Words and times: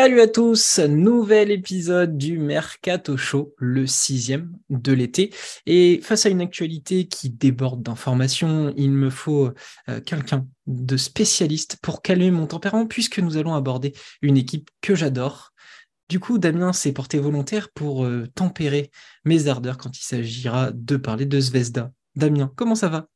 Salut 0.00 0.20
à 0.20 0.28
tous, 0.28 0.78
nouvel 0.78 1.50
épisode 1.50 2.16
du 2.16 2.38
Mercato 2.38 3.16
Show, 3.16 3.56
le 3.58 3.88
sixième 3.88 4.56
de 4.70 4.92
l'été. 4.92 5.34
Et 5.66 5.98
face 6.04 6.24
à 6.24 6.28
une 6.28 6.40
actualité 6.40 7.08
qui 7.08 7.30
déborde 7.30 7.82
d'informations, 7.82 8.72
il 8.76 8.92
me 8.92 9.10
faut 9.10 9.50
euh, 9.88 10.00
quelqu'un 10.00 10.46
de 10.68 10.96
spécialiste 10.96 11.78
pour 11.82 12.00
calmer 12.00 12.30
mon 12.30 12.46
tempérament 12.46 12.86
puisque 12.86 13.18
nous 13.18 13.38
allons 13.38 13.54
aborder 13.54 13.92
une 14.22 14.36
équipe 14.36 14.70
que 14.82 14.94
j'adore. 14.94 15.52
Du 16.08 16.20
coup, 16.20 16.38
Damien 16.38 16.72
s'est 16.72 16.92
porté 16.92 17.18
volontaire 17.18 17.68
pour 17.74 18.04
euh, 18.04 18.28
tempérer 18.36 18.92
mes 19.24 19.48
ardeurs 19.48 19.78
quand 19.78 19.98
il 19.98 20.04
s'agira 20.04 20.70
de 20.72 20.96
parler 20.96 21.26
de 21.26 21.40
Zvezda. 21.40 21.90
Damien, 22.14 22.52
comment 22.54 22.76
ça 22.76 22.88
va? 22.88 23.08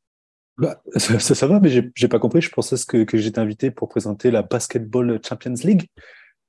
Bah, 0.58 0.82
ça, 0.96 1.46
va, 1.46 1.60
mais 1.60 1.70
j'ai 1.94 2.08
pas 2.08 2.18
compris. 2.18 2.40
Je 2.40 2.50
pensais 2.50 2.74
que 2.88 3.16
j'étais 3.16 3.38
invité 3.38 3.70
pour 3.70 3.88
présenter 3.88 4.32
la 4.32 4.42
Basketball 4.42 5.20
Champions 5.24 5.54
League 5.62 5.86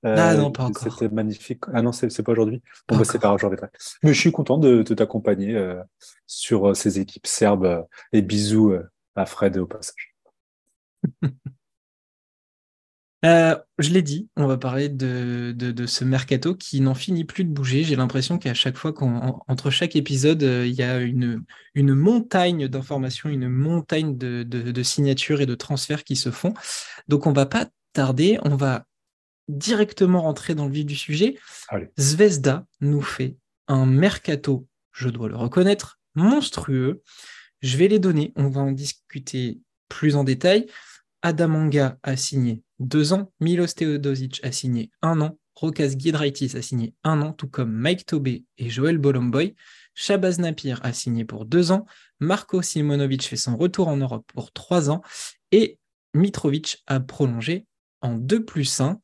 ah 0.04 0.36
non, 0.36 0.52
pas 0.52 0.66
encore. 0.66 0.84
C'était 0.84 1.14
magnifique. 1.14 1.64
Ah 1.74 1.82
non, 1.82 1.92
c'est 1.92 2.24
pas 2.24 2.32
aujourd'hui. 2.32 2.62
Bon, 2.88 2.98
bah, 2.98 3.04
c'est 3.06 3.20
pas 3.20 3.34
aujourd'hui. 3.34 3.60
Mais 4.04 4.14
je 4.14 4.20
suis 4.20 4.32
content 4.32 4.58
de, 4.58 4.84
t'accompagner 4.84 5.56
euh, 5.56 5.82
sur 6.28 6.70
euh, 6.70 6.74
ces 6.74 7.00
équipes 7.00 7.28
serbes 7.28 7.66
euh, 7.66 7.82
et 8.12 8.22
bisous 8.22 8.74
à 9.16 9.26
Fred 9.26 9.58
au 9.58 9.66
passage. 9.66 10.14
je 13.24 13.90
l'ai 13.94 14.02
dit, 14.02 14.28
on 14.36 14.48
va 14.48 14.58
parler 14.58 14.90
de, 14.90 15.54
de, 15.56 15.86
ce 15.86 16.04
mercato 16.04 16.56
qui 16.56 16.82
n'en 16.82 16.96
finit 16.96 17.24
plus 17.24 17.46
de 17.46 17.50
bouger. 17.50 17.84
J'ai 17.84 17.96
l'impression 17.96 18.38
qu'à 18.38 18.54
chaque 18.54 18.76
fois 18.76 18.92
qu'entre 18.92 19.70
chaque 19.70 19.96
épisode, 19.96 20.42
il 20.42 20.74
y 20.74 20.84
a 20.84 21.00
une, 21.00 21.46
une 21.76 21.94
montagne 21.94 22.68
d'informations, 22.68 23.30
une 23.30 23.48
montagne 23.48 24.18
de, 24.18 24.44
de, 24.44 24.84
signatures 24.84 25.40
et 25.40 25.46
de 25.46 25.56
transferts 25.56 26.04
qui 26.04 26.18
se 26.18 26.32
font. 26.32 26.54
Donc 27.08 27.26
on 27.26 27.32
va 27.32 27.46
pas 27.46 27.68
tarder, 27.94 28.40
on 28.44 28.58
va 28.58 28.86
directement 29.48 30.22
rentrer 30.22 30.56
dans 30.56 30.66
le 30.66 30.72
vif 30.72 30.86
du 30.86 30.96
sujet. 30.96 31.38
Zvezda 31.98 32.66
nous 32.82 33.02
fait 33.02 33.38
un 33.68 33.86
mercato, 33.86 34.68
je 34.92 35.10
dois 35.10 35.30
le 35.30 35.36
reconnaître, 35.36 36.00
monstrueux. 36.16 37.02
Je 37.62 37.78
vais 37.78 37.88
les 37.88 38.00
donner, 38.00 38.34
on 38.36 38.50
va 38.50 38.62
en 38.62 38.72
discuter 38.72 39.60
plus 39.90 40.16
en 40.16 40.24
détail. 40.24 40.68
Adamanga 41.22 41.98
a 42.04 42.18
signé 42.18 42.62
deux 42.80 43.14
ans, 43.14 43.32
Milos 43.40 43.68
Teodosic 43.68 44.42
a 44.44 44.52
signé 44.52 44.92
un 45.02 45.22
an, 45.22 45.38
Rokas 45.56 45.96
Giedraitis 45.98 46.58
a 46.58 46.62
signé 46.62 46.94
un 47.04 47.22
an, 47.22 47.32
tout 47.32 47.48
comme 47.48 47.72
Mike 47.72 48.06
Tobé 48.06 48.44
et 48.58 48.70
Joël 48.70 48.98
Bolomboy. 48.98 49.56
Shabazz 49.94 50.40
Napier 50.40 50.76
a 50.82 50.92
signé 50.92 51.24
pour 51.24 51.46
deux 51.46 51.72
ans, 51.72 51.86
Marco 52.20 52.62
Simonovic 52.62 53.24
fait 53.28 53.38
son 53.38 53.56
retour 53.56 53.88
en 53.88 53.98
Europe 53.98 54.26
pour 54.34 54.52
trois 54.52 54.90
ans 54.90 55.02
et 55.52 55.80
Mitrovic 56.14 56.84
a 56.88 57.00
prolongé 57.00 57.66
en 58.02 58.16
2 58.16 58.44
plus 58.44 58.82
1. 58.82 59.00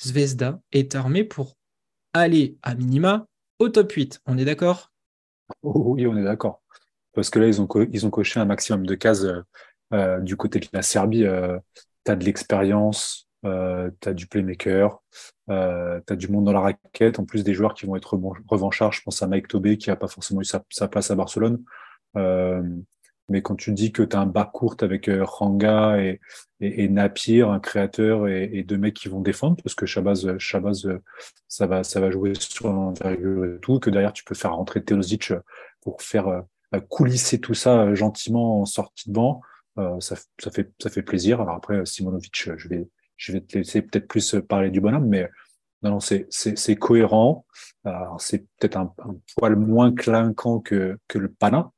Zvezda 0.00 0.60
est 0.72 0.94
armé 0.94 1.24
pour 1.24 1.56
aller 2.12 2.56
à 2.62 2.74
minima 2.74 3.26
au 3.58 3.68
top 3.68 3.92
8. 3.92 4.20
On 4.26 4.38
est 4.38 4.44
d'accord? 4.44 4.92
Oh 5.62 5.94
Oui, 5.94 6.06
on 6.06 6.16
est 6.16 6.24
d'accord. 6.24 6.62
Parce 7.12 7.30
que 7.30 7.38
là, 7.38 7.46
ils 7.46 7.60
ont, 7.60 7.68
ils 7.92 8.06
ont 8.06 8.10
coché 8.10 8.40
un 8.40 8.44
maximum 8.44 8.86
de 8.86 8.94
cases 8.94 9.24
euh, 9.24 9.42
euh, 9.92 10.20
du 10.20 10.36
côté 10.36 10.58
de 10.58 10.66
la 10.72 10.82
Serbie. 10.82 11.24
Euh, 11.24 11.58
tu 12.04 12.12
as 12.12 12.16
de 12.16 12.24
l'expérience, 12.24 13.28
tu 13.42 13.48
as 13.48 14.14
du 14.14 14.26
playmaker, 14.26 15.02
tu 15.48 15.52
as 15.52 16.16
du 16.16 16.28
monde 16.28 16.44
dans 16.44 16.52
la 16.52 16.60
raquette, 16.60 17.18
en 17.18 17.24
plus 17.24 17.44
des 17.44 17.54
joueurs 17.54 17.74
qui 17.74 17.86
vont 17.86 17.96
être 17.96 18.18
revanchards. 18.48 18.92
Je 18.92 19.02
pense 19.02 19.22
à 19.22 19.26
Mike 19.26 19.48
Tobé 19.48 19.78
qui 19.78 19.90
n'a 19.90 19.96
pas 19.96 20.08
forcément 20.08 20.40
eu 20.40 20.44
sa, 20.44 20.62
sa 20.70 20.88
place 20.88 21.10
à 21.10 21.14
Barcelone. 21.14 21.62
Mais 23.28 23.40
quand 23.40 23.56
tu 23.56 23.72
dis 23.72 23.90
que 23.90 24.02
tu 24.02 24.16
as 24.16 24.20
un 24.20 24.26
bas 24.26 24.44
court 24.44 24.76
avec 24.80 25.08
euh, 25.08 25.24
Ranga 25.24 25.98
et, 25.98 26.20
et, 26.60 26.88
Napier, 26.88 27.42
un 27.42 27.58
créateur 27.58 28.28
et, 28.28 28.62
deux 28.62 28.76
mecs 28.76 28.94
qui 28.94 29.08
vont 29.08 29.20
défendre, 29.20 29.56
parce 29.62 29.74
que 29.74 29.86
Shabazz, 29.86 30.36
Shabazz 30.38 30.98
ça, 31.48 31.66
va, 31.66 31.84
ça 31.84 32.00
va 32.00 32.10
jouer 32.10 32.34
sur 32.38 32.72
l'envergure 32.72 33.44
et 33.44 33.60
tout, 33.60 33.78
que 33.78 33.90
derrière 33.90 34.12
tu 34.12 34.24
peux 34.24 34.34
faire 34.34 34.54
rentrer 34.54 34.84
Teosic 34.84 35.32
pour 35.80 36.02
faire 36.02 36.28
euh, 36.28 36.80
coulisser 36.88 37.40
tout 37.40 37.54
ça 37.54 37.82
euh, 37.82 37.94
gentiment 37.94 38.60
en 38.60 38.66
sortie 38.66 39.08
de 39.08 39.14
banc, 39.14 39.40
ça, 39.98 40.14
ça, 40.38 40.50
fait, 40.52 40.70
ça 40.80 40.88
fait 40.88 41.02
plaisir. 41.02 41.40
Alors 41.40 41.56
après, 41.56 41.84
Simonovic, 41.84 42.48
je 42.56 42.68
vais, 42.68 42.88
je 43.16 43.32
vais 43.32 43.40
te 43.40 43.58
laisser 43.58 43.82
peut-être 43.82 44.06
plus 44.06 44.36
parler 44.48 44.70
du 44.70 44.80
bonhomme, 44.80 45.08
mais 45.08 45.28
non, 45.84 45.90
non, 45.90 46.00
c'est 46.00 46.76
cohérent. 46.76 47.44
C'est 48.18 48.46
peut-être 48.58 48.76
un, 48.78 48.94
poil 49.36 49.56
moins 49.56 49.94
clinquant 49.94 50.60
que, 50.60 50.98
le 51.14 51.28
Pana, 51.28 51.70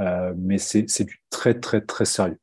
euh, 0.00 0.34
mais 0.36 0.58
c'est 0.58 1.04
du 1.04 1.22
très, 1.30 1.58
très, 1.58 1.80
très 1.80 2.04
sérieux. 2.04 2.38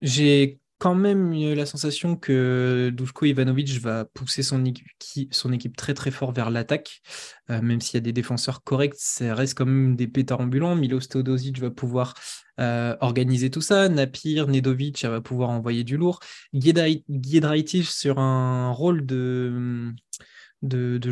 J'ai 0.00 0.58
quand 0.82 0.96
même 0.96 1.32
la 1.32 1.64
sensation 1.64 2.16
que 2.16 2.90
Dushko 2.92 3.26
Ivanovic 3.26 3.78
va 3.78 4.04
pousser 4.04 4.42
son 4.42 4.64
équipe, 4.64 5.76
très 5.76 5.94
très 5.94 6.10
fort 6.10 6.32
vers 6.32 6.50
l'attaque, 6.50 7.02
euh, 7.50 7.62
même 7.62 7.80
s'il 7.80 7.94
y 7.94 7.98
a 7.98 8.00
des 8.00 8.12
défenseurs 8.12 8.64
corrects, 8.64 8.96
ça 8.96 9.32
reste 9.32 9.56
quand 9.56 9.64
même 9.64 9.94
des 9.94 10.08
pétards 10.08 10.40
ambulants. 10.40 10.74
Milos 10.74 11.02
Teodosic 11.02 11.60
va 11.60 11.70
pouvoir 11.70 12.14
euh, 12.58 12.96
organiser 12.98 13.48
tout 13.48 13.60
ça, 13.60 13.88
Napir, 13.88 14.48
Nedovic 14.48 15.04
va 15.04 15.20
pouvoir 15.20 15.50
envoyer 15.50 15.84
du 15.84 15.96
lourd, 15.96 16.18
Giedraitis 16.52 17.84
sur 17.84 18.18
un 18.18 18.72
rôle 18.72 19.06
de, 19.06 19.94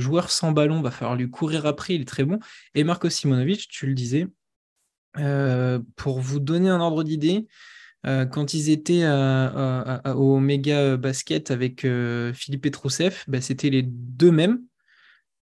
joueur 0.00 0.32
sans 0.32 0.50
ballon, 0.50 0.82
va 0.82 0.90
falloir 0.90 1.14
lui 1.14 1.30
courir 1.30 1.66
après, 1.66 1.94
il 1.94 2.00
est 2.00 2.08
très 2.08 2.24
bon. 2.24 2.40
Et 2.74 2.82
Marco 2.82 3.08
Simonovic, 3.08 3.68
tu 3.68 3.86
le 3.86 3.94
disais, 3.94 4.26
euh, 5.18 5.78
pour 5.94 6.18
vous 6.18 6.40
donner 6.40 6.70
un 6.70 6.80
ordre 6.80 7.04
d'idée, 7.04 7.46
euh, 8.06 8.24
quand 8.24 8.54
ils 8.54 8.70
étaient 8.70 9.06
au 9.06 10.38
méga 10.38 10.96
basket 10.96 11.50
avec 11.50 11.84
euh, 11.84 12.32
Philippe 12.32 12.62
Petrousev, 12.62 13.24
bah, 13.28 13.40
c'était 13.40 13.70
les 13.70 13.82
deux 13.82 14.30
mêmes. 14.30 14.62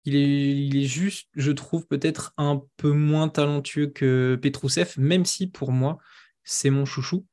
Il 0.08 0.16
est, 0.16 0.84
juste, 0.84 1.30
je 1.36 1.52
trouve, 1.52 1.88
peut-être 1.88 2.34
un 2.38 2.62
peu 2.78 2.92
moins 2.92 3.28
talentueux 3.28 3.88
que 3.88 4.38
Petrousev, 4.40 4.94
même 4.98 5.26
si 5.26 5.48
pour 5.48 5.72
moi, 5.72 5.98
c'est 6.44 6.70
mon 6.70 6.86
chouchou. 6.86 7.26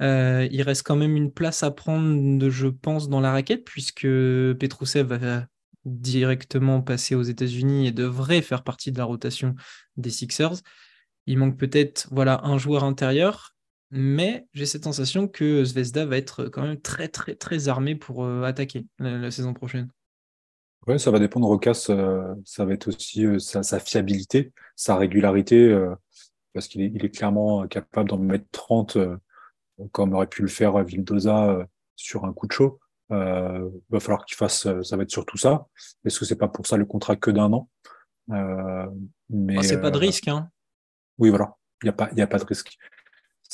Euh, 0.00 0.48
il 0.50 0.62
reste 0.62 0.82
quand 0.82 0.96
même 0.96 1.14
une 1.14 1.30
place 1.30 1.62
à 1.62 1.70
prendre, 1.70 2.48
je 2.48 2.68
pense, 2.68 3.10
dans 3.10 3.20
la 3.20 3.32
raquette, 3.32 3.64
puisque 3.66 4.06
Petrousev 4.06 5.14
va 5.14 5.46
directement 5.84 6.80
passer 6.80 7.14
aux 7.14 7.22
États-Unis 7.22 7.86
et 7.86 7.92
devrait 7.92 8.40
faire 8.40 8.64
partie 8.64 8.92
de 8.92 8.98
la 8.98 9.04
rotation 9.04 9.54
des 9.98 10.10
Sixers. 10.10 10.62
Il 11.26 11.36
manque 11.36 11.58
peut-être 11.58 12.08
voilà, 12.10 12.40
un 12.44 12.56
joueur 12.56 12.84
intérieur 12.84 13.55
mais 13.96 14.46
j'ai 14.52 14.66
cette 14.66 14.84
sensation 14.84 15.26
que 15.26 15.64
Zvezda 15.64 16.04
va 16.04 16.16
être 16.16 16.44
quand 16.44 16.62
même 16.62 16.80
très 16.80 17.08
très 17.08 17.34
très 17.34 17.68
armé 17.68 17.94
pour 17.94 18.24
euh, 18.24 18.42
attaquer 18.42 18.86
la, 18.98 19.30
saison 19.30 19.54
prochaine. 19.54 19.88
Ouais, 20.86 20.98
ça 20.98 21.10
va 21.10 21.18
dépendre. 21.18 21.48
Rocas, 21.48 21.86
euh, 21.90 22.34
ça 22.44 22.64
va 22.64 22.74
être 22.74 22.88
aussi 22.88 23.24
euh, 23.24 23.38
sa, 23.38 23.80
fiabilité, 23.80 24.52
sa 24.76 24.96
régularité, 24.96 25.74
parce 26.52 26.68
qu'il 26.68 26.82
est, 26.82 26.92
il 26.94 27.04
est, 27.04 27.10
clairement 27.10 27.66
capable 27.66 28.10
d'en 28.10 28.18
mettre 28.18 28.46
30, 28.52 28.98
comme 29.92 30.12
aurait 30.14 30.28
pu 30.28 30.42
le 30.42 30.48
faire 30.48 30.82
Vildoza 30.84 31.66
sur 31.96 32.24
un 32.24 32.32
coup 32.32 32.46
de 32.46 32.52
chaud. 32.52 32.78
Il 33.10 33.16
va 33.90 34.00
falloir 34.00 34.24
qu'il 34.24 34.36
fasse, 34.36 34.68
ça 34.82 34.96
va 34.96 35.02
être 35.02 35.10
surtout 35.10 35.38
ça. 35.38 35.66
Est-ce 36.04 36.20
que 36.20 36.24
c'est 36.24 36.36
pas 36.36 36.48
pour 36.48 36.66
ça 36.66 36.76
le 36.76 36.84
contrat 36.84 37.16
que 37.16 37.30
d'un 37.30 37.52
an? 37.52 37.68
Mais 38.28 39.58
oh, 39.58 39.62
c'est 39.62 39.80
pas 39.80 39.90
de 39.90 39.98
risque, 39.98 40.28
hein. 40.28 40.50
Oui, 41.18 41.30
voilà. 41.30 41.56
Il 41.82 41.86
n'y 41.86 41.90
a 41.90 41.92
pas, 41.92 42.10
a 42.16 42.26
pas 42.26 42.38
de 42.38 42.44
risque 42.44 42.78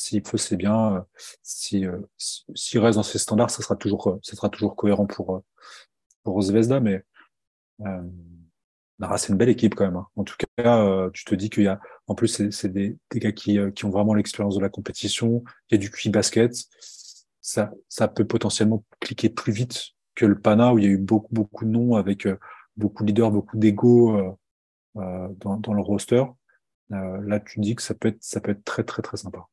s'il 0.02 0.26
faut, 0.26 0.36
c'est 0.36 0.56
bien. 0.56 0.96
Euh, 0.96 1.00
si, 1.42 1.86
euh, 1.86 2.00
s'il 2.18 2.80
reste 2.80 2.96
dans 2.96 3.02
ces 3.02 3.18
standards, 3.18 3.50
ça 3.50 3.62
sera 3.62 3.76
toujours, 3.76 4.08
euh, 4.08 4.18
ça 4.22 4.36
sera 4.36 4.48
toujours 4.48 4.76
cohérent 4.76 5.06
pour, 5.06 5.42
pour 6.24 6.42
Zvezda, 6.42 6.80
mais 6.80 7.04
c'est 9.16 9.28
une 9.28 9.36
belle 9.36 9.48
équipe 9.48 9.74
quand 9.74 9.84
même. 9.84 9.96
Hein. 9.96 10.06
En 10.16 10.24
tout 10.24 10.36
cas, 10.56 11.10
tu 11.12 11.24
te 11.24 11.34
dis 11.34 11.50
qu'il 11.50 11.64
y 11.64 11.68
a, 11.68 11.80
en 12.06 12.14
plus, 12.14 12.50
c'est, 12.50 12.68
des, 12.68 12.96
des, 13.10 13.20
gars 13.20 13.32
qui, 13.32 13.58
qui 13.74 13.84
ont 13.84 13.90
vraiment 13.90 14.14
l'expérience 14.14 14.56
de 14.56 14.60
la 14.60 14.68
compétition. 14.68 15.42
Il 15.68 15.74
y 15.74 15.76
a 15.76 15.78
du 15.78 15.90
QI 15.90 16.10
basket. 16.10 16.54
Ça, 17.40 17.72
ça 17.88 18.06
peut 18.06 18.24
potentiellement 18.24 18.84
cliquer 19.00 19.28
plus 19.28 19.52
vite 19.52 19.82
que 20.14 20.26
le 20.26 20.38
Pana 20.38 20.72
où 20.72 20.78
il 20.78 20.84
y 20.84 20.86
a 20.86 20.90
eu 20.90 20.98
beaucoup, 20.98 21.34
beaucoup 21.34 21.64
de 21.64 21.70
noms 21.70 21.96
avec 21.96 22.28
beaucoup 22.76 23.02
de 23.02 23.08
leaders, 23.08 23.32
beaucoup 23.32 23.56
d'ego 23.56 24.16
euh, 24.96 25.28
dans, 25.38 25.56
dans, 25.56 25.74
le 25.74 25.82
roster. 25.82 26.24
là, 26.90 27.40
tu 27.40 27.58
dis 27.58 27.74
que 27.74 27.82
ça 27.82 27.94
peut 27.94 28.08
être, 28.08 28.22
ça 28.22 28.40
peut 28.40 28.52
être 28.52 28.64
très, 28.64 28.84
très, 28.84 29.02
très 29.02 29.16
sympa. 29.16 29.48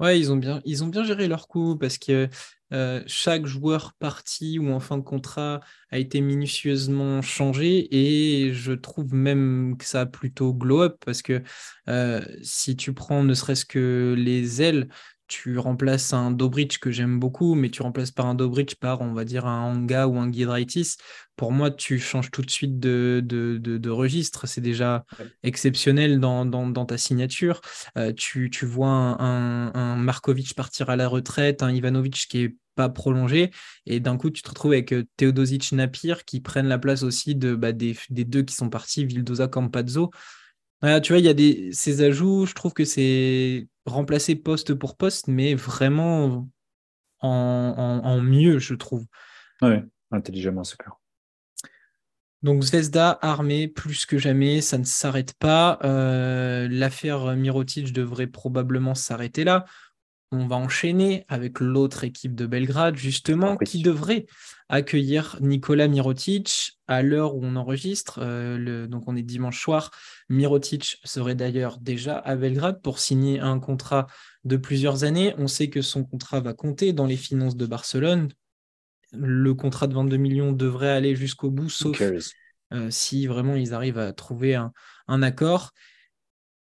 Ouais, 0.00 0.18
ils 0.18 0.32
ont 0.32 0.36
bien, 0.36 0.62
géré 1.04 1.28
leur 1.28 1.46
coup 1.46 1.76
parce 1.76 1.98
que 1.98 2.28
euh, 2.72 3.02
chaque 3.06 3.44
joueur 3.44 3.92
parti 3.98 4.58
ou 4.58 4.70
en 4.72 4.80
fin 4.80 4.96
de 4.96 5.02
contrat 5.02 5.60
a 5.90 5.98
été 5.98 6.22
minutieusement 6.22 7.20
changé 7.20 7.86
et 7.94 8.54
je 8.54 8.72
trouve 8.72 9.12
même 9.14 9.76
que 9.78 9.84
ça 9.84 10.02
a 10.02 10.06
plutôt 10.06 10.54
glow 10.54 10.82
up 10.82 10.96
parce 11.04 11.20
que 11.20 11.42
euh, 11.88 12.22
si 12.42 12.76
tu 12.76 12.94
prends 12.94 13.22
ne 13.24 13.34
serait-ce 13.34 13.66
que 13.66 14.14
les 14.16 14.62
ailes, 14.62 14.88
tu 15.30 15.58
remplaces 15.58 16.12
un 16.12 16.32
Dobrich 16.32 16.78
que 16.80 16.90
j'aime 16.90 17.20
beaucoup, 17.20 17.54
mais 17.54 17.70
tu 17.70 17.82
remplaces 17.82 18.10
par 18.10 18.26
un 18.26 18.34
Dobrich 18.34 18.74
par, 18.74 19.00
on 19.00 19.12
va 19.12 19.24
dire, 19.24 19.46
un 19.46 19.72
Anga 19.72 20.08
ou 20.08 20.18
un 20.18 20.30
Giedraitis. 20.30 20.96
Pour 21.36 21.52
moi, 21.52 21.70
tu 21.70 22.00
changes 22.00 22.32
tout 22.32 22.42
de 22.42 22.50
suite 22.50 22.80
de, 22.80 23.22
de, 23.24 23.56
de, 23.56 23.90
registre. 23.90 24.48
C'est 24.48 24.60
déjà 24.60 25.04
exceptionnel 25.44 26.18
dans, 26.18 26.44
dans, 26.44 26.68
dans 26.68 26.84
ta 26.84 26.98
signature. 26.98 27.60
Euh, 27.96 28.12
tu, 28.12 28.50
tu, 28.50 28.66
vois 28.66 28.88
un, 28.88 29.72
un, 29.72 29.96
Markovic 29.96 30.54
partir 30.54 30.90
à 30.90 30.96
la 30.96 31.06
retraite, 31.06 31.62
un 31.62 31.70
Ivanovic 31.70 32.26
qui 32.28 32.42
est 32.42 32.56
pas 32.74 32.88
prolongé. 32.88 33.52
Et 33.86 34.00
d'un 34.00 34.16
coup, 34.16 34.30
tu 34.30 34.42
te 34.42 34.48
retrouves 34.48 34.72
avec 34.72 34.92
Teodosic 35.16 35.70
Napir 35.72 36.24
qui 36.24 36.40
prennent 36.40 36.68
la 36.68 36.78
place 36.78 37.04
aussi 37.04 37.36
de, 37.36 37.54
bah, 37.54 37.70
des, 37.70 37.96
deux 38.10 38.42
qui 38.42 38.54
sont 38.56 38.68
partis, 38.68 39.04
Vildoza 39.04 39.46
Campazzo. 39.46 40.10
tu 40.82 41.12
vois, 41.12 41.18
il 41.18 41.24
y 41.24 41.28
a 41.28 41.34
des, 41.34 41.70
ces 41.72 42.02
ajouts, 42.02 42.46
je 42.46 42.54
trouve 42.54 42.72
que 42.72 42.84
c'est 42.84 43.68
remplacé 43.86 44.36
poste 44.36 44.74
pour 44.74 44.96
poste, 44.96 45.28
mais 45.28 45.54
vraiment 45.54 46.48
en, 47.20 48.20
mieux, 48.22 48.58
je 48.58 48.74
trouve. 48.74 49.06
Oui, 49.62 49.76
intelligemment, 50.10 50.64
c'est 50.64 50.76
clair. 50.78 50.94
Donc 52.42 52.62
Zvezda 52.62 53.18
armé 53.20 53.68
plus 53.68 54.06
que 54.06 54.16
jamais, 54.16 54.62
ça 54.62 54.78
ne 54.78 54.84
s'arrête 54.84 55.34
pas. 55.34 55.78
Euh, 55.84 56.68
l'affaire 56.70 57.36
Mirotic 57.36 57.92
devrait 57.92 58.28
probablement 58.28 58.94
s'arrêter 58.94 59.44
là. 59.44 59.66
On 60.32 60.46
va 60.46 60.56
enchaîner 60.56 61.24
avec 61.28 61.58
l'autre 61.58 62.04
équipe 62.04 62.36
de 62.36 62.46
Belgrade, 62.46 62.96
justement, 62.96 63.56
qui 63.56 63.82
devrait 63.82 64.26
accueillir 64.68 65.36
Nicolas 65.40 65.88
Mirotic 65.88 66.78
à 66.86 67.02
l'heure 67.02 67.34
où 67.34 67.40
on 67.42 67.56
enregistre. 67.56 68.20
Euh, 68.22 68.86
donc 68.86 69.04
on 69.08 69.16
est 69.16 69.22
dimanche 69.22 69.60
soir. 69.60 69.90
Mirotic 70.28 70.98
serait 71.04 71.34
d'ailleurs 71.34 71.78
déjà 71.78 72.16
à 72.18 72.36
Belgrade 72.36 72.80
pour 72.80 73.00
signer 73.00 73.40
un 73.40 73.58
contrat 73.58 74.06
de 74.44 74.56
plusieurs 74.56 75.02
années. 75.02 75.34
On 75.38 75.48
sait 75.48 75.68
que 75.68 75.82
son 75.82 76.04
contrat 76.04 76.40
va 76.40 76.54
compter 76.54 76.92
dans 76.92 77.06
les 77.06 77.16
finances 77.16 77.56
de 77.56 77.66
Barcelone 77.66 78.28
le 79.12 79.54
contrat 79.54 79.86
de 79.86 79.94
22 79.94 80.16
millions 80.16 80.52
devrait 80.52 80.90
aller 80.90 81.14
jusqu'au 81.14 81.50
bout, 81.50 81.68
sauf 81.68 82.00
euh, 82.72 82.90
si 82.90 83.26
vraiment 83.26 83.54
ils 83.54 83.74
arrivent 83.74 83.98
à 83.98 84.12
trouver 84.12 84.54
un, 84.54 84.72
accord. 85.22 85.72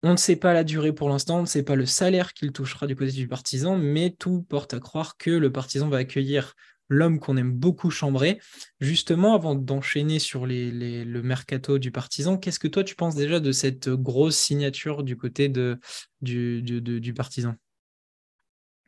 On 0.03 0.11
ne 0.11 0.17
sait 0.17 0.35
pas 0.35 0.53
la 0.53 0.63
durée 0.63 0.93
pour 0.93 1.09
l'instant, 1.09 1.39
on 1.39 1.41
ne 1.41 1.47
sait 1.47 1.63
pas 1.63 1.75
le 1.75 1.87
salaire 1.87 2.33
qu'il 2.33 2.51
touchera 2.51 2.85
du 2.85 2.95
côté 2.95 3.11
du 3.11 3.27
partisan, 3.27 3.77
mais 3.77 4.11
tout 4.11 4.43
porte 4.43 4.73
à 4.73 4.79
croire 4.79 5.17
que 5.17 5.31
le 5.31 5.51
partisan 5.51 5.89
va 5.89 5.97
accueillir 5.97 6.53
l'homme 6.89 7.19
qu'on 7.19 7.37
aime 7.37 7.51
beaucoup 7.51 7.89
chambrer. 7.89 8.39
Justement, 8.79 9.33
avant 9.33 9.55
d'enchaîner 9.55 10.19
sur 10.19 10.45
le 10.45 11.21
mercato 11.21 11.79
du 11.79 11.91
partisan, 11.91 12.37
qu'est-ce 12.37 12.59
que 12.59 12.67
toi 12.67 12.83
tu 12.83 12.95
penses 12.95 13.15
déjà 13.15 13.39
de 13.39 13.51
cette 13.51 13.89
grosse 13.89 14.37
signature 14.37 15.03
du 15.03 15.17
côté 15.17 15.49
du, 15.49 17.13
partisan? 17.15 17.55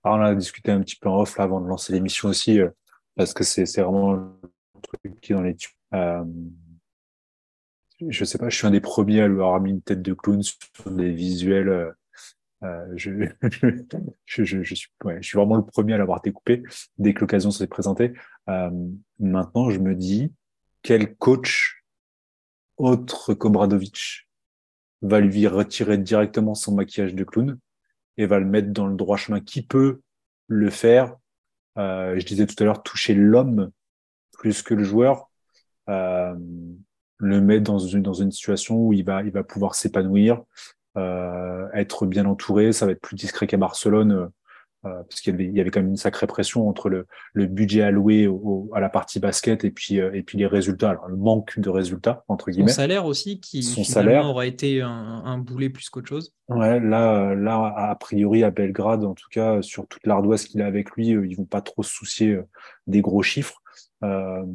Alors, 0.04 0.18
On 0.18 0.22
a 0.22 0.36
discuté 0.36 0.72
un 0.72 0.82
petit 0.82 0.96
peu 0.96 1.10
en 1.10 1.22
off 1.22 1.38
là, 1.38 1.44
avant 1.44 1.60
de 1.60 1.68
lancer 1.68 1.92
l'émission 1.92 2.30
aussi. 2.30 2.60
Euh, 2.60 2.70
parce 3.16 3.34
que 3.34 3.44
c'est 3.44 3.66
vraiment 3.82 4.14
un 4.14 4.80
truc 4.82 5.20
qui 5.22 5.34
est 5.34 5.36
dans 5.36 5.42
les 5.42 5.58
euh, 5.94 6.24
je 8.08 8.26
sais 8.26 8.38
pas, 8.38 8.50
je 8.50 8.58
suis 8.58 8.68
un 8.68 8.72
des 8.72 8.82
premiers 8.82 9.22
à 9.22 9.28
lui 9.28 9.36
avoir 9.36 9.60
mis 9.62 9.72
une 9.72 9.82
tête 9.82 10.02
de 10.02 10.14
clown 10.14 10.42
sur 10.42 10.92
des 10.92 11.12
visuels. 11.12 11.70
Euh, 11.70 11.92
euh 12.64 12.86
je, 12.96 14.44
je, 14.44 14.64
je, 14.64 14.76
suis, 14.76 14.90
ouais, 15.04 15.18
je 15.22 15.28
suis 15.28 15.38
vraiment 15.38 15.56
le 15.56 15.66
premier 15.66 15.94
à 15.94 15.98
l'avoir 15.98 16.22
découpé 16.22 16.64
dès 16.98 17.14
que 17.14 17.22
l'occasion 17.22 17.52
s'est 17.52 17.68
présentée. 17.68 18.14
Euh, 18.50 18.70
maintenant, 19.20 19.70
je 19.70 19.80
me 19.80 19.96
dis, 19.96 20.34
quel 20.82 21.16
coach 21.16 21.84
autre 22.78 23.34
qu'Obradovic 23.34 24.30
va 25.02 25.20
lui 25.20 25.48
retirer 25.48 25.98
directement 25.98 26.56
son 26.56 26.76
maquillage 26.76 27.14
de 27.14 27.24
clown 27.24 27.58
et 28.18 28.26
va 28.26 28.40
le 28.40 28.46
mettre 28.46 28.72
dans 28.72 28.88
le 28.88 28.96
droit 28.96 29.18
chemin 29.18 29.40
Qui 29.40 29.62
peut 29.62 30.02
le 30.48 30.70
faire? 30.70 31.16
Euh, 31.78 32.20
je 32.20 32.26
disais 32.26 32.46
tout 32.46 32.56
à 32.60 32.66
l'heure, 32.66 32.84
toucher 32.84 33.14
l'homme 33.14 33.72
plus 34.34 34.62
que 34.62 34.74
le 34.74 34.84
joueur, 34.84 35.30
euh, 35.90 36.36
le 37.20 37.42
mettre 37.42 37.64
dans 37.64 37.80
une, 37.80 38.02
dans 38.02 38.14
une 38.14 38.32
situation 38.32 38.78
où 38.78 38.94
il 38.94 39.06
va, 39.06 39.22
il 39.24 39.32
va 39.32 39.44
pouvoir 39.44 39.76
s'épanouir, 39.76 40.42
euh, 40.98 41.68
être 41.74 42.06
bien 42.06 42.26
entouré, 42.26 42.72
ça 42.72 42.86
va 42.86 42.94
être 42.94 43.02
plus 43.02 43.16
discret 43.16 43.46
qu'à 43.46 43.58
Barcelone. 43.58 44.30
Euh, 44.86 45.04
parce 45.10 45.20
qu'il 45.20 45.34
y 45.34 45.36
avait, 45.36 45.44
il 45.44 45.54
y 45.54 45.60
avait 45.60 45.72
quand 45.72 45.82
même 45.82 45.90
une 45.90 45.98
sacrée 45.98 46.26
pression 46.26 46.70
entre 46.70 46.88
le, 46.88 47.06
le 47.34 47.48
budget 47.48 47.82
alloué 47.82 48.28
au, 48.28 48.70
à 48.74 48.80
la 48.80 48.88
partie 48.88 49.20
basket 49.20 49.66
et 49.66 49.72
puis, 49.72 50.00
euh, 50.00 50.14
et 50.14 50.24
puis 50.24 50.38
les 50.38 50.48
résultats, 50.48 50.92
alors 50.92 51.10
le 51.10 51.18
manque 51.18 51.60
de 51.60 51.70
résultats, 51.70 52.24
entre 52.30 52.50
guillemets. 52.50 52.72
Son 52.72 52.78
salaire 52.78 53.06
aussi, 53.06 53.42
qui 53.42 53.62
Son 53.62 53.84
salaire 53.84 54.26
aura 54.26 54.46
été 54.46 54.82
un, 54.82 54.90
un 55.26 55.38
boulet 55.38 55.70
plus 55.70 55.90
qu'autre 55.90 56.08
chose. 56.08 56.34
Ouais, 56.48 56.80
là, 56.80 57.36
là, 57.36 57.74
a 57.76 57.96
priori, 57.96 58.42
à 58.46 58.52
Belgrade, 58.52 59.04
en 59.04 59.16
tout 59.16 59.28
cas, 59.30 59.62
sur 59.62 59.86
toute 59.86 60.08
l'ardoise 60.08 60.46
qu'il 60.46 60.62
a 60.62 60.66
avec 60.66 60.92
lui, 60.92 61.14
euh, 61.14 61.28
ils 61.28 61.36
vont 61.36 61.44
pas 61.44 61.60
trop 61.60 61.84
se 61.84 61.92
soucier 61.92 62.40
des 62.88 63.02
gros 63.02 63.22
chiffres. 63.22 63.62
Euh, 64.06 64.46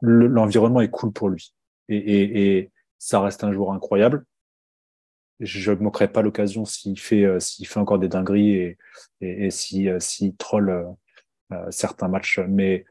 L'environnement 0.00 0.80
est 0.80 0.90
cool 0.90 1.12
pour 1.12 1.28
lui. 1.28 1.54
Et, 1.88 1.96
et, 1.96 2.56
et 2.56 2.70
ça 2.98 3.20
reste 3.20 3.44
un 3.44 3.52
joueur 3.52 3.72
incroyable 3.72 4.24
je 5.40 5.72
ne 5.72 5.78
manquerai 5.78 6.08
pas 6.08 6.22
l'occasion 6.22 6.64
s'il 6.64 6.98
fait, 6.98 7.24
euh, 7.24 7.40
s'il 7.40 7.66
fait 7.66 7.80
encore 7.80 7.98
des 7.98 8.08
dingueries 8.08 8.52
et, 8.52 8.78
et, 9.20 9.46
et 9.46 9.50
s'il 9.50 9.88
euh, 9.88 10.00
si, 10.00 10.34
troll 10.36 10.70
euh, 11.52 11.70
certains 11.70 12.08
matchs. 12.08 12.38
Mais 12.46 12.84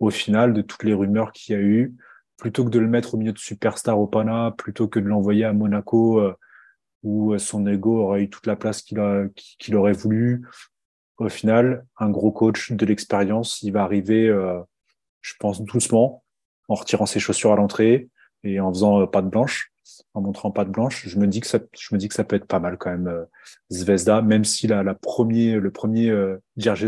au 0.00 0.10
final, 0.10 0.54
de 0.54 0.62
toutes 0.62 0.84
les 0.84 0.94
rumeurs 0.94 1.32
qu'il 1.32 1.54
y 1.54 1.58
a 1.58 1.60
eu, 1.60 1.94
plutôt 2.36 2.64
que 2.64 2.70
de 2.70 2.78
le 2.78 2.88
mettre 2.88 3.14
au 3.14 3.18
milieu 3.18 3.32
de 3.32 3.38
Superstar 3.38 4.00
Opana, 4.00 4.54
plutôt 4.56 4.88
que 4.88 4.98
de 4.98 5.06
l'envoyer 5.06 5.44
à 5.44 5.52
Monaco 5.52 6.22
où 7.02 7.36
son 7.38 7.66
ego 7.66 7.98
aurait 8.00 8.22
eu 8.22 8.30
toute 8.30 8.46
la 8.46 8.56
place 8.56 8.82
qu'il 8.82 9.00
qu'il 9.34 9.76
aurait 9.76 9.92
voulu, 9.92 10.46
au 11.18 11.28
final, 11.28 11.84
un 11.98 12.10
gros 12.10 12.30
coach 12.30 12.72
de 12.72 12.86
l'expérience, 12.86 13.60
il 13.62 13.72
va 13.72 13.82
arriver, 13.82 14.32
je 15.28 15.34
pense, 15.38 15.62
doucement, 15.62 16.22
en 16.68 16.74
retirant 16.74 17.06
ses 17.06 17.20
chaussures 17.20 17.52
à 17.52 17.56
l'entrée 17.56 18.08
et 18.44 18.60
en 18.60 18.72
faisant 18.72 19.06
pas 19.06 19.22
de 19.22 19.28
blanche 19.28 19.72
en 20.14 20.20
montrant 20.20 20.50
pas 20.50 20.64
de 20.64 20.70
blanche, 20.70 21.06
je 21.08 21.18
me 21.18 21.26
dis 21.26 21.40
que 21.40 21.46
ça, 21.46 21.58
je 21.78 21.94
me 21.94 21.98
dis 21.98 22.08
que 22.08 22.14
ça 22.14 22.24
peut 22.24 22.36
être 22.36 22.46
pas 22.46 22.60
mal 22.60 22.76
quand 22.78 22.90
même 22.90 23.08
euh, 23.08 23.24
Zvezda, 23.70 24.22
même 24.22 24.44
si 24.44 24.66
la, 24.66 24.82
la 24.82 24.94
premier, 24.94 25.54
le 25.54 25.70
premier 25.70 26.10
euh, 26.10 26.38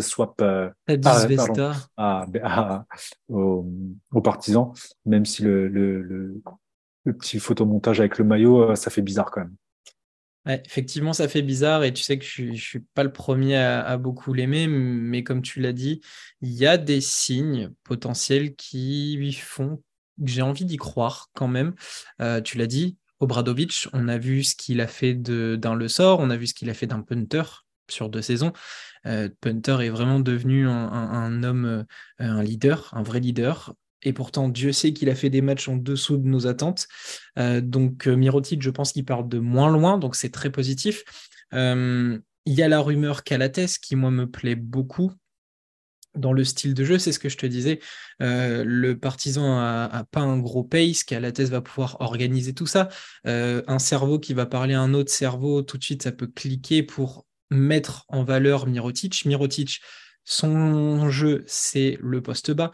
swap 0.01 0.41
euh, 0.43 0.71
Zvezda. 0.89 1.73
à, 1.97 2.27
à, 2.43 2.85
aux, 3.29 3.65
partisans, 4.23 4.73
même 5.07 5.25
si 5.25 5.43
le, 5.43 5.69
le, 5.69 6.03
le, 6.03 7.13
petit 7.13 7.39
photomontage 7.39 8.01
avec 8.01 8.19
le 8.19 8.25
maillot, 8.25 8.71
euh, 8.71 8.75
ça 8.75 8.91
fait 8.91 9.03
bizarre 9.03 9.31
quand 9.31 9.41
même. 9.41 9.55
Effectivement, 10.47 11.13
ça 11.13 11.29
fait 11.29 11.43
bizarre 11.43 11.85
et 11.85 11.93
tu 11.93 12.03
sais 12.03 12.19
que 12.19 12.25
je 12.25 12.45
ne 12.45 12.55
suis 12.55 12.81
pas 12.81 13.05
le 13.05 13.13
premier 13.13 13.57
à, 13.57 13.97
beaucoup 13.97 14.33
l'aimer, 14.33 14.67
mais 14.67 15.23
comme 15.23 15.43
tu 15.43 15.61
l'as 15.61 15.73
dit, 15.73 16.01
il 16.41 16.53
y 16.53 16.67
a 16.67 16.79
des 16.79 17.01
signes 17.01 17.71
potentiels 17.85 18.55
qui 18.55 19.17
lui 19.19 19.33
font 19.33 19.83
j'ai 20.25 20.43
envie 20.43 20.65
d'y 20.65 20.77
croire 20.77 21.31
quand 21.35 21.49
même. 21.49 21.75
Euh, 22.21 22.41
tu 22.41 22.59
l'as 22.59 22.67
dit, 22.67 22.97
Obradovic, 23.21 23.89
on 23.93 24.09
a 24.09 24.19
vu 24.19 24.45
ce 24.45 24.55
qu'il 24.55 24.81
a 24.81 24.87
fait 24.87 25.15
d'un 25.15 25.75
Le 25.75 25.89
Sort, 25.89 26.21
on 26.21 26.31
a 26.31 26.37
vu 26.37 26.47
ce 26.47 26.55
qu'il 26.55 26.71
a 26.71 26.75
fait 26.75 26.87
d'un 26.87 27.03
punter 27.03 27.43
sur 27.89 28.09
deux 28.09 28.23
saisons. 28.23 28.53
Euh, 29.07 29.29
punter 29.41 29.79
est 29.81 29.91
vraiment 29.91 30.21
devenu 30.21 30.69
un, 30.69 31.43
homme, 31.43 31.65
euh, 31.65 31.85
un 32.19 32.43
leader, 32.43 32.91
un 32.93 33.03
vrai 33.03 33.21
leader. 33.21 33.75
Et 34.03 34.13
pourtant, 34.13 34.49
Dieu 34.49 34.73
sait 34.73 34.93
qu'il 34.93 35.11
a 35.11 35.15
fait 35.15 35.31
des 35.31 35.43
matchs 35.43 35.69
en 35.69 35.77
dessous 35.77 36.17
de 36.17 36.27
nos 36.27 36.47
attentes. 36.47 36.89
donc, 37.37 38.07
Mirotic, 38.07 38.63
je 38.63 38.71
pense 38.71 38.93
qu'il 38.93 39.05
parle 39.05 39.29
de 39.29 39.39
moins 39.39 39.71
loin, 39.71 39.99
donc 39.99 40.17
c'est 40.17 40.31
très 40.31 40.51
positif. 40.51 41.05
Il 41.53 42.23
y 42.47 42.63
a 42.63 42.69
la 42.69 42.81
rumeur 42.81 43.25
Calates 43.25 43.79
qui, 43.83 43.97
moi, 43.97 44.11
me 44.11 44.27
plaît 44.27 44.55
beaucoup 44.55 45.13
dans 46.15 46.33
le 46.33 46.45
style 46.45 46.75
de 46.75 46.85
jeu, 46.85 46.99
c'est 46.99 47.13
ce 47.13 47.19
que 47.19 47.29
je 47.29 47.37
te 47.37 47.47
disais. 47.47 47.81
Euh, 48.21 48.65
le 48.67 48.99
partisan 48.99 49.59
a, 49.59 50.05
pas 50.11 50.21
un 50.21 50.39
gros 50.39 50.65
pace, 50.65 51.05
thèse 51.07 51.51
va 51.51 51.61
pouvoir 51.61 52.01
organiser 52.01 52.53
tout 52.53 52.67
ça. 52.67 52.89
Euh, 53.27 53.63
un 53.67 53.79
cerveau 53.79 54.19
qui 54.19 54.35
va 54.35 54.47
parler 54.47 54.75
à 54.75 54.81
un 54.81 54.95
autre 54.95 55.11
cerveau, 55.11 55.63
tout 55.63 55.79
de 55.79 55.85
suite, 55.85 56.03
ça 56.03 56.13
peut 56.13 56.27
cliquer 56.27 56.83
pour 56.83 57.27
mettre 57.51 58.05
en 58.09 58.25
valeur 58.25 58.67
Mirotic. 58.67 59.25
Mirotic, 59.25 59.81
son 60.25 61.11
jeu, 61.11 61.45
c'est 61.47 61.99
le 62.01 62.21
poste 62.23 62.51
bas. 62.51 62.73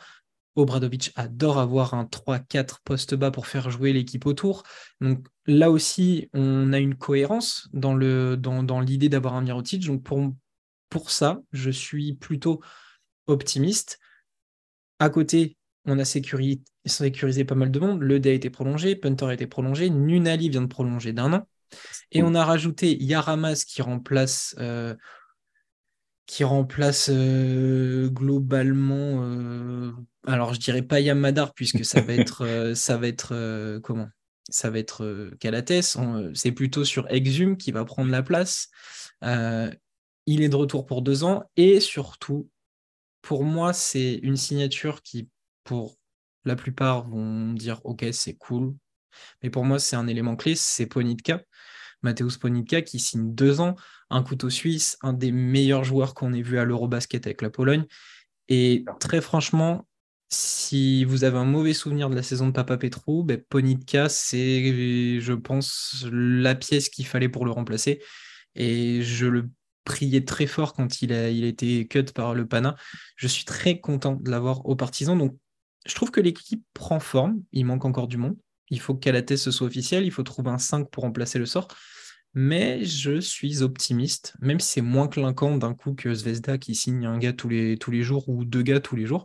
Obradovic 0.56 1.12
adore 1.14 1.58
avoir 1.58 1.94
un 1.94 2.04
3-4 2.04 2.78
poste 2.84 3.14
bas 3.14 3.30
pour 3.30 3.46
faire 3.46 3.70
jouer 3.70 3.92
l'équipe 3.92 4.26
autour. 4.26 4.62
Donc 5.00 5.26
là 5.46 5.70
aussi, 5.70 6.28
on 6.32 6.72
a 6.72 6.78
une 6.78 6.96
cohérence 6.96 7.68
dans 7.72 7.94
l'idée 7.94 8.36
dans, 8.36 8.62
dans 8.62 8.82
d'avoir 8.82 9.34
un 9.34 9.42
Mirotic. 9.42 9.86
Donc 9.86 10.02
pour, 10.02 10.32
pour 10.88 11.10
ça, 11.10 11.40
je 11.52 11.70
suis 11.70 12.14
plutôt 12.14 12.60
optimiste. 13.26 13.98
À 14.98 15.10
côté, 15.10 15.56
on 15.84 15.98
a 15.98 16.04
sécurisé, 16.04 17.44
pas 17.44 17.54
mal 17.54 17.70
de 17.70 17.78
monde. 17.78 18.00
Le 18.00 18.18
dé 18.18 18.30
a 18.30 18.32
été 18.32 18.50
prolongé, 18.50 18.96
Punter 18.96 19.26
a 19.26 19.34
été 19.34 19.46
prolongé, 19.46 19.90
Nunali 19.90 20.48
vient 20.48 20.62
de 20.62 20.66
prolonger 20.66 21.12
d'un 21.12 21.32
an. 21.32 21.48
Et 22.12 22.22
on 22.22 22.34
a 22.34 22.44
rajouté 22.44 22.96
Yaramas 23.02 23.64
qui 23.66 23.82
remplace, 23.82 24.54
euh, 24.58 24.94
qui 26.26 26.44
remplace 26.44 27.08
euh, 27.12 28.08
globalement. 28.08 29.22
Euh, 29.22 29.92
alors 30.26 30.54
je 30.54 30.60
dirais 30.60 30.82
pas 30.82 31.00
Yamadar 31.00 31.54
puisque 31.54 31.84
ça 31.84 32.00
va 32.00 32.14
être, 32.14 32.72
ça 32.74 32.96
va 32.96 33.06
être 33.08 33.78
comment? 33.82 34.08
Ça 34.48 34.70
va 34.70 34.78
être 34.78 35.30
Calates. 35.40 35.96
C'est 36.34 36.52
plutôt 36.52 36.84
sur 36.84 37.08
Exum 37.10 37.56
qui 37.56 37.72
va 37.72 37.84
prendre 37.84 38.10
la 38.10 38.22
place. 38.22 38.68
il 39.22 40.42
est 40.42 40.48
de 40.48 40.56
retour 40.56 40.86
pour 40.86 41.02
deux 41.02 41.24
ans 41.24 41.44
et 41.56 41.80
surtout 41.80 42.48
pour 43.26 43.42
moi, 43.42 43.72
c'est 43.72 44.14
une 44.22 44.36
signature 44.36 45.02
qui, 45.02 45.28
pour 45.64 45.98
la 46.44 46.54
plupart, 46.54 47.08
vont 47.08 47.54
dire 47.54 47.80
Ok, 47.82 48.06
c'est 48.12 48.34
cool. 48.34 48.72
Mais 49.42 49.50
pour 49.50 49.64
moi, 49.64 49.80
c'est 49.80 49.96
un 49.96 50.06
élément 50.06 50.36
clé 50.36 50.54
c'est 50.54 50.86
Ponitka, 50.86 51.42
Mateusz 52.02 52.38
Ponitka, 52.38 52.82
qui 52.82 53.00
signe 53.00 53.34
deux 53.34 53.60
ans. 53.60 53.74
Un 54.10 54.22
couteau 54.22 54.50
suisse, 54.50 54.96
un 55.02 55.12
des 55.12 55.32
meilleurs 55.32 55.84
joueurs 55.84 56.14
qu'on 56.14 56.32
ait 56.32 56.42
vu 56.42 56.58
à 56.58 56.64
l'Eurobasket 56.64 57.26
avec 57.26 57.42
la 57.42 57.50
Pologne. 57.50 57.84
Et 58.48 58.84
très 59.00 59.20
franchement, 59.20 59.86
si 60.28 61.04
vous 61.04 61.24
avez 61.24 61.38
un 61.38 61.44
mauvais 61.44 61.74
souvenir 61.74 62.10
de 62.10 62.14
la 62.14 62.22
saison 62.22 62.46
de 62.46 62.52
Papa 62.52 62.76
Petrou, 62.76 63.22
ben 63.22 63.40
Ponitka, 63.48 64.08
c'est, 64.08 65.20
je 65.20 65.32
pense, 65.32 66.06
la 66.10 66.54
pièce 66.54 66.88
qu'il 66.88 67.06
fallait 67.06 67.28
pour 67.28 67.44
le 67.44 67.52
remplacer. 67.52 68.02
Et 68.54 69.02
je 69.02 69.26
le 69.26 69.50
priais 69.84 70.24
très 70.24 70.46
fort 70.46 70.72
quand 70.72 71.02
il 71.02 71.12
a, 71.12 71.30
il 71.30 71.44
a 71.44 71.48
été 71.48 71.86
cut 71.86 72.04
par 72.14 72.34
le 72.34 72.46
Pana. 72.46 72.76
Je 73.16 73.28
suis 73.28 73.44
très 73.44 73.80
content 73.80 74.14
de 74.14 74.30
l'avoir 74.30 74.66
au 74.66 74.74
partisan. 74.76 75.16
Donc, 75.16 75.36
je 75.86 75.94
trouve 75.94 76.10
que 76.10 76.20
l'équipe 76.20 76.64
prend 76.74 76.98
forme. 76.98 77.42
Il 77.52 77.64
manque 77.64 77.84
encore 77.84 78.08
du 78.08 78.16
monde. 78.16 78.36
Il 78.70 78.80
faut 78.80 78.94
qu'à 78.94 79.12
la 79.12 79.22
thèse 79.22 79.42
ce 79.42 79.52
soit 79.52 79.66
officiel. 79.66 80.04
Il 80.04 80.10
faut 80.10 80.24
trouver 80.24 80.50
un 80.50 80.58
5 80.58 80.90
pour 80.90 81.04
remplacer 81.04 81.38
le 81.38 81.46
sort. 81.46 81.68
Mais 82.38 82.84
je 82.84 83.18
suis 83.18 83.62
optimiste, 83.62 84.34
même 84.42 84.60
si 84.60 84.74
c'est 84.74 84.80
moins 84.82 85.08
clinquant 85.08 85.56
d'un 85.56 85.72
coup 85.72 85.94
que 85.94 86.12
Zvezda 86.12 86.58
qui 86.58 86.74
signe 86.74 87.06
un 87.06 87.16
gars 87.16 87.32
tous 87.32 87.48
les, 87.48 88.02
jours 88.02 88.28
ou 88.28 88.44
deux 88.44 88.60
gars 88.60 88.78
tous 88.78 88.94
les 88.94 89.06
jours. 89.06 89.24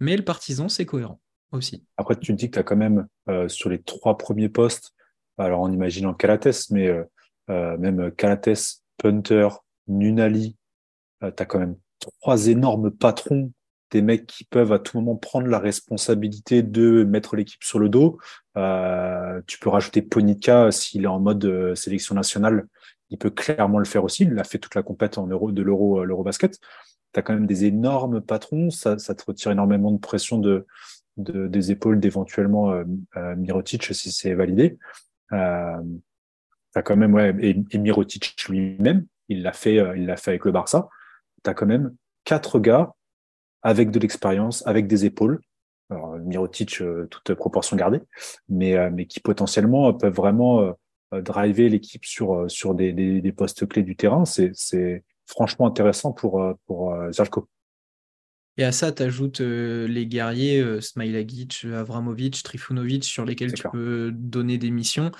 Mais 0.00 0.16
le 0.16 0.24
partisan, 0.24 0.68
c'est 0.68 0.84
cohérent 0.84 1.20
aussi. 1.52 1.84
Après, 1.96 2.16
tu 2.16 2.32
dis 2.32 2.50
que 2.50 2.54
tu 2.54 2.58
as 2.58 2.64
quand 2.64 2.76
même 2.76 3.06
euh, 3.28 3.46
sur 3.46 3.70
les 3.70 3.80
trois 3.80 4.18
premiers 4.18 4.48
postes, 4.48 4.92
alors 5.38 5.60
en 5.60 5.70
imaginant 5.70 6.14
Calates, 6.14 6.68
mais 6.72 6.88
euh, 6.88 7.04
euh, 7.48 7.78
même 7.78 8.10
Calates, 8.10 8.82
Punter, 8.96 9.50
Nunali, 9.86 10.56
tu 11.20 11.26
as 11.26 11.46
quand 11.46 11.60
même 11.60 11.76
trois 12.00 12.48
énormes 12.48 12.90
patrons 12.90 13.52
des 13.90 14.02
mecs 14.02 14.26
qui 14.26 14.44
peuvent 14.44 14.72
à 14.72 14.78
tout 14.78 14.98
moment 14.98 15.16
prendre 15.16 15.46
la 15.46 15.58
responsabilité 15.58 16.62
de 16.62 17.04
mettre 17.04 17.36
l'équipe 17.36 17.62
sur 17.62 17.78
le 17.78 17.88
dos. 17.88 18.18
Euh, 18.56 19.40
tu 19.46 19.58
peux 19.58 19.70
rajouter 19.70 20.02
Ponica 20.02 20.70
s'il 20.70 21.04
est 21.04 21.08
en 21.08 21.20
mode 21.20 21.44
euh, 21.44 21.74
sélection 21.74 22.14
nationale. 22.14 22.66
Il 23.10 23.18
peut 23.18 23.30
clairement 23.30 23.78
le 23.78 23.84
faire 23.84 24.04
aussi. 24.04 24.24
Il 24.24 24.38
a 24.38 24.44
fait 24.44 24.58
toute 24.58 24.74
la 24.74 24.82
compète 24.82 25.16
en 25.18 25.26
euro, 25.26 25.52
de 25.52 25.62
l'euro, 25.62 26.00
euh, 26.00 26.04
l'eurobasket. 26.04 26.58
Tu 27.14 27.20
as 27.20 27.22
quand 27.22 27.32
même 27.32 27.46
des 27.46 27.64
énormes 27.64 28.20
patrons. 28.20 28.70
Ça, 28.70 28.96
te 28.96 29.24
retire 29.24 29.50
énormément 29.52 29.90
de 29.90 29.98
pression 29.98 30.38
de, 30.38 30.66
de 31.16 31.46
des 31.46 31.70
épaules 31.70 32.00
d'éventuellement 32.00 32.72
euh, 32.72 33.36
Mirotic 33.36 33.94
si 33.94 34.12
c'est 34.12 34.34
validé. 34.34 34.78
Euh, 35.32 35.82
as 36.74 36.82
quand 36.82 36.96
même, 36.96 37.14
ouais, 37.14 37.34
et, 37.40 37.56
et 37.70 37.78
Mirotic 37.78 38.44
lui-même, 38.48 39.06
il 39.28 39.42
l'a 39.42 39.52
fait, 39.52 39.76
il 39.96 40.06
l'a 40.06 40.16
fait 40.16 40.32
avec 40.32 40.44
le 40.44 40.52
Barça. 40.52 40.88
Tu 41.42 41.50
as 41.50 41.54
quand 41.54 41.66
même 41.66 41.94
quatre 42.24 42.60
gars 42.60 42.92
avec 43.62 43.90
de 43.90 43.98
l'expérience, 43.98 44.66
avec 44.66 44.86
des 44.86 45.04
épaules. 45.04 45.40
Alors, 45.90 46.18
Mirotic, 46.18 46.80
euh, 46.80 47.06
toute 47.06 47.34
proportion 47.34 47.76
gardée, 47.76 48.00
mais, 48.48 48.76
euh, 48.76 48.90
mais 48.92 49.06
qui 49.06 49.20
potentiellement 49.20 49.94
peuvent 49.94 50.14
vraiment 50.14 50.74
euh, 51.14 51.22
driver 51.22 51.68
l'équipe 51.68 52.04
sur, 52.04 52.50
sur 52.50 52.74
des, 52.74 52.92
des, 52.92 53.32
postes 53.32 53.66
clés 53.66 53.82
du 53.82 53.96
terrain. 53.96 54.24
C'est 54.26 55.04
franchement 55.26 55.66
intéressant 55.66 56.12
pour, 56.12 56.42
pour 56.66 56.94
Zalko. 57.10 57.48
Et 58.58 58.64
à 58.64 58.72
ça, 58.72 58.92
tu 58.92 59.04
ajoutes 59.04 59.40
les 59.40 60.06
guerriers, 60.06 60.60
euh, 60.60 60.80
Smilagic, 60.80 61.64
Avramovic, 61.64 62.42
Trifunovic, 62.42 63.04
sur 63.04 63.24
lesquels 63.24 63.54
tu 63.54 63.62
peux 63.70 64.10
donner 64.12 64.58
des 64.58 64.70
missions. 64.70 65.12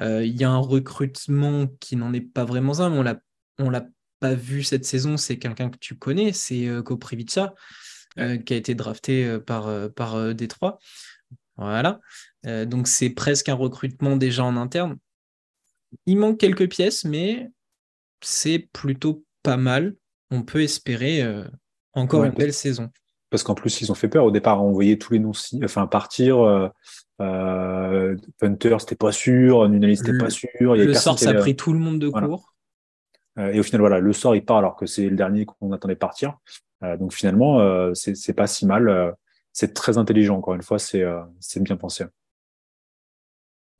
Il 0.00 0.34
y 0.34 0.44
a 0.44 0.50
un 0.50 0.58
recrutement 0.58 1.68
qui 1.78 1.94
n'en 1.94 2.12
est 2.12 2.20
pas 2.22 2.44
vraiment 2.44 2.80
un, 2.80 2.90
mais 2.90 3.14
on 3.58 3.70
l'a 3.70 3.86
pas 4.20 4.34
vu 4.34 4.62
cette 4.62 4.84
saison, 4.84 5.16
c'est 5.16 5.38
quelqu'un 5.38 5.70
que 5.70 5.78
tu 5.78 5.96
connais, 5.96 6.32
c'est 6.32 6.66
euh, 6.66 6.82
Koprivica, 6.82 7.42
euh, 7.44 7.50
qui 8.16 8.54
a 8.54 8.56
été 8.56 8.74
drafté 8.74 9.26
euh, 9.26 9.38
par, 9.38 9.68
par 9.90 10.34
Détroit. 10.34 10.78
Voilà. 11.56 12.00
donc 12.44 12.86
c'est 12.86 13.10
presque 13.10 13.48
un 13.48 13.54
recrutement 13.54 14.16
déjà 14.16 14.44
en 14.44 14.56
interne. 14.56 14.98
Il 16.04 16.18
manque 16.18 16.38
quelques 16.38 16.68
pièces, 16.68 17.04
mais 17.04 17.50
c'est 18.20 18.68
plutôt 18.72 19.24
pas 19.42 19.56
mal. 19.56 19.96
On 20.30 20.42
peut 20.42 20.62
espérer 20.62 21.24
encore 21.94 22.24
une 22.24 22.32
belle 22.32 22.52
saison. 22.52 22.90
Parce 23.30 23.42
qu'en 23.42 23.54
plus, 23.54 23.80
ils 23.80 23.90
ont 23.90 23.94
fait 23.94 24.08
peur. 24.08 24.24
Au 24.24 24.30
départ, 24.30 24.62
on 24.62 24.70
voyait 24.70 24.98
tous 24.98 25.14
les 25.14 25.18
noms 25.18 25.32
enfin, 25.64 25.86
partir. 25.86 26.70
Euh, 27.20 28.16
Punter, 28.38 28.76
c'était 28.80 28.96
pas 28.96 29.12
sûr. 29.12 29.68
Nunali, 29.68 29.96
c'était 29.96 30.18
pas 30.18 30.30
sûr. 30.30 30.50
le 30.60 30.94
sort, 30.94 31.18
ça 31.18 31.30
a 31.30 31.34
pris 31.34 31.56
tout 31.56 31.72
le 31.72 31.78
monde 31.78 31.98
de 31.98 32.08
court. 32.08 32.54
Euh, 33.38 33.52
et 33.52 33.60
au 33.60 33.62
final, 33.62 33.80
voilà, 33.80 34.00
le 34.00 34.12
sort, 34.12 34.34
il 34.34 34.44
part 34.44 34.58
alors 34.58 34.76
que 34.76 34.86
c'est 34.86 35.08
le 35.08 35.16
dernier 35.16 35.44
qu'on 35.44 35.72
attendait 35.72 35.96
partir. 35.96 36.38
Euh, 36.82 36.96
donc 36.96 37.12
finalement, 37.12 37.60
euh, 37.60 37.92
c'est 37.94 38.34
pas 38.34 38.46
si 38.46 38.66
mal. 38.66 39.14
c'est 39.52 39.74
très 39.74 39.98
intelligent, 39.98 40.36
encore 40.36 40.54
une 40.54 40.62
fois, 40.62 40.78
c'est 40.78 41.04
bien 41.60 41.76
pensé. 41.76 42.04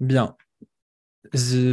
Bien. 0.00 0.36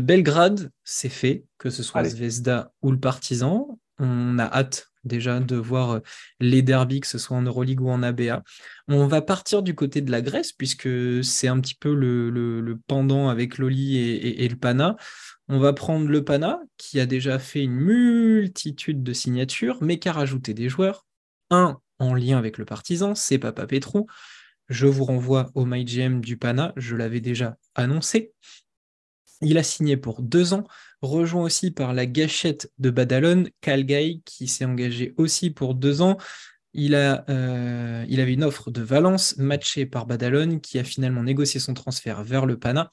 Belgrade, 0.02 0.72
c'est 0.84 1.10
fait, 1.10 1.46
que 1.58 1.70
ce 1.70 1.84
soit 1.84 2.04
Zvezda 2.04 2.72
ou 2.82 2.92
le 2.92 3.00
Partizan. 3.00 3.80
On 4.00 4.40
a 4.40 4.46
hâte 4.46 4.88
déjà 5.04 5.40
de 5.40 5.56
voir 5.56 6.02
les 6.40 6.62
derbies, 6.62 7.02
que 7.02 7.08
ce 7.08 7.18
soit 7.18 7.38
en 7.38 7.42
Euroleague 7.42 7.82
ou 7.82 7.90
en 7.90 8.04
ABA. 8.04 8.44
On 8.88 9.08
va 9.08 9.22
partir 9.22 9.62
du 9.62 9.76
côté 9.76 10.02
de 10.02 10.12
la 10.12 10.22
Grèce, 10.22 10.52
puisque 10.52 10.90
c'est 11.24 11.48
un 11.48 11.60
petit 11.60 11.76
peu 11.76 11.94
le, 11.94 12.80
pendant 12.88 13.30
avec 13.30 13.58
l'Oli 13.58 13.98
et, 13.98 14.48
le 14.48 14.56
Pana. 14.56 14.96
On 15.50 15.60
va 15.60 15.74
prendre 15.74 16.08
le 16.08 16.24
Pana, 16.24 16.60
qui 16.78 17.00
a 17.00 17.06
déjà 17.06 17.38
fait 17.38 17.64
une 17.64 17.76
multitude 17.76 19.04
de 19.04 19.14
signatures, 19.14 19.78
mais 19.82 20.00
qui 20.00 20.10
a 20.10 20.14
rajouté 20.14 20.54
des 20.54 20.70
joueurs. 20.70 21.06
En 22.00 22.16
lien 22.16 22.38
avec 22.38 22.58
le 22.58 22.66
partisan, 22.66 23.16
c'est 23.16 23.38
Papa 23.38 23.68
Petrou. 23.68 24.08
Je 24.70 24.88
vous 24.88 25.06
renvoie 25.06 25.52
au 25.56 25.66
MyGM 25.66 26.22
du 26.22 26.38
Pana, 26.38 26.74
je 26.76 26.96
l'avais 26.96 27.22
déjà 27.22 27.58
annoncé. 27.76 28.34
Il 29.42 29.58
a 29.58 29.64
signé 29.64 29.98
pour 29.98 30.22
deux 30.22 30.54
ans, 30.54 30.64
rejoint 31.02 31.44
aussi 31.44 31.72
par 31.72 31.94
la 31.94 32.06
gâchette 32.06 32.72
de 32.80 32.90
Badalone, 32.90 33.50
Calgay, 33.62 34.22
qui 34.26 34.48
s'est 34.48 34.66
engagé 34.66 35.14
aussi 35.18 35.50
pour 35.50 35.76
deux 35.76 36.02
ans. 36.02 36.18
Euh, 36.76 38.06
il 38.08 38.20
avait 38.20 38.34
une 38.34 38.44
offre 38.44 38.72
de 38.72 38.82
Valence 38.82 39.38
matchée 39.38 39.86
par 39.86 40.06
Badalone, 40.06 40.60
qui 40.62 40.80
a 40.80 40.84
finalement 40.84 41.24
négocié 41.24 41.60
son 41.60 41.74
transfert 41.74 42.24
vers 42.24 42.46
le 42.46 42.58
Pana. 42.58 42.90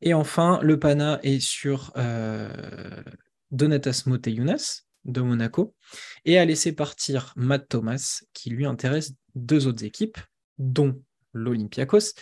Et 0.00 0.14
enfin, 0.14 0.58
le 0.62 0.78
Pana 0.78 1.20
est 1.22 1.40
sur 1.40 1.92
euh, 1.96 2.50
Donatas 3.50 4.02
Moteyunas 4.06 4.82
de 5.04 5.20
Monaco 5.20 5.74
et 6.24 6.38
a 6.38 6.44
laissé 6.44 6.72
partir 6.72 7.32
Matt 7.36 7.68
Thomas, 7.68 8.22
qui 8.32 8.50
lui 8.50 8.66
intéresse 8.66 9.14
deux 9.34 9.66
autres 9.66 9.84
équipes, 9.84 10.18
dont 10.58 11.00
l'Olympiakos. 11.32 12.14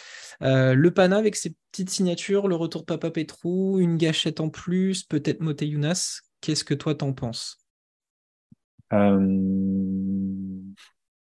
Euh, 0.43 0.75
le 0.75 0.91
Pana 0.91 1.17
avec 1.17 1.37
ses 1.37 1.55
petites 1.71 1.91
signatures, 1.91 2.49
le 2.49 2.57
retour 2.57 2.83
de 2.83 2.87
Papa 2.87 3.11
Petrou, 3.11 3.79
une 3.79 3.97
gâchette 3.97 4.41
en 4.41 4.49
plus, 4.49 5.05
peut-être 5.05 5.41
Moteyunas. 5.41 6.21
Qu'est-ce 6.41 6.65
que 6.65 6.75
toi 6.75 6.95
t'en 6.95 7.13
penses? 7.13 7.59
Euh... 8.93 9.19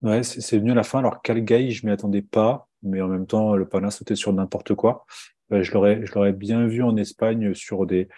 Ouais, 0.02 0.22
c'est 0.24 0.58
venu 0.58 0.72
à 0.72 0.74
la 0.74 0.82
fin. 0.82 0.98
Alors, 0.98 1.22
Calgay, 1.22 1.70
je 1.70 1.86
m'y 1.86 1.92
attendais 1.92 2.22
pas, 2.22 2.68
mais 2.82 3.00
en 3.00 3.08
même 3.08 3.26
temps, 3.26 3.54
le 3.54 3.68
Pana 3.68 3.90
sautait 3.90 4.16
sur 4.16 4.32
n'importe 4.32 4.74
quoi. 4.74 5.06
Euh, 5.52 5.62
je 5.62 5.72
l'aurais 5.72 6.32
bien 6.32 6.66
vu 6.66 6.82
en 6.82 6.96
Espagne 6.96 7.54
sur 7.54 7.86
des, 7.86 8.08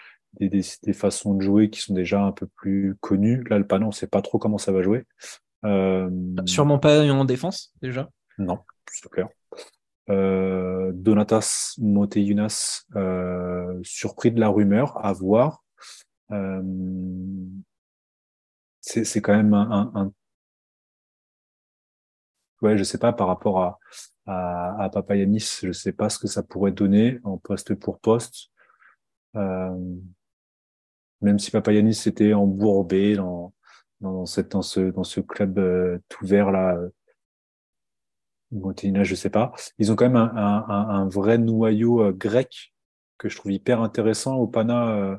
des, 0.41 0.63
des, 0.83 0.93
façons 0.93 1.35
de 1.35 1.43
jouer 1.43 1.71
qui 1.71 1.81
sont 1.81 1.95
déjà 1.95 2.23
un 2.23 2.33
peu 2.33 2.47
plus 2.47 2.97
connues. 3.01 3.45
Là, 3.45 3.59
le 3.59 3.67
Pana, 3.67 3.87
on 3.87 3.93
sait 3.93 4.07
pas 4.07 4.23
trop 4.23 4.39
comment 4.39 4.59
ça 4.59 4.73
va 4.73 4.83
jouer. 4.83 5.05
Euh... 5.65 6.11
Sûrement 6.47 6.79
pas 6.79 7.05
en 7.11 7.25
défense, 7.25 7.73
déjà? 7.81 8.11
Non, 8.39 8.59
c'est 8.91 9.09
clair. 9.11 9.29
Euh, 10.11 10.93
Donatas 10.93 11.75
Moteyunas, 11.79 12.85
euh, 12.95 13.79
surpris 13.83 14.31
de 14.33 14.41
la 14.41 14.49
rumeur, 14.49 15.05
à 15.05 15.13
voir. 15.13 15.65
Euh, 16.31 16.63
c'est 18.81 19.23
quand 19.23 19.35
même 19.35 19.55
un, 19.55 19.91
un, 19.95 20.13
ouais, 22.61 22.77
je 22.77 22.85
sais 22.85 22.99
pas 22.99 23.13
par 23.13 23.29
rapport 23.29 23.63
à, 23.63 23.79
à, 24.27 24.85
à 24.85 24.89
Papayanis, 24.91 25.61
je 25.63 25.73
sais 25.73 25.93
pas 25.93 26.09
ce 26.09 26.19
que 26.19 26.27
ça 26.27 26.43
pourrait 26.43 26.73
donner 26.73 27.21
en 27.25 27.39
poste 27.39 27.75
pour 27.75 27.99
poste. 27.99 28.51
Euh, 29.37 29.97
même 31.21 31.39
si 31.39 31.51
Papayanis 31.51 32.03
était 32.07 32.35
embourbé 32.35 33.17
dans, 33.17 33.53
dans, 34.01 34.27
cette, 34.27 34.53
dans, 34.53 34.63
ce, 34.63 34.81
dans 34.91 35.05
ce 35.05 35.21
club 35.21 35.59
euh, 35.59 35.99
tout 36.09 36.27
vert 36.27 36.51
là, 36.51 36.79
Montéina, 38.51 39.03
je 39.03 39.15
sais 39.15 39.31
pas. 39.31 39.53
Ils 39.79 39.91
ont 39.91 39.97
quand 39.97 40.09
même 40.09 40.17
un, 40.17 40.29
un, 40.37 40.89
un 40.89 41.09
vrai 41.09 41.39
noyau 41.39 42.03
euh, 42.03 42.13
grec 42.13 42.73
que 43.19 43.29
je 43.29 43.37
trouve 43.37 43.53
hyper 43.53 43.81
intéressant 43.81 44.37
au 44.37 44.47
Pana. 44.47 44.89
Euh, 44.89 45.17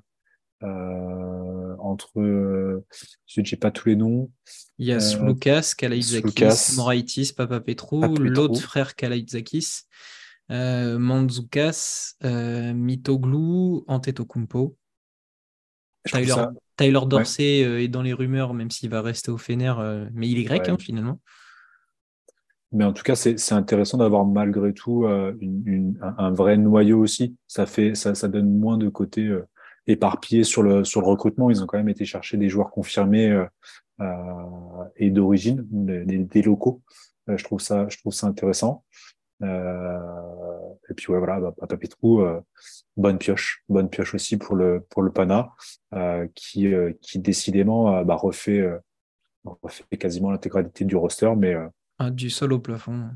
euh, 0.64 1.75
entre 1.80 2.20
euh, 2.20 2.86
j'ai 3.28 3.58
pas 3.58 3.72
tous 3.72 3.90
les 3.90 3.98
noms. 3.98 4.32
Il 4.78 4.88
y 4.88 4.94
a 4.94 5.02
Slukas, 5.02 5.74
Kalaitzakis, 5.78 6.75
Moraitis, 6.78 7.34
Papa 7.36 7.60
Petro, 7.60 8.16
l'autre 8.16 8.62
frère 8.62 8.96
Kalaitzakis, 8.96 9.82
euh, 10.52 10.98
Manzoukas, 10.98 12.16
euh, 12.24 12.74
Mitoglou, 12.74 13.84
Antetokounmpo. 13.88 14.78
Tyler, 16.05 16.35
Tyler 16.77 17.00
Dorsey 17.07 17.83
est 17.83 17.88
dans 17.88 18.01
les 18.01 18.13
rumeurs, 18.13 18.53
même 18.53 18.71
s'il 18.71 18.89
va 18.89 19.01
rester 19.01 19.31
au 19.31 19.38
Fener, 19.38 19.74
mais 20.13 20.29
il 20.29 20.39
est 20.39 20.43
grec 20.43 20.69
hein, 20.69 20.77
finalement. 20.79 21.19
Mais 22.71 22.83
en 22.83 22.93
tout 22.93 23.03
cas, 23.03 23.15
c'est 23.15 23.53
intéressant 23.53 23.97
d'avoir 23.97 24.25
malgré 24.25 24.74
tout 24.74 25.05
une, 25.05 25.63
une, 25.65 26.00
un, 26.17 26.31
vrai 26.31 26.57
noyau 26.57 27.00
aussi. 27.00 27.35
Ça 27.47 27.65
fait, 27.65 27.95
ça, 27.95 28.15
ça 28.15 28.27
donne 28.27 28.57
moins 28.57 28.77
de 28.77 28.89
côté 28.89 29.33
éparpillés 29.88 30.43
sur 30.43 30.62
le, 30.62 30.83
sur 30.83 31.01
le 31.01 31.07
recrutement. 31.07 31.50
Ils 31.50 31.63
ont 31.63 31.67
quand 31.67 31.77
même 31.77 31.89
été 31.89 32.05
chercher 32.05 32.38
des 32.38 32.50
joueurs 32.50 32.71
confirmés 32.71 33.45
et 34.97 35.09
d'origine, 35.09 35.65
des, 35.69 36.41
locaux. 36.41 36.81
je 37.27 37.43
trouve 37.43 37.62
ça, 37.62 37.88
je 37.89 37.97
trouve 37.97 38.13
ça 38.13 38.27
intéressant. 38.27 38.83
Et 40.89 40.94
puis 40.94 41.12
ouais, 41.12 41.20
voilà, 41.20 41.39
bah, 41.39 41.54
Papa 41.58 41.77
Petrou, 41.77 42.24
bonne 42.98 43.18
pioche, 43.18 43.63
bonne 43.70 43.89
pioche 43.89 44.13
aussi 44.13 44.38
pour 44.38 44.56
le 44.56 44.86
pour 44.89 45.01
le 45.01 45.12
Pana, 45.12 45.54
qui 46.36 46.74
qui 47.01 47.20
décidément 47.20 48.04
bah, 48.04 48.15
refait 48.15 48.68
refait 49.44 49.86
quasiment 49.98 50.32
l'intégralité 50.32 50.86
du 50.86 50.96
roster, 50.96 51.34
mais 51.36 51.56
ah, 51.98 52.10
du 52.10 52.30
sol 52.30 52.54
au 52.54 52.60
plafond. 52.60 53.10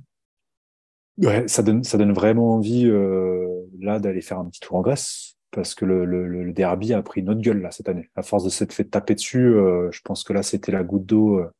Ouais, 1.17 1.47
ça 1.49 1.63
donne, 1.63 1.83
ça 1.83 1.97
donne 1.97 2.13
vraiment 2.13 2.53
envie 2.53 2.85
euh, 2.85 3.65
là 3.79 3.99
d'aller 3.99 4.21
faire 4.21 4.39
un 4.39 4.45
petit 4.45 4.61
tour 4.61 4.77
en 4.77 4.81
Grèce 4.81 5.35
parce 5.51 5.75
que 5.75 5.83
le, 5.83 6.05
le, 6.05 6.27
le, 6.27 6.53
derby 6.53 6.93
a 6.93 7.01
pris 7.01 7.21
une 7.21 7.29
autre 7.29 7.41
gueule 7.41 7.61
là 7.61 7.71
cette 7.71 7.89
année. 7.89 8.09
À 8.15 8.21
force 8.21 8.45
de 8.45 8.49
s'être 8.49 8.71
fait 8.71 8.85
taper 8.85 9.15
dessus, 9.15 9.47
euh, 9.47 9.91
je 9.91 9.99
pense 10.01 10.23
que 10.23 10.31
là 10.31 10.43
c'était 10.43 10.71
la 10.71 10.83
goutte 10.83 11.05
d'eau. 11.05 11.39
Euh, 11.39 11.51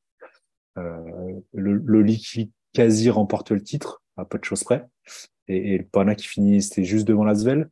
euh 0.78 1.42
le, 1.54 1.74
le 1.74 2.14
qui 2.14 2.52
quasi 2.74 3.10
remporte 3.10 3.52
le 3.52 3.62
titre 3.62 4.02
à 4.16 4.24
peu 4.24 4.38
de 4.38 4.46
choses 4.46 4.64
près, 4.64 4.86
et, 5.50 5.78
le 5.78 5.84
Pana 5.84 6.16
qui 6.16 6.28
finit, 6.28 6.62
c'était 6.62 6.84
juste 6.84 7.08
devant 7.08 7.24
l'Asvel. 7.24 7.70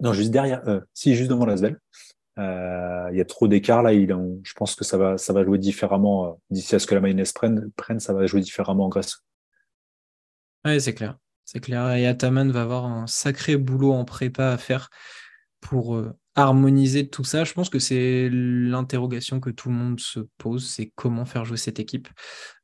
Non, 0.00 0.12
juste 0.12 0.30
derrière. 0.30 0.66
Euh, 0.68 0.80
si, 0.92 1.14
juste 1.14 1.30
devant 1.30 1.46
l'Asvel. 1.46 1.78
Euh, 2.38 3.08
il 3.12 3.16
y 3.16 3.20
a 3.20 3.24
trop 3.24 3.48
d'écart 3.48 3.82
là. 3.82 3.94
Il, 3.94 4.14
je 4.42 4.52
pense 4.54 4.74
que 4.74 4.84
ça 4.84 4.98
va, 4.98 5.16
ça 5.16 5.32
va 5.32 5.42
jouer 5.44 5.58
différemment 5.58 6.38
d'ici 6.50 6.74
à 6.74 6.78
ce 6.78 6.86
que 6.86 6.94
la 6.94 7.00
mayonnaise 7.00 7.32
prenne, 7.32 7.70
prenne, 7.76 7.98
ça 8.00 8.12
va 8.12 8.26
jouer 8.26 8.42
différemment 8.42 8.86
en 8.86 8.88
Grèce. 8.88 9.24
Oui, 10.66 10.80
c'est 10.80 10.94
clair. 10.94 11.16
C'est 11.44 11.60
clair. 11.60 11.92
Et 11.92 12.06
Ataman 12.06 12.50
va 12.50 12.62
avoir 12.62 12.84
un 12.84 13.06
sacré 13.06 13.56
boulot 13.56 13.92
en 13.92 14.04
prépa 14.04 14.50
à 14.50 14.58
faire 14.58 14.90
pour 15.60 15.96
euh, 15.96 16.12
harmoniser 16.34 17.08
tout 17.08 17.24
ça. 17.24 17.44
Je 17.44 17.52
pense 17.52 17.70
que 17.70 17.78
c'est 17.78 18.28
l'interrogation 18.30 19.40
que 19.40 19.50
tout 19.50 19.68
le 19.68 19.74
monde 19.74 20.00
se 20.00 20.20
pose, 20.38 20.68
c'est 20.68 20.92
comment 20.94 21.24
faire 21.24 21.44
jouer 21.44 21.56
cette 21.56 21.80
équipe. 21.80 22.08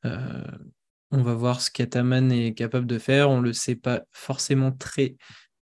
Euh, 0.04 0.42
on 1.12 1.22
va 1.22 1.34
voir 1.34 1.60
ce 1.60 1.70
qu'Ataman 1.70 2.32
est 2.32 2.54
capable 2.54 2.86
de 2.86 2.98
faire. 2.98 3.30
On 3.30 3.38
ne 3.40 3.46
le 3.46 3.52
sait 3.52 3.76
pas 3.76 4.02
forcément 4.10 4.72
très 4.72 5.16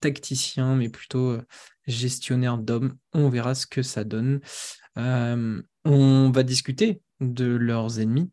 tacticien, 0.00 0.76
mais 0.76 0.91
plutôt 0.91 1.31
euh, 1.31 1.43
gestionnaire 1.87 2.59
d'hommes. 2.59 2.97
On 3.15 3.31
verra 3.31 3.55
ce 3.55 3.67
que 3.67 3.83
ça 3.83 4.05
donne. 4.05 4.41
on 4.97 6.31
va 6.31 6.43
discuter 6.43 7.00
de 7.21 7.47
leurs 7.47 8.00
ennemis, 8.00 8.31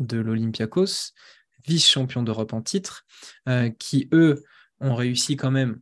de 0.00 0.18
l'Olympiakos 0.18 1.14
vice-champions 1.68 2.22
d'Europe 2.22 2.52
en 2.52 2.62
titre, 2.62 3.06
euh, 3.48 3.70
qui 3.70 4.08
eux 4.12 4.44
ont 4.80 4.94
réussi 4.94 5.36
quand 5.36 5.50
même, 5.50 5.80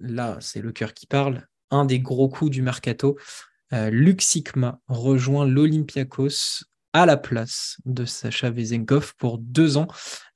là 0.00 0.38
c'est 0.40 0.60
le 0.60 0.72
cœur 0.72 0.94
qui 0.94 1.06
parle, 1.06 1.46
un 1.70 1.84
des 1.84 2.00
gros 2.00 2.28
coups 2.28 2.50
du 2.50 2.62
mercato. 2.62 3.18
Euh, 3.72 3.90
Luxikma 3.90 4.80
rejoint 4.88 5.46
l'Olympiakos 5.46 6.64
à 6.92 7.06
la 7.06 7.16
place 7.16 7.78
de 7.84 8.04
Sacha 8.04 8.50
Vezenkov 8.50 9.14
pour 9.16 9.38
deux 9.38 9.76
ans. 9.76 9.88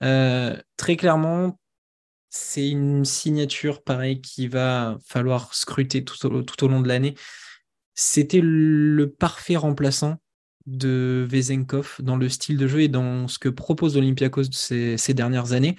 Euh, 0.03 0.57
très 0.77 0.97
clairement, 0.97 1.59
c'est 2.31 2.69
une 2.69 3.05
signature 3.05 3.83
pareil 3.83 4.21
qui 4.21 4.49
va 4.49 4.99
falloir 5.07 5.55
scruter 5.55 6.05
tout 6.05 6.27
au 6.27 6.69
long 6.69 6.81
de 6.81 6.89
l'année. 6.89 7.15
C'était 7.95 8.41
le 8.43 9.11
parfait 9.11 9.57
remplaçant 9.57 10.17
de 10.67 11.27
Vezenkov 11.29 11.97
dans 12.01 12.17
le 12.17 12.29
style 12.29 12.57
de 12.57 12.67
jeu 12.67 12.81
et 12.81 12.89
dans 12.89 13.29
ce 13.29 13.39
que 13.39 13.49
propose 13.49 13.97
Olympiakos 13.97 14.51
ces, 14.53 14.97
ces 14.97 15.15
dernières 15.15 15.53
années. 15.53 15.77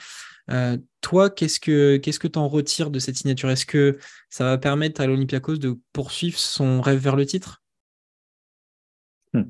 Euh, 0.52 0.78
toi, 1.02 1.30
qu'est-ce 1.30 1.60
que 1.60 1.98
qu'est-ce 1.98 2.20
que 2.20 2.28
tu 2.28 2.38
en 2.38 2.48
retires 2.48 2.92
de 2.92 3.00
cette 3.00 3.16
signature? 3.16 3.50
Est-ce 3.50 3.66
que 3.66 3.98
ça 4.30 4.44
va 4.44 4.58
permettre 4.58 5.02
à 5.02 5.08
l'Olympiakos 5.08 5.58
de 5.58 5.80
poursuivre 5.92 6.38
son 6.38 6.82
rêve 6.82 7.00
vers 7.00 7.16
le 7.16 7.26
titre? 7.26 7.64
Hmm. 9.34 9.44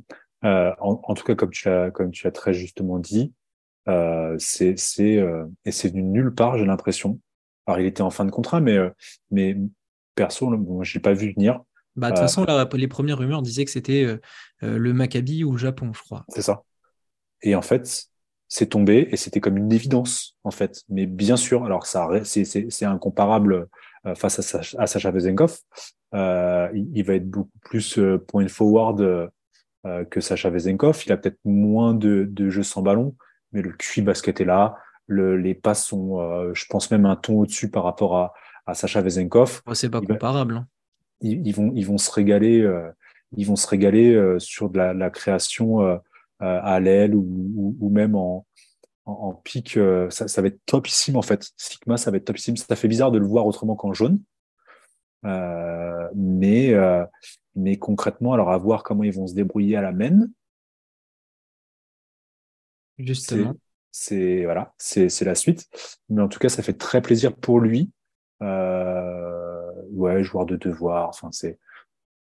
Euh, 0.45 0.71
en, 0.79 1.13
tout 1.13 1.23
cas, 1.23 1.35
comme 1.35 1.51
tu 1.51 1.67
as 1.67 1.91
comme 1.91 2.11
tu 2.11 2.27
as 2.27 2.31
très 2.31 2.53
justement 2.53 2.99
dit, 2.99 3.33
euh, 3.87 4.35
c'est 4.39 4.77
c'est 4.77 5.23
et 5.65 5.71
c'est 5.71 5.89
venu 5.89 6.03
nulle 6.03 6.33
part, 6.33 6.57
j'ai 6.57 6.65
l'impression. 6.65 7.19
Alors, 7.67 7.79
il 7.79 7.87
était 7.87 8.03
en 8.03 8.11
fin 8.11 8.25
de 8.25 8.31
contrat, 8.31 8.61
mais 8.61 8.77
mais 9.31 9.57
perso, 10.15 10.49
bon, 10.55 10.83
je 10.83 10.93
l'ai 10.93 11.01
pas 11.01 11.13
vu 11.13 11.33
venir. 11.33 11.61
Bah, 11.95 12.09
de 12.09 12.15
toute 12.15 12.21
façon, 12.21 12.45
les 12.73 12.87
premières 12.87 13.17
rumeurs 13.17 13.41
disaient 13.41 13.63
que 13.63 13.71
c'était 13.71 14.03
euh, 14.03 14.17
euh, 14.63 14.77
le 14.77 14.93
Maccabi 14.93 15.43
ou 15.43 15.53
le 15.53 15.57
Japon, 15.57 15.91
je 15.93 16.01
crois. 16.01 16.25
C'est 16.29 16.41
ça. 16.41 16.63
Et 17.41 17.55
en 17.55 17.61
fait, 17.61 18.05
c'est 18.49 18.67
tombé 18.67 19.07
et 19.11 19.17
c'était 19.17 19.39
comme 19.39 19.57
une 19.57 19.71
évidence, 19.71 20.35
en 20.43 20.51
fait. 20.51 20.83
Mais 20.89 21.05
bien 21.05 21.37
sûr, 21.37 21.63
alors 21.63 21.85
ça, 21.85 22.09
c'est 22.23 22.85
incomparable 22.85 23.67
euh, 24.05 24.15
face 24.15 24.55
à, 24.55 24.61
à 24.77 24.87
Sacha 24.87 25.11
Vezenkov. 25.11 25.57
Euh, 26.13 26.69
il, 26.73 27.03
va 27.03 27.15
être 27.15 27.29
beaucoup 27.29 27.59
plus 27.61 27.99
point 28.27 28.47
forward 28.47 29.29
que 30.09 30.19
Sacha 30.19 30.49
Vezenkov. 30.49 31.03
Il 31.05 31.11
a 31.11 31.17
peut-être 31.17 31.39
moins 31.45 31.93
de, 31.93 32.27
de 32.29 32.49
jeux 32.49 32.63
sans 32.63 32.81
ballon, 32.81 33.15
mais 33.51 33.61
le 33.61 33.71
QI 33.71 34.01
basket 34.01 34.41
est 34.41 34.45
là. 34.45 34.77
Le, 35.07 35.37
les 35.37 35.53
passes 35.53 35.85
sont, 35.85 36.53
je 36.53 36.65
pense 36.67 36.89
même 36.89 37.05
un 37.05 37.15
ton 37.15 37.39
au-dessus 37.39 37.69
par 37.69 37.83
rapport 37.83 38.17
à, 38.17 38.33
à 38.65 38.73
Sacha 38.73 39.01
Vezenkov. 39.01 39.61
c'est 39.73 39.89
pas 39.89 40.01
comparable. 40.01 40.57
Hein 40.57 40.67
ils, 41.21 41.53
vont 41.53 41.71
ils 41.75 41.85
vont 41.85 41.97
se 41.97 42.11
régaler 42.11 42.61
euh, 42.61 42.89
ils 43.37 43.45
vont 43.45 43.55
se 43.55 43.67
régaler 43.67 44.13
euh, 44.13 44.39
sur 44.39 44.69
de 44.69 44.77
la, 44.77 44.93
la 44.93 45.09
création 45.09 45.81
euh, 45.81 45.97
à 46.39 46.79
l'aile 46.79 47.15
ou, 47.15 47.75
ou, 47.79 47.89
même 47.89 48.15
en, 48.15 48.45
en, 49.05 49.33
pic. 49.33 49.79
Ça, 50.09 50.27
ça, 50.27 50.41
va 50.41 50.47
être 50.49 50.59
topissime 50.65 51.15
en 51.15 51.21
fait. 51.21 51.49
Sigma, 51.57 51.97
ça 51.97 52.11
va 52.11 52.17
être 52.17 52.25
topissime. 52.25 52.55
Ça 52.55 52.75
fait 52.75 52.87
bizarre 52.87 53.11
de 53.11 53.17
le 53.17 53.25
voir 53.25 53.45
autrement 53.45 53.75
qu'en 53.75 53.93
jaune. 53.93 54.19
Euh, 55.25 56.07
mais, 56.15 56.73
euh, 56.73 57.03
mais 57.55 57.77
concrètement, 57.77 58.33
alors 58.33 58.51
à 58.51 58.57
voir 58.57 58.83
comment 58.83 59.03
ils 59.03 59.13
vont 59.13 59.27
se 59.27 59.33
débrouiller 59.33 59.77
à 59.77 59.81
la 59.81 59.91
main. 59.91 60.27
Justement. 62.97 63.53
C'est 63.91 64.43
voilà, 64.43 64.73
c'est 64.77 65.21
la 65.21 65.35
suite. 65.35 65.69
Mais 66.09 66.21
en 66.21 66.27
tout 66.27 66.39
cas, 66.39 66.49
ça 66.49 66.61
fait 66.61 66.73
très 66.73 67.01
plaisir 67.01 67.33
pour 67.33 67.61
lui. 67.61 67.91
Euh, 68.41 69.71
ouais, 69.91 70.21
joueur 70.21 70.45
de 70.45 70.57
devoir. 70.57 71.07
Enfin, 71.07 71.29
c'est 71.31 71.59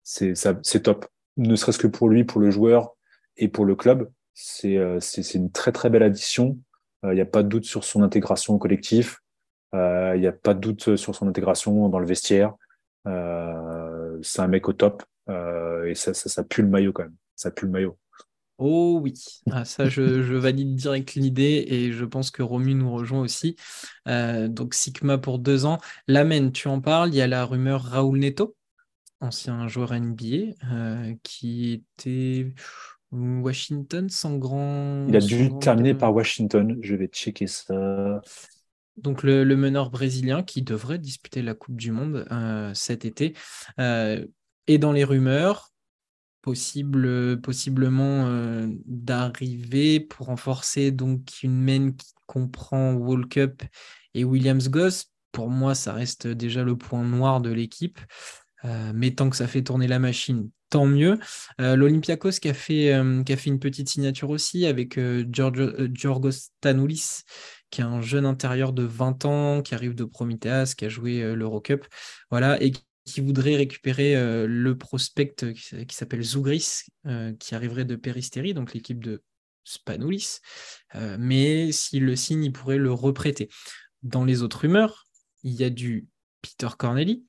c'est 0.05 0.35
c'est 0.37 0.83
top. 0.83 1.07
Ne 1.37 1.57
serait-ce 1.57 1.79
que 1.79 1.89
pour 1.89 2.09
lui, 2.09 2.23
pour 2.23 2.41
le 2.41 2.51
joueur 2.51 2.95
et 3.37 3.49
pour 3.49 3.65
le 3.65 3.75
club, 3.75 4.09
c'est 4.35 4.77
euh, 4.77 5.01
c'est 5.01 5.35
une 5.35 5.51
très 5.51 5.73
très 5.73 5.91
belle 5.91 6.03
addition. 6.03 6.59
Il 7.03 7.09
euh, 7.11 7.15
n'y 7.15 7.21
a 7.21 7.27
pas 7.27 7.43
de 7.43 7.49
doute 7.49 7.65
sur 7.65 7.85
son 7.85 8.03
intégration 8.03 8.55
au 8.55 8.59
collectif. 8.59 9.21
Il 9.73 9.79
euh, 9.79 10.17
n'y 10.17 10.27
a 10.27 10.33
pas 10.33 10.55
de 10.55 10.61
doute 10.61 10.97
sur 10.97 11.15
son 11.15 11.27
intégration 11.27 11.89
dans 11.89 11.99
le 11.99 12.07
vestiaire. 12.07 12.55
c'est 13.05 14.41
un 14.41 14.49
mec 14.49 14.69
au 14.69 14.73
top 14.73 15.03
et 15.29 15.95
ça, 15.95 16.15
ça, 16.15 16.29
ça 16.29 16.45
pue 16.45 16.63
le 16.63 16.69
maillot 16.69 16.93
quand 16.93 17.05
même. 17.05 17.17
Ça 17.37 17.51
pue 17.51 17.67
le 17.67 17.73
maillot. 17.73 17.99
Oh 18.59 19.01
oui, 19.03 19.15
ah, 19.51 19.65
ça 19.65 19.89
je, 19.89 20.03
valide 20.03 20.77
direct 20.77 21.15
l'idée 21.17 21.65
et 21.67 21.91
je 21.91 22.05
pense 22.05 22.31
que 22.31 22.41
Romu 22.41 22.75
nous 22.75 22.93
rejoint 22.93 23.21
aussi. 23.21 23.57
Euh, 24.07 24.47
donc 24.47 24.75
Sigma 24.75 25.19
pour 25.19 25.41
deux 25.41 25.67
ans. 25.67 25.81
L'Amen, 26.07 26.53
tu 26.53 26.69
en 26.69 26.81
parles, 26.81 27.09
il 27.09 27.17
y 27.17 27.21
a 27.21 27.27
la 27.27 27.45
rumeur 27.45 27.83
Raoul 27.83 28.19
Neto, 28.21 28.55
ancien 29.21 29.67
joueur 29.67 29.93
NBA, 29.93 30.55
euh, 30.73 31.15
qui 31.25 31.73
était 31.73 32.55
Washington 33.11 34.09
sans 34.09 34.37
grand... 34.39 35.09
Il 35.09 35.17
a 35.17 35.21
dû 35.21 35.51
terminer 35.59 35.95
par 35.95 36.15
Washington, 36.15 36.79
je 36.81 36.95
vais 36.95 37.09
checker 37.09 37.49
ça. 37.49 38.21
Donc 38.97 39.25
le, 39.25 39.45
meneur 39.57 39.91
brésilien 39.91 40.45
qui 40.45 40.63
devrait 40.63 41.01
disputer 41.01 41.43
la 41.43 41.55
Coupe 41.55 41.75
du 41.75 41.91
Monde 41.91 42.25
euh, 42.31 42.71
cet 42.73 43.05
été. 43.05 43.35
Et 44.67 44.79
dans 44.79 44.93
les 44.93 45.05
rumeurs, 45.05 45.75
possible, 46.45 47.41
possiblement 47.41 48.27
euh, 48.27 48.67
d'arriver 48.85 49.99
pour 49.99 50.27
renforcer 50.27 50.91
donc 50.91 51.43
une 51.43 51.59
main 51.59 51.93
qui 51.93 52.13
comprend 52.27 52.93
World 52.93 53.29
Cup 53.31 53.63
et 54.13 54.25
Williams 54.25 54.69
Goss. 54.69 55.07
Pour 55.33 55.49
moi, 55.49 55.75
ça 55.75 55.95
reste 55.95 56.27
déjà 56.27 56.63
le 56.63 56.77
point 56.77 57.03
noir 57.03 57.41
de 57.41 57.51
l'équipe. 57.51 57.99
Euh, 58.67 58.93
mais 58.95 59.13
tant 59.13 59.31
que 59.31 59.37
ça 59.37 59.47
fait 59.47 59.63
tourner 59.63 59.87
la 59.87 59.99
machine, 59.99 60.51
tant 60.69 60.85
mieux. 60.85 61.19
Euh, 61.63 61.77
L'Olympiakos 61.77 62.33
qui, 62.33 62.51
a 62.51 62.55
fait, 62.55 62.95
qui 63.25 63.33
a 63.33 63.37
fait 63.37 63.51
une 63.51 63.59
petite 63.59 63.89
signature 63.89 64.29
aussi 64.29 64.67
avec 64.67 64.99
Giorgos 65.31 66.31
Tanoulis, 66.61 67.23
qui 67.71 67.81
est 67.81 67.85
un 67.85 68.03
jeune 68.03 68.27
intérieur 68.27 68.75
de 68.75 68.83
20 68.83 69.25
ans, 69.25 69.63
qui 69.63 69.75
arrive 69.75 69.95
de 69.95 70.05
Prometheas, 70.05 70.75
qui 70.77 70.85
a 70.85 70.89
joué 70.91 71.35
l'Eurocup. 71.35 71.87
Voilà, 72.31 72.63
et 72.63 72.73
qui 73.05 73.21
voudrait 73.21 73.57
récupérer 73.57 74.17
euh, 74.17 74.47
le 74.47 74.77
prospect 74.77 75.35
qui, 75.55 75.95
s'appelle 75.95 76.23
Zougris, 76.23 76.85
euh, 77.07 77.35
qui 77.35 77.55
arriverait 77.55 77.85
de 77.85 77.97
Peristeri, 77.97 78.55
donc 78.55 78.73
l'équipe 78.73 79.03
de 79.03 79.23
Spanoulis. 79.65 80.39
Euh, 80.95 81.17
mais 81.19 81.71
s'il 81.73 82.05
le 82.05 82.17
signe, 82.17 82.45
il 82.45 82.53
pourrait 82.53 82.79
le 82.79 82.93
reprêter. 82.93 83.49
Dans 84.03 84.25
les 84.25 84.43
autres 84.43 84.61
rumeurs, 84.61 85.07
il 85.43 85.53
y 85.53 85.65
a 85.65 85.71
du 85.71 86.07
Peter 86.41 86.69
Corneli. 86.79 87.25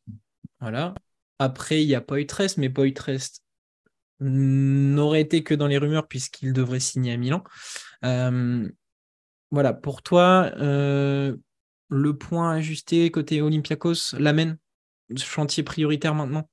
Voilà. 0.59 0.93
Après, 1.39 1.83
il 1.83 1.87
y 1.87 1.95
a 1.95 2.01
Poitrest, 2.01 2.57
mais 2.57 2.69
Poitrest 2.69 3.41
n'aurait 4.21 5.21
été 5.21 5.43
que 5.43 5.53
dans 5.53 5.67
les 5.67 5.77
rumeurs 5.77 6.07
puisqu'il 6.07 6.53
devrait 6.53 6.79
signer 6.79 7.11
à 7.13 7.17
Milan. 7.17 7.43
voilà, 9.51 9.73
pour 9.73 10.01
toi, 10.01 10.51
le 10.55 12.11
point 12.13 12.51
ajusté 12.51 13.11
côté 13.11 13.41
Olympiakos 13.41 14.17
l'amène 14.17 14.57
chantier 15.15 15.63
prioritaire 15.63 16.15
maintenant 16.15 16.47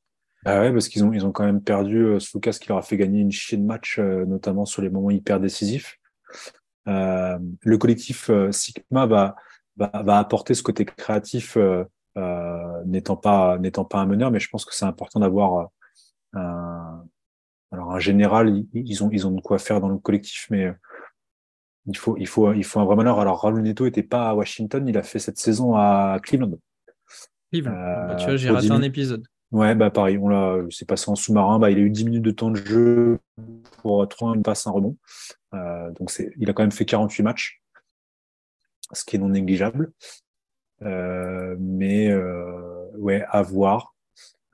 bah 0.45 0.61
ouais, 0.61 0.73
parce 0.73 0.89
qu'ils 0.89 1.05
ont, 1.05 1.13
ils 1.13 1.25
ont 1.25 1.31
quand 1.31 1.45
même 1.45 1.63
perdu 1.63 1.99
euh, 1.99 2.19
Lucas 2.35 2.59
qui 2.61 2.69
leur 2.69 2.79
a 2.79 2.83
fait 2.83 2.97
gagner 2.97 3.21
une 3.21 3.31
chier 3.31 3.57
de 3.59 3.63
match, 3.63 3.99
euh, 3.99 4.25
notamment 4.27 4.65
sur 4.65 4.83
les 4.83 4.91
moments 4.91 5.11
hyper 5.11 5.39
décisifs. 5.39 5.99
Euh, 6.89 7.39
le 7.61 7.79
collectif 7.79 8.29
euh, 8.29 8.51
Sigma 8.51 9.07
va, 9.07 9.37
va, 9.77 9.91
va, 10.03 10.19
apporter 10.19 10.55
ce 10.55 10.65
côté 10.65 10.85
créatif 10.85 11.57
n'étant 12.85 13.17
pas 13.17 13.57
n'étant 13.59 13.85
pas 13.85 14.01
un 14.01 14.07
meneur, 14.07 14.33
mais 14.33 14.41
je 14.41 14.49
pense 14.49 14.65
que 14.65 14.75
c'est 14.75 14.85
important 14.85 15.21
d'avoir 15.21 15.71
un, 16.35 17.05
alors 17.71 17.93
un 17.93 18.01
général. 18.01 18.65
Ils 18.75 19.05
ont 19.05 19.11
ils 19.13 19.27
ont 19.27 19.31
de 19.31 19.41
quoi 19.41 19.59
faire 19.59 19.81
dans 19.81 19.89
le 19.89 19.99
collectif, 19.99 20.49
mais 20.51 20.73
il 21.87 21.97
faut 21.97 22.17
il 22.19 22.27
faut 22.27 22.53
il 22.53 22.65
faut 22.65 22.81
un 22.81 22.85
vrai 22.85 22.97
meneur. 22.97 23.21
Alors 23.21 23.41
Raul 23.41 23.63
Neto 23.63 23.87
était 23.87 24.03
pas 24.03 24.31
à 24.31 24.35
Washington, 24.35 24.87
il 24.89 24.99
a 24.99 25.03
fait 25.05 25.21
cette 25.21 25.39
saison 25.39 25.77
à 25.77 26.19
Cleveland. 26.23 26.59
Cleveland. 27.53 27.73
Bah, 27.73 28.17
tu 28.17 28.25
vois, 28.25 28.37
j'ai 28.37 28.51
raté 28.51 28.71
un 28.71 28.83
épisode. 28.83 29.27
Ouais, 29.53 29.75
bah 29.75 29.91
pareil, 29.91 30.17
on 30.17 30.29
l'a, 30.29 30.59
c'est 30.71 30.89
passé 30.89 31.11
en 31.11 31.15
sous-marin. 31.15 31.59
Bah, 31.59 31.71
il 31.71 31.77
a 31.77 31.81
eu 31.81 31.91
10 31.91 32.05
minutes 32.07 32.23
de 32.23 32.31
temps 32.31 32.51
de 32.51 32.57
jeu 32.57 33.19
pour 33.83 34.09
trois 34.09 34.35
une 34.35 34.43
passe, 34.43 34.67
un 34.67 34.71
rebond. 34.71 34.97
Euh, 35.55 35.91
donc 35.93 36.11
c'est, 36.11 36.33
il 36.39 36.49
a 36.49 36.55
quand 36.55 36.63
même 36.63 36.73
fait 36.73 36.87
48 36.87 37.23
matchs, 37.23 37.63
ce 38.93 39.05
qui 39.05 39.17
est 39.17 39.19
non 39.19 39.29
négligeable. 39.29 39.93
Euh, 40.81 41.55
mais 41.59 42.11
euh, 42.11 42.89
ouais, 42.97 43.25
à 43.29 43.43
voir. 43.43 43.95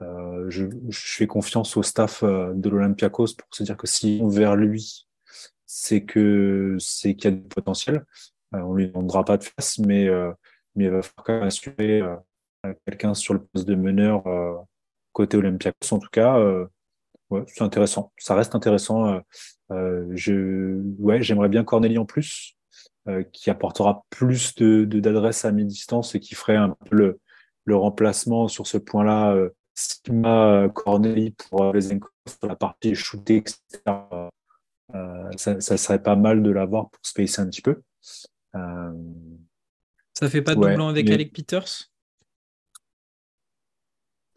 Euh, 0.01 0.49
je, 0.49 0.67
je, 0.89 1.01
fais 1.17 1.27
confiance 1.27 1.77
au 1.77 1.83
staff 1.83 2.23
euh, 2.23 2.53
de 2.55 2.69
l'Olympiakos 2.69 3.35
pour 3.37 3.49
se 3.51 3.65
dire 3.65 3.77
que 3.77 3.89
si 3.89 4.21
on 4.23 4.29
vers 4.29 4.55
lui, 4.55 5.09
c'est 5.67 6.05
que 6.05 6.77
c'est 6.79 7.15
qu'il 7.15 7.31
y 7.31 7.35
a 7.35 7.37
du 7.37 7.49
potentiel. 7.49 8.05
Euh, 8.55 8.61
on 8.61 8.75
lui 8.75 8.89
demandera 8.89 9.25
pas 9.25 9.37
de 9.37 9.45
face, 9.45 9.79
mais 9.79 10.09
mais 10.75 10.85
il 10.85 10.91
va 10.91 11.03
falloir 11.03 11.25
quand 11.25 11.33
même 11.35 11.43
assurer 11.45 12.03
quelqu'un 12.87 13.15
sur 13.15 13.35
le 13.35 13.45
poste 13.45 13.67
de 13.67 13.75
meneur 13.75 14.25
côté 15.19 15.37
Olympiakos 15.37 15.93
en 15.93 15.99
tout 15.99 16.09
cas. 16.11 16.39
Euh, 16.39 16.67
ouais, 17.31 17.43
c'est 17.49 17.63
intéressant. 17.63 18.13
Ça 18.19 18.35
reste 18.35 18.55
intéressant. 18.55 19.09
Euh, 19.09 19.21
euh, 19.73 20.07
je, 20.15 20.81
ouais, 20.99 21.23
j'aimerais 21.23 21.49
bien 21.49 21.65
Cornélie 21.65 21.99
en 21.99 22.07
plus, 22.07 22.57
qui 23.33 23.51
apportera 23.51 24.05
plus 24.11 24.55
de, 24.57 24.85
d'adresse 24.85 25.45
à 25.45 25.53
mi-distance 25.53 26.15
et 26.15 26.21
qui 26.21 26.35
ferait 26.35 26.57
un 26.57 26.71
peu 26.71 26.97
le, 26.97 27.21
le 27.65 27.77
remplacement 27.77 28.49
sur 28.49 28.67
ce 28.67 28.79
point-là. 28.79 29.37
Sima 29.75 30.69
Cornélie 30.75 31.31
pour 31.31 31.73
les 31.73 31.81
sur 31.81 32.47
la 32.47 32.57
partie 32.57 32.95
shooter, 32.95 33.37
etc. 33.37 33.81
ça, 35.37 35.61
ça, 35.61 35.77
serait 35.77 36.03
pas 36.03 36.17
mal 36.17 36.43
de 36.43 36.51
l'avoir 36.51 36.91
pour 36.91 37.01
spacer 37.03 37.41
un 37.41 37.47
petit 37.47 37.63
peu. 37.63 37.81
Euh, 38.55 38.93
ça 40.15 40.29
fait 40.29 40.43
pas 40.43 40.55
de 40.55 40.61
doublon 40.61 40.89
avec 40.89 41.09
Alec 41.11 41.33
Peters? 41.33 41.91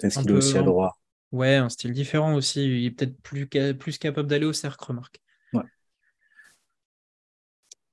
Qu'il 0.10 0.30
est 0.30 0.34
aussi 0.34 0.58
à 0.58 0.64
droite 0.64 0.94
Ouais, 1.32 1.56
un 1.56 1.70
style 1.70 1.94
différent 1.94 2.34
aussi. 2.36 2.66
Il 2.66 2.86
est 2.86 2.92
peut-être 2.92 3.18
plus, 3.22 3.48
plus 3.48 3.98
capable 3.98 4.28
d'aller 4.28 4.46
au 4.46 4.54
cercle, 4.54 4.84
remarque. 4.84 5.22
Ouais. 5.54 5.64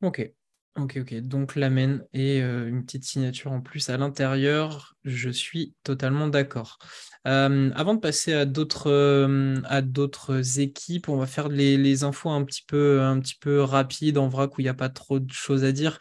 Ok. 0.03 0.33
Ok, 0.77 0.99
ok. 1.01 1.15
Donc 1.23 1.57
l'amène 1.57 2.05
et 2.13 2.41
euh, 2.41 2.69
une 2.69 2.85
petite 2.85 3.05
signature 3.05 3.51
en 3.53 3.61
plus 3.61 3.91
à 3.91 3.97
l'intérieur. 3.97 4.95
Je 5.05 5.29
suis 5.31 5.75
totalement 5.83 6.29
d'accord. 6.29 6.79
Euh, 7.27 7.71
avant 7.75 7.95
de 7.95 8.01
passer 8.01 8.33
à 8.33 8.45
d'autres 8.45 8.89
euh, 8.89 9.61
à 9.65 9.83
d'autres 9.83 10.61
équipes, 10.61 11.09
on 11.09 11.17
va 11.17 11.27
faire 11.27 11.49
les, 11.49 11.77
les, 11.77 12.05
infos 12.05 12.31
un 12.31 12.45
petit 12.45 12.63
peu 12.67 13.03
un 13.03 13.19
petit 13.19 13.35
peu 13.41 13.61
rapides 13.61 14.19
en 14.19 14.29
vrac 14.29 14.57
où 14.57 14.61
il 14.61 14.65
n'y 14.65 14.71
a 14.71 14.75
pas 14.75 14.89
trop 14.89 15.19
de 15.19 15.33
choses 15.33 15.65
à 15.65 15.73
dire. 15.73 15.99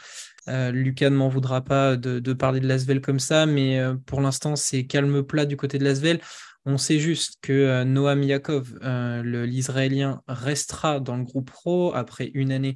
Lucas 0.47 1.09
ne 1.09 1.15
m'en 1.15 1.29
voudra 1.29 1.63
pas 1.63 1.95
de, 1.97 2.33
parler 2.33 2.59
de 2.59 2.67
Lasvel 2.67 3.01
comme 3.01 3.19
ça, 3.19 3.45
mais 3.45 3.79
pour 4.05 4.21
l'instant 4.21 4.55
c'est 4.55 4.85
calme 4.85 5.23
plat 5.23 5.45
du 5.45 5.57
côté 5.57 5.77
de 5.77 5.83
Lasvel. 5.83 6.19
On 6.65 6.77
sait 6.77 6.99
juste 6.99 7.37
que 7.41 7.83
Noam 7.83 8.23
Yakov, 8.23 8.77
l'Israélien, 9.23 10.21
restera 10.27 10.99
dans 10.99 11.17
le 11.17 11.23
groupe 11.23 11.51
pro 11.51 11.93
après 11.93 12.31
une 12.33 12.51
année 12.51 12.75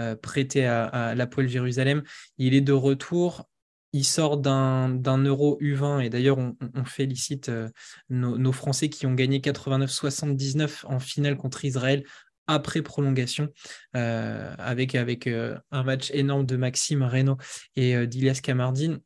euh, 0.00 0.16
prêté 0.16 0.64
à, 0.66 0.86
à 0.86 1.14
l'Apoel 1.14 1.48
Jérusalem. 1.48 2.02
Il 2.38 2.54
est 2.54 2.62
de 2.62 2.72
retour. 2.72 3.48
Il 3.92 4.04
sort 4.04 4.38
d'un 4.38 5.18
Euro 5.24 5.58
U20 5.60 6.04
et 6.04 6.10
d'ailleurs 6.10 6.38
on, 6.38 6.84
félicite 6.84 7.48
euh, 7.48 7.68
nos, 8.08 8.52
Français 8.52 8.88
qui 8.88 9.06
ont 9.06 9.14
gagné 9.14 9.40
89-79 9.40 10.86
en 10.86 11.00
finale 11.00 11.36
contre 11.36 11.64
Israël 11.64 12.04
après 12.50 12.82
prolongation 12.82 13.48
euh, 13.96 14.54
avec, 14.58 14.94
avec 14.94 15.26
un 15.26 15.82
match 15.82 16.10
énorme 16.12 16.44
de 16.44 16.56
Maxime 16.56 17.02
Reynaud 17.02 17.36
et 17.76 18.06
d'Ilias 18.06 18.40
Kamardine. 18.42 19.00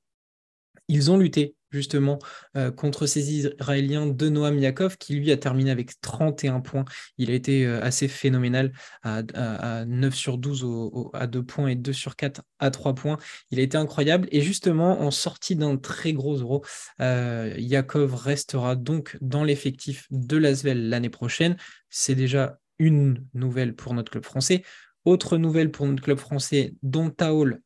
Ils 0.88 1.10
ont 1.10 1.18
lutté 1.18 1.54
justement 1.74 2.18
euh, 2.56 2.70
contre 2.70 3.06
ces 3.06 3.32
Israéliens 3.32 4.06
de 4.06 4.28
Noam 4.28 4.58
Yakov, 4.58 4.96
qui 4.96 5.14
lui 5.16 5.30
a 5.32 5.36
terminé 5.36 5.70
avec 5.70 6.00
31 6.00 6.60
points. 6.60 6.84
Il 7.18 7.30
a 7.30 7.34
été 7.34 7.66
euh, 7.66 7.82
assez 7.82 8.08
phénoménal 8.08 8.72
à, 9.02 9.84
9 9.84 10.14
sur 10.14 10.38
12 10.38 11.10
à 11.12 11.26
2 11.26 11.42
points 11.42 11.68
et 11.68 11.74
2 11.74 11.92
sur 11.92 12.16
4 12.16 12.42
à 12.60 12.70
3 12.70 12.94
points. 12.94 13.18
Il 13.50 13.58
a 13.58 13.62
été 13.62 13.76
incroyable. 13.76 14.28
Et 14.30 14.40
justement, 14.40 15.00
en 15.00 15.10
sortie 15.10 15.56
d'un 15.56 15.76
très 15.76 16.12
gros 16.12 16.36
euro, 16.36 16.64
euh, 17.00 17.54
Yakov 17.58 18.14
restera 18.14 18.76
donc 18.76 19.18
dans 19.20 19.44
l'effectif 19.44 20.06
de 20.10 20.36
l'Asvel 20.36 20.88
l'année 20.88 21.10
prochaine. 21.10 21.56
C'est 21.90 22.14
déjà 22.14 22.60
une 22.78 23.26
nouvelle 23.34 23.74
pour 23.74 23.94
notre 23.94 24.10
club 24.10 24.24
français. 24.24 24.62
Autre 25.04 25.36
nouvelle 25.38 25.70
pour 25.70 25.86
notre 25.86 26.02
club 26.02 26.18
français, 26.18 26.74
Don 26.82 27.10
Taol 27.10 27.60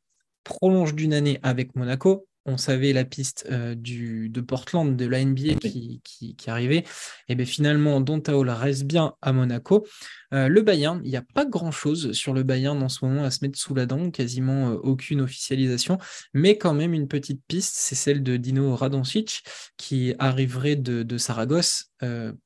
prolonge 0.45 0.95
d'une 0.95 1.15
année 1.15 1.39
avec 1.43 1.77
Monaco 1.77 2.28
on 2.49 2.57
savait 2.57 2.93
la 2.93 3.05
piste 3.05 3.47
euh, 3.51 3.75
du, 3.75 4.31
de 4.31 4.41
Portland, 4.41 4.97
de 4.97 5.07
la 5.07 5.23
NBA 5.25 5.55
qui, 5.55 6.01
qui, 6.03 6.51
arrivait. 6.51 6.85
Et 7.29 7.35
bien 7.35 7.45
finalement, 7.45 8.01
Dontaola 8.01 8.55
reste 8.55 8.85
bien 8.85 9.15
à 9.21 9.33
Monaco. 9.33 9.87
Euh, 10.33 10.49
le 10.49 10.63
Bayern, 10.63 11.01
il 11.05 11.11
n'y 11.11 11.17
a 11.17 11.25
pas 11.35 11.45
grand-chose 11.45 12.13
sur 12.13 12.33
le 12.33 12.43
Bayern 12.43 12.83
en 12.83 12.89
ce 12.89 13.05
moment 13.05 13.25
à 13.25 13.31
se 13.31 13.39
mettre 13.43 13.59
sous 13.59 13.75
la 13.75 13.87
dent, 13.87 14.11
quasiment 14.11 14.71
euh, 14.71 14.75
aucune 14.83 15.21
officialisation, 15.21 15.99
mais 16.33 16.57
quand 16.59 16.75
même 16.75 16.95
une 16.95 17.09
petite 17.09 17.43
piste, 17.47 17.75
c'est 17.77 17.95
celle 17.95 18.23
de 18.23 18.37
Dino 18.37 18.75
Radoncic 18.75 19.43
qui 19.77 20.15
arriverait 20.19 20.77
de, 20.77 21.03
de 21.03 21.19
Saragosse. 21.19 21.93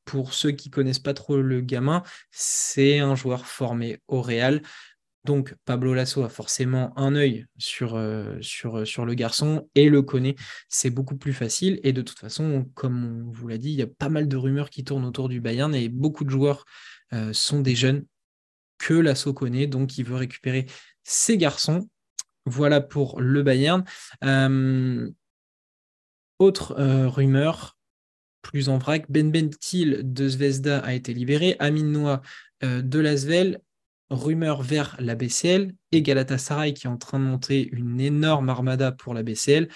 pour 0.05 0.33
ceux 0.35 0.51
qui 0.51 0.71
connaissent 0.71 0.99
pas 0.99 1.15
trop 1.15 1.37
le 1.37 1.61
gamin, 1.61 2.03
c'est 2.31 2.99
un 2.99 3.15
joueur 3.15 3.47
formé 3.47 3.99
au 4.09 4.23
Real. 4.23 4.62
Donc 5.25 5.55
Pablo 5.65 5.95
Lasso 5.95 6.25
a 6.25 6.29
forcément 6.29 6.99
un 6.99 7.15
œil 7.15 7.47
sur, 7.57 7.95
euh, 7.95 8.41
euh, 8.65 8.85
sur 8.85 9.07
le 9.07 9.15
garçon 9.15 9.69
et 9.75 9.89
le 9.89 10.03
connaît. 10.03 10.35
C'est 10.69 10.91
beaucoup 10.91 11.17
plus 11.17 11.33
facile. 11.33 11.79
Et 11.85 11.93
de 11.93 12.03
toute 12.03 12.19
façon, 12.19 12.69
comme 12.75 13.29
on 13.29 13.31
vous 13.31 13.49
l'a 13.49 13.59
dit, 13.59 13.71
il 13.71 13.77
y 13.77 13.83
a 13.83 13.87
pas 13.87 14.09
mal 14.09 14.27
de 14.27 14.37
rumeurs 14.37 14.71
qui 14.71 14.83
tournent 14.83 15.05
autour 15.05 15.29
du 15.29 15.41
Bayern 15.41 15.75
et 15.75 15.89
beaucoup 15.89 16.25
de 16.25 16.31
joueurs 16.31 16.65
euh, 17.13 17.33
sont 17.33 17.61
des 17.61 17.77
jeunes 17.77 18.05
que 18.79 18.95
Lasso 18.95 19.33
connaît. 19.33 19.69
Donc 19.69 19.97
il 19.97 20.05
veut 20.05 20.17
récupérer 20.17 20.67
ces 21.05 21.39
garçons. 21.39 21.89
Voilà 22.45 22.81
pour 22.81 23.21
le 23.21 23.45
Bayern. 23.45 23.85
autre 26.41 26.75
rumeur, 27.07 27.79
plus 28.43 28.69
en 28.69 28.79
vrac, 28.79 29.07
Ben 29.09 29.31
Bentil 29.31 30.01
de 30.03 30.29
Zvezda 30.29 30.81
a 30.81 30.93
été 30.93 31.15
libéré. 31.15 31.55
Amin 31.61 31.85
Noah 31.85 32.21
de 32.63 32.99
Lasvel 32.99 33.61
rumeur 34.12 34.62
vers 34.62 34.96
la 34.98 35.14
BCL 35.14 35.75
et 35.92 36.03
Galatasaray 36.03 36.75
qui 36.75 36.87
est 36.87 36.90
en 36.90 36.96
train 36.96 37.18
de 37.18 37.25
monter 37.25 37.68
une 37.72 38.01
énorme 38.01 38.48
armada 38.48 38.92
pour 38.92 39.14
la 39.14 39.22
BCL. 39.22 39.68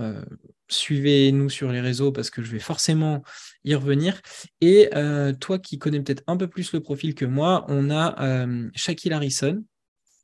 Euh, 0.00 0.24
suivez-nous 0.68 1.50
sur 1.50 1.70
les 1.70 1.80
réseaux 1.80 2.12
parce 2.12 2.30
que 2.30 2.42
je 2.42 2.50
vais 2.50 2.58
forcément 2.58 3.22
y 3.64 3.74
revenir. 3.74 4.20
Et 4.60 4.88
euh, 4.94 5.32
toi 5.32 5.58
qui 5.58 5.78
connais 5.78 6.00
peut-être 6.00 6.24
un 6.26 6.36
peu 6.36 6.48
plus 6.48 6.72
le 6.72 6.80
profil 6.80 7.14
que 7.14 7.24
moi, 7.24 7.64
on 7.68 7.90
a 7.90 8.20
euh, 8.22 8.68
Shaquille 8.74 9.12
Harrison, 9.12 9.64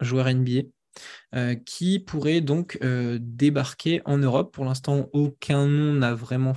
joueur 0.00 0.28
NBA. 0.32 0.62
qui 1.64 2.00
pourrait 2.00 2.40
donc 2.40 2.78
débarquer 3.20 4.02
en 4.04 4.18
Europe. 4.18 4.52
Pour 4.52 4.64
l'instant, 4.64 5.08
aucun 5.12 5.66
nom 5.66 5.94
n'a 5.94 6.14
vraiment 6.14 6.54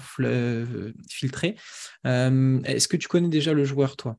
filtré. 1.07 1.55
Est-ce 2.03 2.87
que 2.87 2.97
tu 2.97 3.07
connais 3.07 3.29
déjà 3.29 3.53
le 3.53 3.63
joueur, 3.63 3.95
toi? 3.95 4.17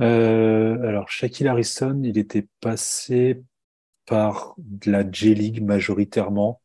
Euh, 0.00 0.88
alors, 0.88 1.08
Shaquille 1.10 1.48
Harrison, 1.48 2.00
il 2.02 2.18
était 2.18 2.46
passé 2.60 3.42
par 4.06 4.54
de 4.58 4.90
la 4.90 5.08
J-League 5.10 5.62
majoritairement. 5.62 6.60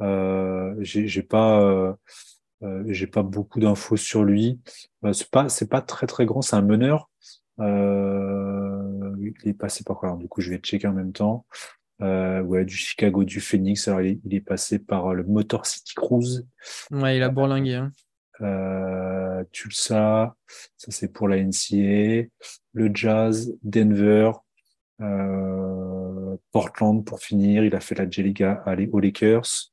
Euh, 0.00 0.74
j'ai 0.80 1.22
pas, 1.22 1.60
euh, 1.62 1.92
euh, 2.62 2.82
j'ai 2.88 3.06
pas 3.06 3.22
beaucoup 3.22 3.60
d'infos 3.60 3.96
sur 3.96 4.24
lui. 4.24 4.60
C'est 5.12 5.30
pas, 5.30 5.48
c'est 5.48 5.68
pas 5.68 5.80
très 5.80 6.06
très 6.06 6.26
grand. 6.26 6.42
C'est 6.42 6.56
un 6.56 6.62
meneur. 6.62 7.08
Il 7.60 9.34
est 9.44 9.54
passé 9.54 9.84
par 9.84 9.96
quoi? 9.96 10.16
Du 10.16 10.28
coup, 10.28 10.40
je 10.40 10.50
vais 10.50 10.58
checker 10.58 10.86
en 10.86 10.92
même 10.92 11.12
temps. 11.12 11.46
ouais, 12.00 12.64
du 12.64 12.76
Chicago, 12.76 13.24
du 13.24 13.40
Phoenix. 13.40 13.88
Alors, 13.88 14.00
il 14.00 14.06
est, 14.08 14.20
il 14.24 14.34
est 14.34 14.40
passé 14.40 14.78
par 14.78 15.14
le 15.14 15.24
Motor 15.24 15.66
City 15.66 15.94
Cruise. 15.94 16.46
Ouais, 16.90 17.16
il 17.16 17.22
a 17.22 17.28
bourlingué. 17.28 17.74
Hein. 17.74 17.92
Euh, 18.40 19.44
Tulsa, 19.52 20.36
ça 20.76 20.90
c'est 20.90 21.08
pour 21.08 21.28
la 21.28 21.38
NCA, 21.38 22.28
le 22.72 22.90
Jazz, 22.94 23.56
Denver, 23.62 24.32
euh, 25.00 26.36
Portland 26.52 27.04
pour 27.04 27.20
finir. 27.20 27.64
Il 27.64 27.74
a 27.74 27.80
fait 27.80 27.94
la 27.94 28.08
J-League 28.08 28.46
aux 28.92 29.00
Lakers. 29.00 29.70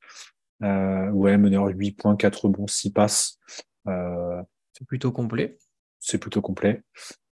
Euh, 0.62 1.10
ouais, 1.10 1.36
meneur 1.36 1.66
8 1.66 1.92
points, 1.92 2.16
4 2.16 2.48
bons, 2.48 2.66
6 2.66 2.92
passes. 2.92 3.38
c'est 3.86 4.86
plutôt 4.86 5.12
complet. 5.12 5.58
C'est 5.98 6.18
plutôt 6.18 6.42
complet. 6.42 6.82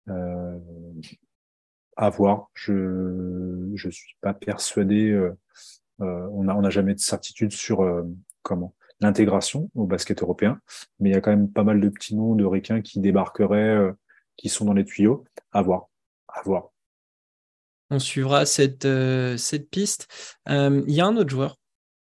Euh, 0.09 0.59
à 1.97 2.11
voir. 2.11 2.51
Je 2.55 2.73
ne 2.73 3.91
suis 3.91 4.17
pas 4.21 4.35
persuadé. 4.35 5.31
on 5.99 6.45
n'a 6.45 6.57
on 6.57 6.65
a 6.65 6.71
jamais 6.71 6.95
de 6.95 7.01
certitude 7.01 7.53
sur 7.53 7.85
comment 8.43 8.75
l'intégration 9.03 9.71
au 9.75 9.87
basket 9.87 10.23
européen, 10.23 10.61
mais 10.99 11.11
il 11.11 11.13
y 11.13 11.17
a 11.17 11.21
quand 11.21 11.31
même 11.31 11.51
pas 11.51 11.65
mal 11.65 11.81
de 11.81 11.89
petits 11.89 12.17
noms 12.17 12.35
de 12.35 12.45
requins 12.45 12.81
qui 12.81 13.01
débarqueraient, 13.01 13.93
qui 14.37 14.49
sont 14.49 14.65
dans 14.65 14.73
les 14.73 14.85
tuyaux. 14.85 15.25
À 15.53 15.63
voir. 15.63 15.89
À 16.29 16.43
voir. 16.43 16.71
On 17.91 17.99
suivra 17.99 18.47
cette, 18.47 18.89
cette 19.37 19.69
piste. 19.71 20.09
Il 20.49 20.85
y 20.87 21.01
a 21.01 21.07
un 21.07 21.17
autre 21.17 21.31
joueur 21.31 21.57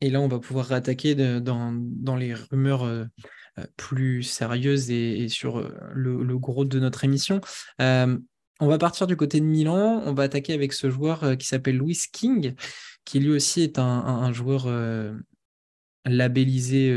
et 0.02 0.10
là, 0.10 0.20
on 0.20 0.26
va 0.26 0.40
pouvoir 0.40 0.66
rattaquer 0.66 1.14
dans, 1.14 2.16
les 2.18 2.34
rumeurs 2.34 2.82
euh, 2.82 3.04
euh, 3.60 3.64
plus 3.76 4.24
sérieuses 4.24 4.90
et, 4.90 5.28
sur 5.28 5.60
euh, 5.60 5.72
le, 5.94 6.38
gros 6.38 6.64
de 6.64 6.80
notre 6.80 7.04
émission. 7.04 7.40
on 7.78 8.66
va 8.66 8.78
partir 8.78 9.06
du 9.06 9.16
côté 9.16 9.38
de 9.38 9.46
Milan. 9.46 10.02
On 10.04 10.12
va 10.12 10.24
attaquer 10.24 10.54
avec 10.54 10.72
ce 10.72 10.90
joueur 10.90 11.36
qui 11.38 11.46
s'appelle 11.46 11.76
Louis 11.76 11.98
King, 12.12 12.56
qui 13.04 13.20
lui 13.20 13.30
aussi 13.30 13.62
est 13.62 13.78
un 13.78 14.32
joueur 14.32 14.66
labellisé 16.04 16.92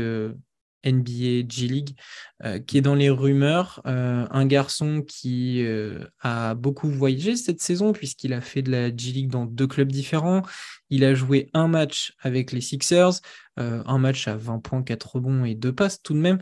NBA 0.86 1.46
G 1.48 1.66
League, 1.68 1.96
euh, 2.44 2.58
qui 2.58 2.78
est 2.78 2.82
dans 2.82 2.94
les 2.94 3.10
rumeurs. 3.10 3.82
Euh, 3.86 4.26
un 4.30 4.46
garçon 4.46 5.02
qui 5.02 5.62
euh, 5.64 6.04
a 6.20 6.54
beaucoup 6.54 6.88
voyagé 6.88 7.36
cette 7.36 7.60
saison, 7.60 7.92
puisqu'il 7.92 8.32
a 8.32 8.40
fait 8.40 8.62
de 8.62 8.70
la 8.70 8.96
G 8.96 9.12
League 9.12 9.30
dans 9.30 9.44
deux 9.44 9.66
clubs 9.66 9.90
différents. 9.90 10.42
Il 10.88 11.04
a 11.04 11.14
joué 11.14 11.50
un 11.52 11.68
match 11.68 12.14
avec 12.20 12.52
les 12.52 12.60
Sixers, 12.60 13.20
un 13.56 13.98
match 13.98 14.28
à 14.28 14.36
20 14.36 14.60
points, 14.60 14.82
4 14.82 15.16
rebonds 15.16 15.44
et 15.44 15.54
2 15.54 15.72
passes 15.72 16.00
tout 16.00 16.14
de 16.14 16.20
même, 16.20 16.38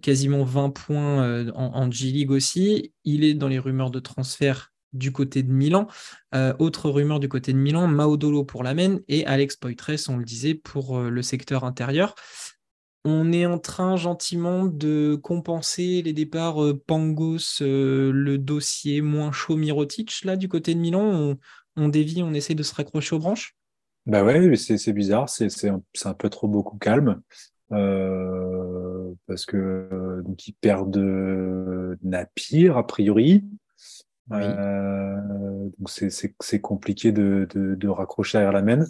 quasiment 0.00 0.42
20 0.42 0.70
points 0.70 1.50
en, 1.50 1.76
en, 1.76 1.90
G 1.90 2.06
League 2.06 2.32
aussi. 2.32 2.92
Il 3.04 3.22
est 3.22 3.34
dans 3.34 3.46
les 3.46 3.60
rumeurs 3.60 3.92
de 3.92 4.00
transfert 4.00 4.69
du 4.92 5.12
côté 5.12 5.42
de 5.42 5.52
Milan. 5.52 5.86
autre 6.58 6.90
rumeur 6.90 7.20
du 7.20 7.28
côté 7.28 7.52
de 7.52 7.58
Milan, 7.58 7.86
Maudolo 7.86 8.44
pour 8.44 8.62
la 8.62 8.74
et 9.08 9.26
Alex 9.26 9.56
Poitres, 9.56 10.08
on 10.08 10.16
le 10.16 10.24
disait, 10.24 10.54
pour 10.54 11.00
le 11.00 11.22
secteur 11.22 11.64
intérieur 11.64 12.14
on 13.04 13.32
est 13.32 13.46
en 13.46 13.58
train 13.58 13.96
gentiment 13.96 14.66
de 14.66 15.18
compenser 15.22 16.02
les 16.02 16.12
départs 16.12 16.62
euh, 16.62 16.82
Pangos, 16.86 17.62
euh, 17.62 18.12
le 18.12 18.36
dossier 18.36 19.00
moins 19.00 19.32
chaud 19.32 19.56
Mirotic, 19.56 20.24
là, 20.24 20.36
du 20.36 20.48
côté 20.48 20.74
de 20.74 20.80
Milan. 20.80 21.36
On, 21.76 21.88
dévie, 21.88 22.22
on 22.22 22.34
essaie 22.34 22.54
de 22.54 22.62
se 22.62 22.74
raccrocher 22.74 23.16
aux 23.16 23.20
branches? 23.20 23.56
Bah 24.06 24.24
ouais, 24.24 24.56
c'est 24.56 24.92
bizarre, 24.92 25.28
c'est 25.28 25.68
un, 25.68 25.82
un, 26.04 26.14
peu 26.14 26.28
trop 26.28 26.48
beaucoup 26.48 26.78
calme. 26.78 27.20
Euh, 27.72 29.12
parce 29.26 29.46
que 29.46 30.22
donc 30.24 30.48
ils 30.48 30.54
perdent 30.54 31.96
Napier 32.02 32.68
a 32.70 32.82
priori. 32.82 33.44
Donc 34.30 35.90
c'est 35.90 36.60
compliqué 36.60 37.12
de, 37.12 37.48
de, 37.54 37.88
raccrocher 37.88 38.38
à 38.38 38.52
la 38.52 38.62
main 38.62 38.84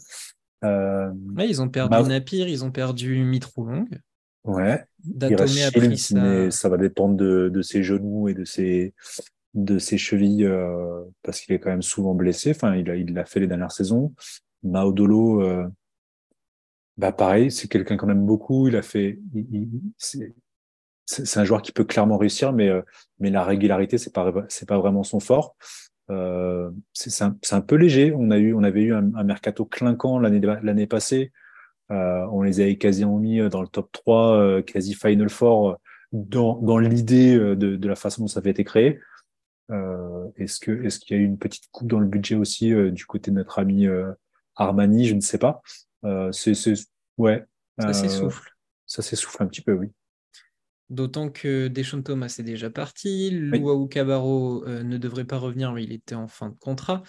ils 0.62 1.62
ont 1.62 1.68
perdu 1.68 2.08
Napier, 2.08 2.46
ils 2.48 2.64
ont 2.64 2.70
perdu 2.70 3.24
Mitroulong. 3.24 3.86
Ouais. 4.44 4.84
Datomé 5.04 5.64
a 5.64 5.70
pris 5.70 5.98
ça. 5.98 6.20
Mais 6.20 6.50
ça 6.50 6.68
va 6.68 6.76
dépendre 6.76 7.16
de, 7.16 7.62
ses 7.62 7.82
genoux 7.82 8.28
et 8.28 8.34
de 8.34 8.44
ses, 8.44 8.94
de 9.54 9.78
ses 9.78 9.98
chevilles 9.98 10.44
euh, 10.44 11.02
parce 11.22 11.40
qu'il 11.40 11.54
est 11.54 11.58
quand 11.58 11.70
même 11.70 11.82
souvent 11.82 12.14
blessé. 12.14 12.50
Enfin, 12.50 12.74
il 12.76 12.86
l'a 12.86 12.96
il 12.96 13.24
fait 13.26 13.40
les 13.40 13.46
dernières 13.46 13.72
saisons. 13.72 14.14
Maudolo, 14.62 15.42
euh, 15.42 15.66
bah 16.96 17.12
pareil, 17.12 17.50
c'est 17.50 17.68
quelqu'un 17.68 17.96
qu'on 17.96 18.10
aime 18.10 18.26
beaucoup. 18.26 18.68
Il 18.68 18.76
a 18.76 18.82
fait. 18.82 19.18
C'est 21.10 21.40
un 21.40 21.44
joueur 21.44 21.62
qui 21.62 21.72
peut 21.72 21.84
clairement 21.84 22.18
réussir, 22.18 22.52
mais, 22.52 22.68
euh, 22.68 22.82
mais 23.18 23.30
la 23.30 23.44
régularité, 23.44 23.98
c'est 23.98 24.12
pas, 24.12 24.32
c'est 24.48 24.68
pas 24.68 24.78
vraiment 24.78 25.02
son 25.02 25.20
fort. 25.20 25.56
Euh, 26.10 26.70
c'est 26.92 27.22
un, 27.22 27.36
un, 27.50 27.60
peu 27.60 27.76
léger. 27.76 28.12
On, 28.16 28.30
a 28.30 28.38
eu, 28.38 28.52
on 28.54 28.62
avait 28.62 28.82
eu 28.82 28.94
un, 28.94 29.02
mercato 29.22 29.64
clinquant 29.64 30.18
l'année 30.18 30.86
passée. 30.86 31.32
Euh, 31.90 32.26
on 32.30 32.42
les 32.42 32.60
avait 32.60 32.76
quasiment 32.76 33.18
mis 33.18 33.40
euh, 33.40 33.48
dans 33.48 33.62
le 33.62 33.68
top 33.68 33.90
3, 33.92 34.62
quasi 34.62 34.94
Final 34.94 35.28
Four, 35.28 35.78
dans, 36.12 36.56
dans 36.56 36.78
l'idée 36.78 37.36
de, 37.36 37.54
de, 37.54 37.88
la 37.88 37.96
façon 37.96 38.22
dont 38.22 38.28
ça 38.28 38.40
avait 38.40 38.50
été 38.50 38.64
créé. 38.64 39.00
est-ce 40.36 40.58
que 40.60 40.84
est-ce 40.84 40.98
qu'il 40.98 41.16
y 41.16 41.20
a 41.20 41.22
eu 41.22 41.26
une 41.26 41.38
petite 41.38 41.68
coupe 41.70 41.88
dans 41.88 42.00
le 42.00 42.06
budget 42.06 42.34
aussi 42.34 42.72
du 42.90 43.06
côté 43.06 43.30
de 43.30 43.36
notre 43.36 43.58
ami 43.60 43.86
Armani? 44.56 45.06
Je 45.06 45.14
ne 45.14 45.20
sais 45.20 45.38
pas. 45.38 45.62
c'est, 46.32 46.54
ouais. 47.18 47.44
Ça 47.78 47.92
s'essouffle. 47.92 48.50
Ça 48.86 49.02
s'essouffle 49.02 49.42
un 49.42 49.46
petit 49.46 49.62
peu, 49.62 49.72
oui. 49.72 49.92
D'autant 50.90 51.30
que 51.30 51.68
Deschamps 51.68 52.02
Thomas 52.02 52.34
est 52.40 52.42
déjà 52.42 52.68
parti, 52.68 53.30
Luau 53.30 53.86
Cabarro 53.86 54.64
euh, 54.66 54.82
ne 54.82 54.98
devrait 54.98 55.24
pas 55.24 55.38
revenir, 55.38 55.72
mais 55.72 55.84
il 55.84 55.92
était 55.92 56.16
en 56.16 56.26
fin 56.26 56.48
de 56.48 56.56
contrat. 56.58 57.04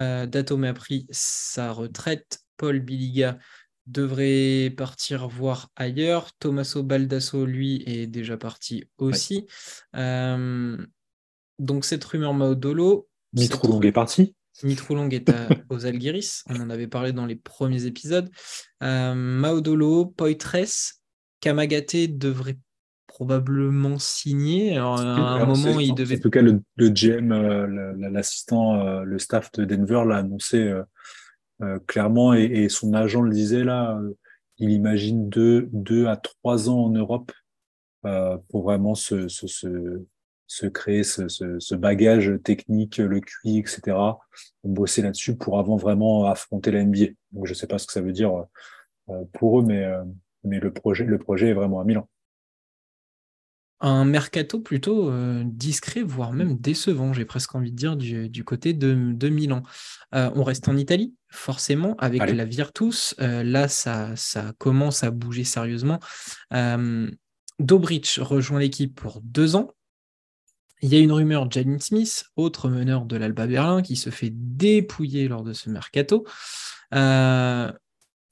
Euh, 0.00 0.26
Datome 0.26 0.64
a 0.64 0.74
pris 0.74 1.06
sa 1.10 1.70
retraite. 1.70 2.40
Paul 2.56 2.80
Biliga 2.80 3.38
devrait 3.86 4.74
partir 4.76 5.28
voir 5.28 5.70
ailleurs. 5.76 6.32
Tommaso 6.40 6.82
Baldasso, 6.82 7.46
lui, 7.46 7.84
est 7.86 8.08
déjà 8.08 8.36
parti 8.36 8.84
aussi. 8.98 9.46
Euh, 9.94 10.76
donc 11.60 11.84
cette 11.84 12.04
rumeur 12.04 12.34
Maudolo. 12.34 13.08
Mitroulong 13.32 13.86
est 13.86 13.92
parti. 13.92 14.34
Mitroulong 14.64 15.08
est 15.10 15.30
aux 15.70 15.86
Algiris. 15.86 16.42
On 16.48 16.60
en 16.60 16.68
avait 16.68 16.88
parlé 16.88 17.12
dans 17.12 17.26
les 17.26 17.36
premiers 17.36 17.86
épisodes. 17.86 18.28
Maudolo, 18.80 20.06
Poitres, 20.06 20.96
Kamagaté 21.40 22.08
devrait 22.08 22.58
probablement 23.20 23.98
signé. 23.98 24.78
à 24.78 24.82
un 24.82 25.44
moment, 25.44 25.78
il 25.78 25.94
devait. 25.94 26.16
En 26.16 26.20
tout 26.20 26.30
cas, 26.30 26.40
le, 26.40 26.62
GM, 26.78 27.32
euh, 27.32 27.92
l'assistant, 27.98 28.80
euh, 28.80 29.02
le 29.02 29.18
staff 29.18 29.52
de 29.52 29.66
Denver 29.66 30.04
l'a 30.06 30.16
annoncé 30.16 30.72
euh, 31.60 31.78
clairement 31.86 32.32
et, 32.32 32.70
son 32.70 32.94
agent 32.94 33.20
le 33.20 33.30
disait 33.30 33.62
là. 33.62 34.00
il 34.56 34.70
imagine 34.70 35.28
deux, 35.28 35.68
deux 35.74 36.06
à 36.06 36.16
trois 36.16 36.70
ans 36.70 36.84
en 36.84 36.88
Europe 36.88 37.30
pour 38.48 38.62
vraiment 38.62 38.94
se, 38.94 39.28
se, 39.28 39.46
se, 40.46 40.66
créer 40.66 41.02
ce, 41.02 41.28
ce, 41.28 41.74
bagage 41.74 42.32
technique, 42.42 42.96
le 42.96 43.20
QI, 43.20 43.58
etc. 43.58 43.98
Bosser 44.64 45.02
là-dessus 45.02 45.36
pour 45.36 45.58
avant 45.58 45.76
vraiment 45.76 46.24
affronter 46.24 46.70
la 46.70 46.82
NBA. 46.82 47.08
Donc, 47.32 47.44
je 47.44 47.50
ne 47.52 47.54
sais 47.54 47.66
pas 47.66 47.76
ce 47.76 47.86
que 47.86 47.92
ça 47.92 48.00
veut 48.00 48.12
dire 48.12 48.32
pour 49.34 49.60
eux, 49.60 49.62
mais, 49.62 49.86
mais 50.42 50.58
le, 50.58 50.72
projet, 50.72 51.04
le 51.04 51.18
projet 51.18 51.48
est 51.48 51.54
vraiment 51.54 51.80
à 51.80 51.84
Milan 51.84 52.08
un 53.80 54.04
mercato 54.04 54.60
plutôt 54.60 55.10
euh, 55.10 55.42
discret, 55.46 56.02
voire 56.02 56.32
même 56.32 56.58
décevant, 56.58 57.12
j'ai 57.12 57.24
presque 57.24 57.54
envie 57.54 57.72
de 57.72 57.76
dire, 57.76 57.96
du, 57.96 58.44
côté 58.44 58.74
de, 58.74 59.12
de 59.12 59.28
Milan. 59.28 59.62
Euh, 60.14 60.30
on 60.34 60.44
reste 60.44 60.68
en 60.68 60.76
Italie, 60.76 61.14
forcément, 61.28 61.96
avec 61.98 62.30
la 62.30 62.44
Virtus. 62.44 63.14
Euh, 63.20 63.42
là, 63.42 63.68
ça, 63.68 64.14
ça 64.16 64.52
commence 64.58 65.02
à 65.02 65.10
bouger 65.10 65.44
sérieusement. 65.44 65.98
Dobrich 67.58 68.18
rejoint 68.20 68.58
l'équipe 68.58 68.94
pour 68.94 69.20
deux 69.22 69.56
ans. 69.56 69.70
Il 70.82 70.88
y 70.88 70.96
a 70.96 70.98
une 70.98 71.12
rumeur, 71.12 71.50
Jalen 71.50 71.78
Smith, 71.78 72.24
autre 72.36 72.70
meneur 72.70 73.04
de 73.04 73.16
l'Alba 73.16 73.46
Berlin, 73.46 73.82
qui 73.82 73.96
se 73.96 74.08
fait 74.08 74.30
dépouiller 74.32 75.28
lors 75.28 75.42
de 75.42 75.52
ce 75.52 75.68
mercato. 75.68 76.26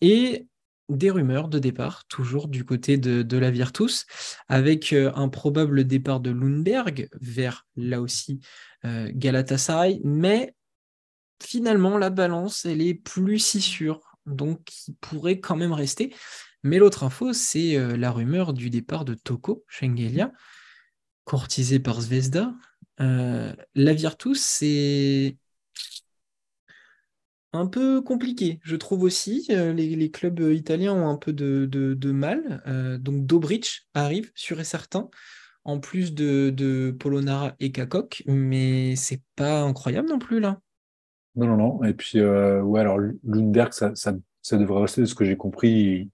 et 0.01 0.47
des 0.89 1.11
rumeurs 1.11 1.49
de 1.49 1.59
départ, 1.59 2.05
toujours 2.07 2.49
du 2.49 2.65
côté 2.65 2.97
de, 2.97 3.39
la 3.39 3.51
Virtus, 3.51 4.07
avec 4.49 4.93
euh, 4.93 5.13
un 5.15 5.29
probable 5.29 5.85
départ 5.85 6.21
de 6.21 6.31
Lundberg 6.31 7.09
vers 7.21 7.67
là 7.77 8.01
aussi 8.01 8.41
euh, 8.85 9.11
Galatasaray, 9.15 10.01
mais 10.05 10.55
finalement 11.43 11.99
la 11.99 12.11
balance 12.11 12.65
elle 12.65 12.81
est 12.81 12.95
plus 12.95 13.39
si 13.39 13.61
sûre, 13.61 14.17
donc 14.27 14.61
il 14.87 14.95
pourrait 14.97 15.41
quand 15.41 15.57
même 15.57 15.73
rester. 15.73 16.15
Mais 16.65 16.79
l'autre 16.79 17.05
info, 17.05 17.33
c'est 17.33 17.77
euh, 17.77 17.97
la 17.97 18.11
rumeur 18.11 18.53
du 18.53 18.69
départ 18.71 19.05
de 19.05 19.15
Toko 19.15 19.65
Schengelia, 19.69 20.33
courtisé 21.25 21.79
par 21.79 22.01
Zvezda. 22.01 22.55
la 22.99 23.95
Virtus, 23.95 24.41
c'est 24.41 25.37
un 27.53 27.67
peu 27.67 28.03
compliqué, 28.03 28.61
je 28.63 28.77
trouve 28.77 29.03
aussi. 29.03 29.47
Euh, 29.51 29.73
les, 29.73 30.11
clubs 30.11 30.41
italiens 30.53 30.95
ont 30.95 31.09
un 31.09 31.17
peu 31.17 31.33
de, 31.33 32.13
mal. 32.13 32.63
Euh, 32.67 32.99
donc 32.99 33.27
Dobrich 33.27 33.89
arrive, 33.95 34.31
sûr 34.35 34.61
et 34.61 34.65
certain, 34.65 35.09
en 35.65 35.81
plus 35.81 36.15
de, 36.15 36.95
Polonara 36.99 37.55
et 37.61 37.73
Kakok, 37.73 38.23
mais 38.27 38.97
c'est 38.97 39.23
pas 39.37 39.63
incroyable 39.63 40.09
non 40.09 40.19
plus 40.19 40.41
là. 40.41 40.61
Non, 41.37 41.47
non, 41.47 41.57
non. 41.57 41.85
Et 41.85 41.95
puis, 41.95 42.19
euh, 42.19 42.61
ouais, 42.63 42.81
alors 42.81 42.99
Lundberg, 43.25 43.73
ça, 43.73 44.13
devrait 44.59 44.83
rester 44.83 45.03
de 45.03 45.07
ce 45.07 45.15
que 45.15 45.25
j'ai 45.25 45.37
compris. 45.37 46.11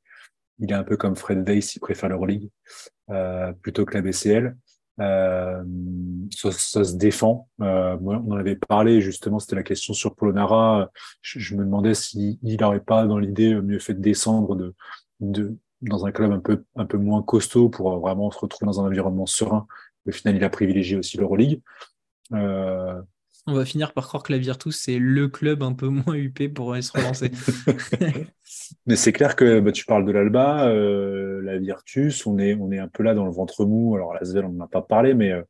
Il, 0.59 0.71
est 0.71 0.75
un 0.75 0.85
peu 0.85 0.97
comme 0.97 1.17
Fred 1.17 1.49
Weiss, 1.49 1.75
il 1.77 1.81
préfère 1.81 2.09
l'Euroleague 2.09 2.51
plutôt 3.61 3.85
que 3.85 3.95
la 3.95 4.03
BCL. 4.03 4.57
Euh, 5.01 5.63
ça, 6.31 6.85
se 6.85 6.97
défend. 6.97 7.49
Euh, 7.61 7.97
on 8.01 8.33
en 8.33 8.37
avait 8.37 8.57
parlé 8.57 9.01
justement, 9.01 9.39
c'était 9.39 9.57
la 9.57 9.63
question 9.63 9.93
sur 9.93 10.15
Polonara. 10.15 10.91
Je, 11.23 11.55
me 11.57 11.65
demandais 11.65 11.95
s'il 11.95 12.39
n'aurait 12.43 12.81
pas 12.81 13.07
dans 13.07 13.19
l'idée 13.19 13.55
mieux 13.55 13.79
fait 13.79 13.95
de 13.95 14.01
descendre, 14.01 14.55
de, 14.55 14.75
de, 15.21 15.57
dans 15.83 16.07
un 16.07 16.13
club 16.13 16.33
un 16.33 16.39
peu, 16.39 16.65
un 16.77 16.87
peu 16.87 16.99
moins 16.99 17.23
costaud 17.23 17.69
pour 17.69 17.99
vraiment 17.99 18.31
se 18.31 18.39
retrouver 18.39 18.67
dans 18.67 18.81
un 18.81 18.87
environnement 18.87 19.27
serein. 19.27 19.67
Au 20.07 20.13
final, 20.13 20.37
il 20.37 20.45
a 20.45 20.51
privilégié 20.51 20.97
aussi 20.97 21.17
l'Euroleague. 21.17 21.61
Euh... 22.33 23.01
On 23.47 23.53
va 23.53 23.67
finir 23.67 23.93
par 23.93 24.07
croire 24.07 24.23
que 24.23 24.33
la 24.33 24.39
Virtus, 24.39 24.77
c'est 24.77 24.99
le 24.99 25.29
club 25.29 25.63
un 25.63 25.75
peu 25.75 25.89
moins 25.89 26.15
huppé 26.15 26.49
pour 26.49 26.75
se 26.77 26.93
relancer. 26.93 27.31
Mais 28.87 28.97
c'est 28.97 29.13
clair 29.13 29.37
que 29.37 29.61
bah, 29.61 29.73
tu 29.73 29.85
parles 29.85 30.05
de 30.05 30.13
l'Alba, 30.13 30.69
euh, 30.69 31.41
la 31.43 31.59
Virtus, 31.59 32.27
on 32.27 32.39
est, 32.39 32.55
on 32.55 32.71
est 32.71 32.79
un 32.79 32.89
peu 32.89 33.03
là 33.03 33.15
dans 33.15 33.25
le 33.25 33.33
ventre 33.33 33.65
mou. 33.65 33.97
Alors, 33.97 34.15
la 34.15 34.25
Svel, 34.25 34.45
on 34.45 34.51
n'en 34.51 34.65
a 34.65 34.69
pas 34.69 34.83
parlé, 34.83 35.15
mais 35.15 35.33
euh, 35.33 35.43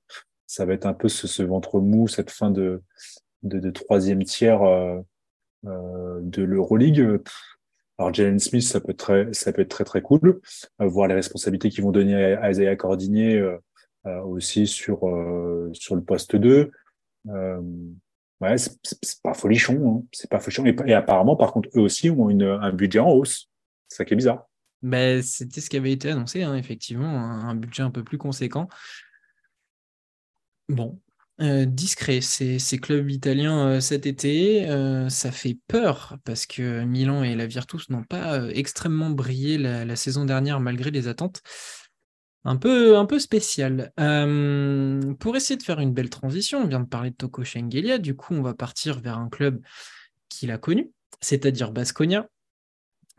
ça 0.46 0.64
va 0.64 0.74
être 0.74 0.86
un 0.86 0.94
peu 0.94 1.08
ce, 1.08 1.26
ce, 1.26 1.42
ventre 1.42 1.80
mou, 1.80 2.08
cette 2.08 2.30
fin 2.30 2.50
de, 2.50 2.82
de, 3.42 3.58
de 3.58 3.70
troisième 3.70 4.22
tiers 4.24 4.62
euh, 4.62 4.98
euh 5.66 6.20
de 6.22 6.42
l'Euroleague. 6.42 7.20
Alors 7.98 8.12
Jalen 8.12 8.40
Smith, 8.40 8.62
ça 8.62 8.80
peut 8.80 8.90
être 8.90 8.98
très, 8.98 9.32
ça 9.32 9.52
peut 9.52 9.62
être 9.62 9.68
très 9.68 9.84
très 9.84 10.02
cool. 10.02 10.40
Euh, 10.80 10.86
voir 10.86 11.06
les 11.06 11.14
responsabilités 11.14 11.70
qu'ils 11.70 11.84
vont 11.84 11.92
donner 11.92 12.34
à, 12.34 12.50
Isaiah 12.50 12.76
Cordigné 12.76 13.38
euh, 13.38 13.56
euh, 14.06 14.20
aussi 14.22 14.66
sur 14.66 15.00
sur 15.72 15.94
le 15.94 16.02
poste 16.02 16.36
2. 16.36 16.70
Ouais, 18.40 18.56
c'est 18.58 19.22
pas 19.22 19.34
folichon, 19.34 19.98
hein. 19.98 20.06
c'est 20.12 20.30
pas 20.30 20.40
folichon. 20.40 20.64
Et, 20.66 20.92
apparemment, 20.92 21.36
par 21.36 21.52
contre, 21.52 21.68
eux 21.76 21.80
aussi 21.80 22.10
ont 22.10 22.30
une, 22.30 22.42
un 22.42 22.72
budget 22.72 22.98
en 22.98 23.10
hausse. 23.10 23.50
C'est 23.88 23.98
ça 23.98 24.04
qui 24.04 24.14
est 24.14 24.16
bizarre. 24.16 24.46
Ben, 24.82 25.22
c'était 25.22 25.60
ce 25.60 25.70
qui 25.70 25.76
avait 25.76 25.92
été 25.92 26.10
annoncé, 26.10 26.42
hein, 26.42 26.54
effectivement, 26.56 27.08
un, 27.08 27.54
budget 27.54 27.82
un 27.82 27.90
peu 27.90 28.04
plus 28.04 28.18
conséquent. 28.18 28.68
Bon, 30.68 31.00
euh, 31.40 31.64
discret, 31.64 32.20
ces, 32.20 32.58
clubs 32.80 33.10
italiens 33.10 33.66
euh, 33.66 33.80
cet 33.80 34.06
été, 34.06 34.68
euh, 34.68 35.08
ça 35.08 35.32
fait 35.32 35.58
peur 35.66 36.16
parce 36.24 36.46
que 36.46 36.84
Milan 36.84 37.24
et 37.24 37.34
la 37.34 37.46
Virtus 37.46 37.90
n'ont 37.90 38.04
pas 38.04 38.48
extrêmement 38.50 39.10
brillé 39.10 39.58
la, 39.58 39.96
saison 39.96 40.24
dernière 40.24 40.60
malgré 40.60 40.90
les 40.92 41.08
attentes. 41.08 41.42
Un 42.46 42.56
peu, 42.56 42.98
un 42.98 43.06
peu 43.06 43.18
spécial. 43.18 43.92
pour 45.18 45.36
essayer 45.36 45.56
de 45.56 45.62
faire 45.62 45.80
une 45.80 45.94
belle 45.94 46.10
transition, 46.10 46.60
on 46.60 46.66
vient 46.66 46.80
de 46.80 46.88
parler 46.88 47.10
de 47.10 47.16
Toko 47.16 47.42
Schengelia, 47.42 47.98
du 47.98 48.14
coup 48.14 48.34
on 48.34 48.42
va 48.42 48.54
partir 48.54 49.00
vers 49.00 49.18
un 49.18 49.28
club 49.28 49.62
qu'il 50.28 50.50
a 50.50 50.58
connu, 50.58 50.90
c'est-à-dire 51.20 51.72
Basconia. 51.72 52.28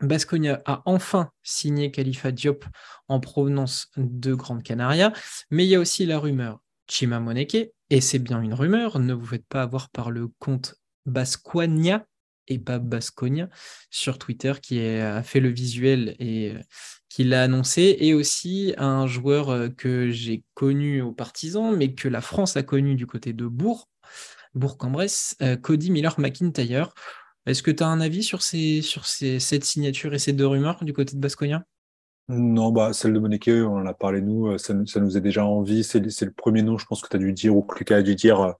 Basconia 0.00 0.62
a 0.66 0.82
enfin 0.84 1.30
signé 1.42 1.90
Khalifa 1.90 2.30
Diop 2.30 2.64
en 3.08 3.18
provenance 3.18 3.90
de 3.96 4.34
Grande 4.34 4.62
Canaria, 4.62 5.12
mais 5.50 5.64
il 5.64 5.70
y 5.70 5.74
a 5.74 5.80
aussi 5.80 6.06
la 6.06 6.18
rumeur 6.18 6.60
Chima 6.88 7.18
Moneke, 7.18 7.72
et 7.90 8.00
c'est 8.00 8.18
bien 8.18 8.40
une 8.40 8.54
rumeur, 8.54 9.00
ne 9.00 9.14
vous 9.14 9.26
faites 9.26 9.46
pas 9.46 9.62
avoir 9.62 9.88
par 9.88 10.10
le 10.10 10.28
compte 10.38 10.76
Basquania 11.06 12.06
et 12.48 12.58
pas 12.58 12.78
Basconia 12.78 13.48
sur 13.90 14.18
Twitter 14.18 14.52
qui 14.62 14.80
a 14.80 15.22
fait 15.22 15.40
le 15.40 15.48
visuel 15.48 16.16
et 16.18 16.52
euh, 16.52 16.60
qui 17.08 17.24
l'a 17.24 17.44
annoncé, 17.44 17.96
et 18.00 18.14
aussi 18.14 18.74
un 18.76 19.06
joueur 19.06 19.48
euh, 19.50 19.68
que 19.68 20.10
j'ai 20.10 20.42
connu 20.54 21.00
aux 21.00 21.12
partisans, 21.12 21.74
mais 21.74 21.94
que 21.94 22.08
la 22.08 22.20
France 22.20 22.56
a 22.56 22.62
connu 22.62 22.94
du 22.94 23.06
côté 23.06 23.32
de 23.32 23.46
Bourg, 23.46 23.88
Bourg-en-Bresse, 24.54 25.36
euh, 25.40 25.56
Cody 25.56 25.90
Miller-McIntyre. 25.90 26.92
Est-ce 27.46 27.62
que 27.62 27.70
tu 27.70 27.82
as 27.82 27.86
un 27.86 28.00
avis 28.00 28.22
sur, 28.22 28.42
ces, 28.42 28.82
sur 28.82 29.06
ces, 29.06 29.38
cette 29.38 29.64
signature 29.64 30.12
et 30.14 30.18
ces 30.18 30.32
deux 30.32 30.46
rumeurs 30.46 30.84
du 30.84 30.92
côté 30.92 31.16
de 31.16 31.20
Basconia? 31.20 31.64
Non, 32.28 32.72
bah, 32.72 32.92
celle 32.92 33.12
de 33.12 33.20
Moneke, 33.20 33.48
on 33.48 33.78
en 33.78 33.86
a 33.86 33.94
parlé 33.94 34.20
nous, 34.20 34.58
ça, 34.58 34.74
nous 34.74 35.16
est 35.16 35.20
déjà 35.20 35.46
envie. 35.46 35.84
C'est 35.84 36.00
le 36.00 36.32
premier 36.32 36.62
nom, 36.62 36.76
je 36.76 36.84
pense 36.84 37.00
que 37.00 37.08
tu 37.08 37.16
as 37.16 37.20
dû 37.20 37.32
dire, 37.32 37.56
ou 37.56 37.62
que 37.62 37.78
Lucas 37.78 37.98
a 37.98 38.02
dû 38.02 38.16
dire 38.16 38.56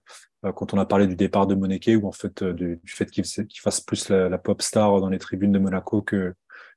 quand 0.55 0.73
on 0.73 0.79
a 0.79 0.85
parlé 0.85 1.07
du 1.07 1.15
départ 1.15 1.47
de 1.47 1.55
Moneke, 1.55 1.91
ou 2.01 2.07
en 2.07 2.11
fait 2.11 2.41
euh, 2.41 2.53
du, 2.53 2.79
du, 2.83 2.91
fait 2.91 3.05
qu'il 3.09 3.25
fasse 3.25 3.81
plus 3.81 4.09
la, 4.09 4.29
la, 4.29 4.37
pop 4.37 4.61
star 4.61 5.01
dans 5.01 5.09
les 5.09 5.19
tribunes 5.19 5.51
de 5.51 5.59
Monaco 5.59 6.01
que, 6.01 6.33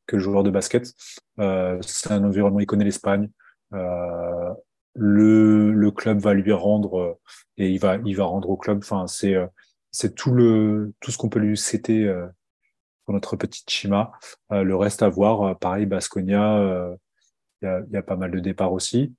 que 0.06 0.16
le 0.16 0.22
joueur 0.22 0.42
de 0.42 0.50
basket. 0.50 0.92
Euh, 1.38 1.78
c'est 1.82 2.12
un 2.12 2.24
environnement, 2.24 2.60
il 2.60 2.66
connaît 2.66 2.84
l'Espagne. 2.84 3.30
Euh, 3.74 4.54
le, 4.94 5.72
le 5.72 5.90
club 5.90 6.18
va 6.18 6.34
lui 6.34 6.52
rendre 6.52 7.18
et 7.56 7.70
il 7.70 7.78
va, 7.78 7.96
il 8.04 8.16
va 8.16 8.24
rendre 8.24 8.50
au 8.50 8.56
club. 8.56 8.78
Enfin, 8.78 9.06
c'est 9.06 9.36
c'est 9.92 10.14
tout 10.14 10.32
le 10.32 10.92
tout 11.00 11.10
ce 11.10 11.18
qu'on 11.18 11.28
peut 11.28 11.38
lui 11.38 11.56
citer 11.56 12.12
notre 13.12 13.36
petite 13.36 13.68
Chima. 13.68 14.12
Euh, 14.52 14.62
le 14.62 14.76
reste 14.76 15.02
à 15.02 15.08
voir, 15.08 15.42
euh, 15.42 15.54
pareil, 15.54 15.86
Basconia, 15.86 16.58
euh, 16.58 16.94
il 17.62 17.86
y, 17.92 17.96
a, 17.96 18.02
pas 18.02 18.16
mal 18.16 18.30
de 18.30 18.40
départs 18.40 18.72
aussi. 18.72 19.14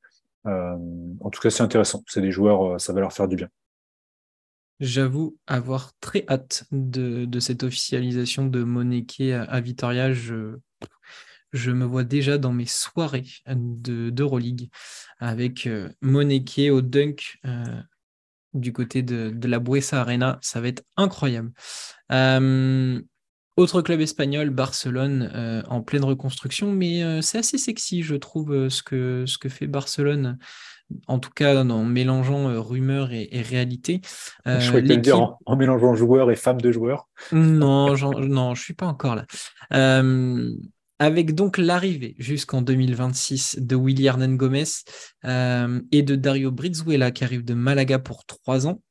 en 0.45 1.30
tout 1.32 1.39
cas, 1.41 1.51
c'est 1.51 1.62
intéressant. 1.62 2.04
C'est 2.08 2.21
des 2.21 2.32
joueurs, 2.32 2.82
ça 2.82 2.91
va 2.91 3.01
leur 3.01 3.13
faire 3.13 3.27
du 3.27 3.36
bien. 3.36 3.49
J'avoue 4.82 5.38
avoir 5.48 5.91
très 6.02 6.26
hâte 6.28 6.65
de, 6.72 7.39
cette 7.39 7.63
officialisation 7.63 8.48
de 8.48 8.63
Moneke 8.63 9.22
à, 9.22 9.62
Vitoria. 9.62 10.12
Je, 10.12 10.58
me 11.54 11.86
vois 11.86 12.04
déjà 12.04 12.38
dans 12.38 12.52
mes 12.52 12.65
soirées 12.65 13.28
d'Euroleague 13.48 14.70
avec 15.20 15.67
euh, 15.67 15.89
Moneke 16.02 16.72
au 16.72 16.82
dunk 16.82 17.39
du 18.54 18.74
côté 18.74 19.04
de, 19.04 19.48
la 19.48 19.60
Buesa 19.60 20.02
Arena. 20.02 20.39
Ça 20.41 20.60
va 20.60 20.67
être 20.67 20.84
incroyable. 20.98 21.54
Autre 23.58 23.82
club 23.82 24.00
espagnol, 24.00 24.50
Barcelone, 24.50 25.30
euh, 25.36 25.62
en 25.67 25.82
pleine 25.82 26.06
reconstruction, 26.06 26.72
mais 26.72 27.04
euh, 27.04 27.22
c'est 27.22 27.38
assez 27.38 27.58
sexy, 27.58 28.02
je 28.02 28.15
trouve, 28.15 28.54
euh, 28.54 28.70
ce, 28.70 28.82
que, 28.82 29.26
ce 29.28 29.38
que 29.38 29.50
fait 29.50 29.67
Barcelone, 29.67 30.38
en 31.08 31.19
tout 31.19 31.32
cas 31.32 31.63
en 31.63 31.84
mélangeant 31.84 32.62
rumeurs 32.62 33.12
et, 33.12 33.30
et 33.32 33.41
réalité. 33.41 34.01
je 34.45 34.67
croyais 34.67 34.88
que 34.88 35.01
dire 35.01 35.19
en, 35.19 35.39
en, 35.45 35.56
mélangeant 35.56 35.95
joueurs 35.95 36.32
et 36.32 36.36
femmes 36.36 36.62
de 36.62 36.71
joueurs. 36.71 37.08
Non, 37.32 37.95
non, 38.19 38.56
je 38.56 38.62
suis 38.62 38.73
pas 38.73 38.88
encore 38.88 39.15
là. 39.15 39.25
avec 40.99 41.34
donc 41.36 41.58
l'arrivée 41.58 42.15
jusqu'en 42.19 42.62
2026 42.62 43.60
de 43.60 43.75
Willy 43.75 44.06
Hernan 44.06 44.36
Gomez 44.36 44.63
et 45.23 46.04
de 46.04 46.15
Dario 46.15 46.51
Brizuela 46.51 47.12
qui 47.12 47.23
arrive 47.23 47.43
de 47.43 47.54
Malaga 47.54 47.99
pour 47.99 48.25
trois 48.25 48.67
ans. 48.67 48.82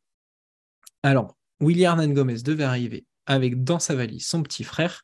Alors, 1.03 1.37
Willy 1.61 1.83
Hernan 1.83 2.09
Gomez 2.09 2.43
devait 2.43 2.65
arriver 2.65 3.07
avec 3.27 3.63
dans 3.63 3.79
sa 3.79 3.95
valise 3.95 4.27
son 4.27 4.43
petit 4.43 4.65
frère. 4.65 5.03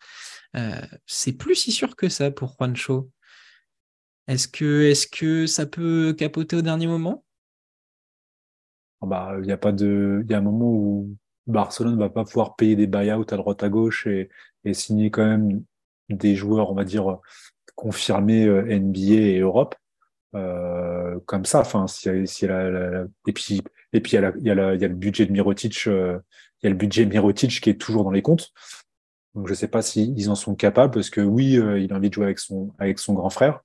Euh, 0.56 0.80
c'est 1.06 1.32
plus 1.32 1.54
si 1.54 1.72
sûr 1.72 1.96
que 1.96 2.08
ça 2.08 2.30
pour 2.30 2.56
Juancho. 2.58 3.10
Est-ce 4.28 4.48
que, 4.48 4.82
est 4.82 5.10
que 5.10 5.46
ça 5.46 5.66
peut 5.66 6.14
capoter 6.16 6.56
au 6.56 6.62
dernier 6.62 6.86
moment? 6.86 7.24
Ah 9.00 9.06
bah, 9.06 9.36
il 9.40 9.46
y 9.46 9.52
a 9.52 9.56
pas 9.56 9.72
de, 9.72 10.22
il 10.24 10.30
y 10.30 10.34
a 10.34 10.38
un 10.38 10.42
moment 10.42 10.70
où 10.70 11.16
Barcelone 11.46 11.94
ne 11.94 11.98
va 11.98 12.10
pas 12.10 12.24
pouvoir 12.24 12.56
payer 12.56 12.76
des 12.76 12.86
buyouts 12.86 13.26
à 13.30 13.36
droite 13.36 13.62
à 13.62 13.68
gauche 13.68 14.06
et, 14.06 14.28
et 14.64 14.74
signer 14.74 15.10
quand 15.10 15.24
même 15.24 15.62
des 16.08 16.34
joueurs, 16.34 16.70
on 16.70 16.74
va 16.74 16.84
dire, 16.84 17.18
confirmés 17.74 18.46
euh, 18.46 18.78
NBA 18.78 19.14
et 19.14 19.38
Europe. 19.38 19.74
Euh, 20.34 21.18
comme 21.26 21.44
ça, 21.44 21.60
enfin, 21.60 21.86
si, 21.86 22.08
si 22.26 22.46
la, 22.46 22.70
la, 22.70 23.04
et 23.26 23.32
puis 23.32 23.62
et 23.92 24.00
puis 24.00 24.12
il 24.12 24.20
y 24.20 24.24
a, 24.24 24.32
il 24.38 24.44
y 24.44 24.50
a, 24.50 24.74
il 24.74 24.80
y 24.80 24.84
a 24.84 24.88
le 24.88 24.94
budget 24.94 25.26
de 25.26 25.32
Mirotic, 25.32 25.86
euh, 25.86 26.18
il 26.62 26.66
y 26.66 26.68
a 26.68 26.70
le 26.70 26.76
budget 26.76 27.06
Mirotic 27.06 27.60
qui 27.60 27.70
est 27.70 27.80
toujours 27.80 28.04
dans 28.04 28.10
les 28.10 28.22
comptes. 28.22 28.52
Donc 29.36 29.48
je 29.48 29.54
sais 29.54 29.68
pas 29.68 29.82
s'ils 29.82 30.18
ils 30.18 30.30
en 30.30 30.34
sont 30.34 30.54
capables 30.54 30.92
parce 30.92 31.10
que 31.10 31.20
oui, 31.20 31.56
euh, 31.56 31.78
il 31.78 31.92
a 31.92 31.96
envie 31.96 32.08
de 32.08 32.14
jouer 32.14 32.24
avec 32.24 32.38
son 32.38 32.72
avec 32.78 32.98
son 32.98 33.14
grand 33.14 33.30
frère. 33.30 33.60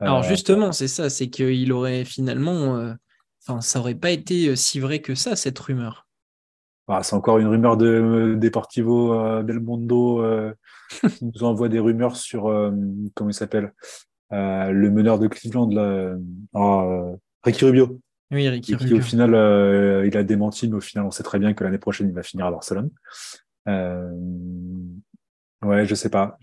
Alors 0.00 0.20
euh, 0.20 0.22
justement, 0.22 0.72
c'est 0.72 0.88
ça, 0.88 1.10
c'est 1.10 1.28
qu'il 1.28 1.72
aurait 1.72 2.04
finalement, 2.04 2.94
enfin, 3.46 3.60
ça 3.60 3.80
aurait 3.80 3.94
pas 3.94 4.10
été 4.10 4.56
si 4.56 4.80
vrai 4.80 5.00
que 5.00 5.14
ça 5.14 5.36
cette 5.36 5.58
rumeur. 5.58 6.06
Ah, 6.88 7.02
c'est 7.02 7.16
encore 7.16 7.38
une 7.38 7.48
rumeur 7.48 7.76
de 7.76 8.36
Deportivo 8.38 9.42
Del 9.42 9.58
Mundo 9.58 10.24
qui 11.18 11.24
nous 11.24 11.42
envoie 11.42 11.68
des 11.68 11.80
rumeurs 11.80 12.16
sur 12.16 12.44
comment 13.14 13.30
il 13.30 13.34
s'appelle 13.34 13.74
le 14.30 14.88
meneur 14.88 15.18
de 15.18 15.26
Cleveland 15.26 15.68
là, 15.68 16.16
oh, 16.54 17.18
Ricky 17.42 17.64
Rubio. 17.64 18.00
Oui, 18.32 18.48
Ricky 18.48 18.74
et 18.74 18.76
qui, 18.76 18.94
au 18.94 19.00
final, 19.00 19.34
euh, 19.34 20.06
il 20.06 20.16
a 20.16 20.24
démenti, 20.24 20.68
mais 20.68 20.76
au 20.76 20.80
final, 20.80 21.06
on 21.06 21.10
sait 21.10 21.22
très 21.22 21.38
bien 21.38 21.54
que 21.54 21.62
l'année 21.62 21.78
prochaine, 21.78 22.08
il 22.08 22.14
va 22.14 22.22
finir 22.22 22.46
à 22.46 22.50
Barcelone. 22.50 22.90
Euh, 23.68 24.10
ouais, 25.62 25.86
je 25.86 25.94
sais 25.94 26.10
pas. 26.10 26.38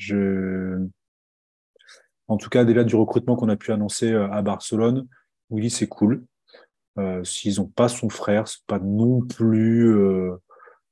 En 2.28 2.38
tout 2.38 2.50
cas, 2.50 2.64
déjà 2.66 2.84
du 2.84 2.96
recrutement 2.96 3.36
qu'on 3.36 3.50
a 3.50 3.56
pu 3.56 3.72
annoncer 3.72 4.12
euh, 4.12 4.30
à 4.32 4.42
Barcelone, 4.42 5.08
oui, 5.50 5.70
c'est 5.70 5.88
cool. 5.88 6.26
Euh, 6.98 7.24
S'ils 7.24 7.60
ont 7.60 7.68
pas 7.68 7.90
son 7.90 8.10
frère, 8.10 8.48
c'est 8.48 8.66
pas 8.66 8.80
non 8.80 9.22
plus, 9.22 9.96
euh, 9.96 10.36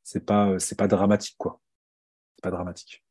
c'est 0.04 0.26
pas, 0.26 0.58
dramatique 0.88 1.36
quoi. 1.38 1.62
C'est 2.36 2.44
pas 2.44 2.52
dramatique. 2.52 3.04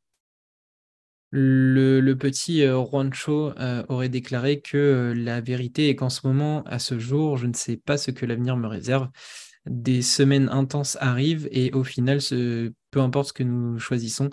Le, 1.33 2.13
petit 2.15 2.63
Juancho 2.63 3.53
aurait 3.87 4.09
déclaré 4.09 4.59
que 4.59 5.13
la 5.15 5.39
vérité 5.39 5.87
est 5.87 5.95
qu'en 5.95 6.09
ce 6.09 6.27
moment, 6.27 6.63
à 6.63 6.77
ce 6.77 6.99
jour, 6.99 7.37
je 7.37 7.47
ne 7.47 7.53
sais 7.53 7.77
pas 7.77 7.97
ce 7.97 8.11
que 8.11 8.25
l'avenir 8.25 8.57
me 8.57 8.67
réserve. 8.67 9.07
Des 9.65 10.01
semaines 10.01 10.49
intenses 10.49 10.97
arrivent 10.99 11.47
et 11.51 11.71
au 11.71 11.85
final, 11.85 12.19
ce 12.19 12.73
peu 12.91 13.01
importe 13.01 13.29
ce 13.29 13.33
que 13.33 13.43
nous 13.43 13.79
choisissons, 13.79 14.29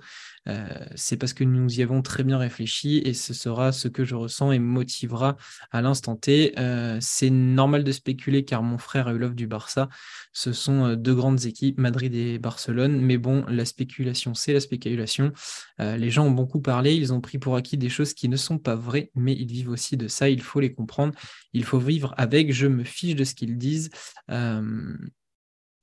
euh, 0.48 0.66
c'est 0.94 1.16
parce 1.16 1.32
que 1.32 1.44
nous 1.44 1.78
y 1.78 1.82
avons 1.82 2.02
très 2.02 2.24
bien 2.24 2.38
réfléchi 2.38 2.98
et 3.04 3.12
ce 3.12 3.34
sera 3.34 3.72
ce 3.72 3.88
que 3.88 4.04
je 4.04 4.14
ressens 4.14 4.52
et 4.52 4.58
motivera 4.58 5.36
à 5.70 5.82
l'instant 5.82 6.16
T. 6.16 6.58
Euh, 6.58 6.98
c'est 7.00 7.30
normal 7.30 7.84
de 7.84 7.92
spéculer 7.92 8.44
car 8.44 8.62
mon 8.62 8.78
frère 8.78 9.08
a 9.08 9.12
eu 9.12 9.18
l'offre 9.18 9.34
du 9.34 9.46
Barça. 9.46 9.88
Ce 10.32 10.52
sont 10.52 10.86
euh, 10.86 10.96
deux 10.96 11.14
grandes 11.14 11.44
équipes, 11.44 11.78
Madrid 11.78 12.14
et 12.14 12.38
Barcelone. 12.38 13.00
Mais 13.00 13.18
bon, 13.18 13.44
la 13.48 13.64
spéculation, 13.64 14.34
c'est 14.34 14.52
la 14.52 14.60
spéculation. 14.60 15.32
les 15.78 16.10
gens 16.10 16.26
ont 16.26 16.30
beaucoup 16.30 16.60
parlé, 16.60 16.94
ils 16.94 17.12
ont 17.12 17.20
pris 17.20 17.38
pour 17.38 17.56
acquis 17.56 17.76
des 17.76 17.88
choses 17.88 18.14
qui 18.14 18.28
ne 18.28 18.36
sont 18.36 18.58
pas 18.58 18.74
vraies, 18.74 19.10
mais 19.14 19.34
ils 19.34 19.50
vivent 19.50 19.70
aussi 19.70 19.96
de 19.96 20.08
ça. 20.08 20.28
Il 20.28 20.42
faut 20.42 20.60
les 20.60 20.72
comprendre. 20.72 21.14
Il 21.52 21.64
faut 21.64 21.78
vivre 21.78 22.14
avec. 22.16 22.52
Je 22.52 22.66
me 22.66 22.84
fiche 22.84 23.14
de 23.14 23.24
ce 23.24 23.34
qu'ils 23.34 23.58
disent. 23.58 23.90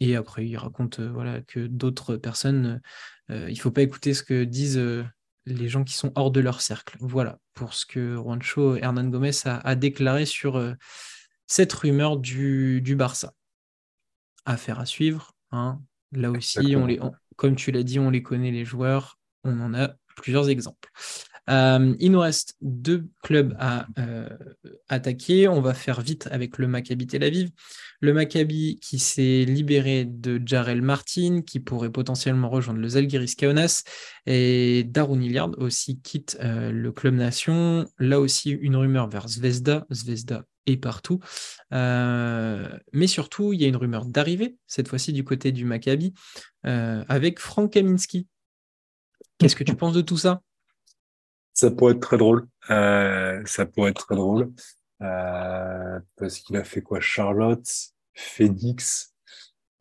Et 0.05 0.15
après, 0.15 0.47
il 0.47 0.55
raconte 0.55 0.99
euh, 0.99 1.09
voilà, 1.11 1.41
que 1.41 1.65
d'autres 1.65 2.15
personnes, 2.15 2.79
euh, 3.31 3.49
il 3.49 3.55
ne 3.55 3.59
faut 3.59 3.71
pas 3.71 3.81
écouter 3.81 4.13
ce 4.13 4.21
que 4.21 4.43
disent 4.43 4.77
euh, 4.77 5.03
les 5.47 5.67
gens 5.67 5.83
qui 5.83 5.95
sont 5.95 6.11
hors 6.13 6.29
de 6.29 6.39
leur 6.39 6.61
cercle. 6.61 6.95
Voilà 6.99 7.39
pour 7.55 7.73
ce 7.73 7.87
que 7.87 8.15
Juancho 8.15 8.75
Hernan 8.75 9.09
Gomez 9.09 9.31
a, 9.45 9.75
déclaré 9.75 10.25
sur 10.25 10.75
cette 11.47 11.73
rumeur 11.73 12.17
du, 12.17 12.81
du, 12.81 12.95
Barça. 12.95 13.33
Affaire 14.45 14.79
à 14.79 14.85
suivre. 14.85 15.33
Hein. 15.51 15.79
Là 16.11 16.31
aussi, 16.31 16.75
on 16.75 16.85
les, 16.85 16.99
comme 17.35 17.55
tu 17.55 17.71
l'as 17.71 17.83
dit, 17.83 17.99
on 17.99 18.09
les 18.09 18.21
connaît, 18.21 18.51
les 18.51 18.65
joueurs. 18.65 19.17
On 19.43 19.59
en 19.61 19.73
a 19.73 19.95
plusieurs 20.17 20.49
exemples. 20.49 20.91
Euh, 21.49 21.95
il 21.99 22.11
nous 22.11 22.19
reste 22.19 22.55
deux 22.61 23.07
clubs 23.21 23.55
à 23.59 23.87
euh, 23.99 24.29
attaquer. 24.89 25.47
On 25.47 25.61
va 25.61 25.73
faire 25.73 26.01
vite 26.01 26.27
avec 26.31 26.57
le 26.57 26.67
Maccabi 26.67 27.07
Tel 27.07 27.23
Aviv. 27.23 27.49
Le 28.01 28.13
Maccabi 28.13 28.79
qui 28.81 28.99
s'est 28.99 29.45
libéré 29.45 30.05
de 30.05 30.41
Jarel 30.45 30.81
Martin, 30.81 31.41
qui 31.41 31.59
pourrait 31.59 31.91
potentiellement 31.91 32.49
rejoindre 32.49 32.79
le 32.79 32.87
Zalgiris 32.87 33.35
Kaunas. 33.35 33.83
Et 34.25 34.83
Darun 34.85 35.21
Iliard 35.21 35.51
aussi 35.57 35.99
quitte 36.01 36.37
euh, 36.41 36.71
le 36.71 36.91
club 36.91 37.15
nation. 37.15 37.85
Là 37.99 38.19
aussi, 38.19 38.51
une 38.51 38.75
rumeur 38.75 39.09
vers 39.09 39.27
Zvezda. 39.27 39.85
Zvezda 39.91 40.43
est 40.65 40.77
partout. 40.77 41.19
mais 41.71 43.07
surtout, 43.07 43.53
il 43.53 43.61
y 43.61 43.65
a 43.65 43.67
une 43.67 43.75
rumeur 43.75 44.05
d'arrivée, 44.05 44.57
cette 44.65 44.87
fois-ci 44.87 45.13
du 45.13 45.23
côté 45.23 45.51
du 45.51 45.63
Maccabi, 45.63 46.11
avec 46.63 47.39
Frank 47.39 47.71
Kaminski. 47.71 48.27
Qu'est-ce 49.37 49.55
que 49.55 49.63
tu 49.63 49.75
penses 49.75 49.93
de 49.93 50.01
tout 50.01 50.17
ça? 50.17 50.41
Ça 51.55 51.71
pourrait 51.71 51.93
être 51.93 52.01
très 52.01 52.17
drôle. 52.17 52.47
Euh, 52.69 53.41
ça 53.45 53.65
pourrait 53.65 53.91
être 53.91 54.05
très 54.05 54.15
drôle. 54.15 54.51
Euh, 55.01 55.99
parce 56.17 56.39
qu'il 56.39 56.55
a 56.57 56.63
fait 56.63 56.81
quoi? 56.81 56.99
Charlotte, 56.99 57.67
Phoenix. 58.13 59.15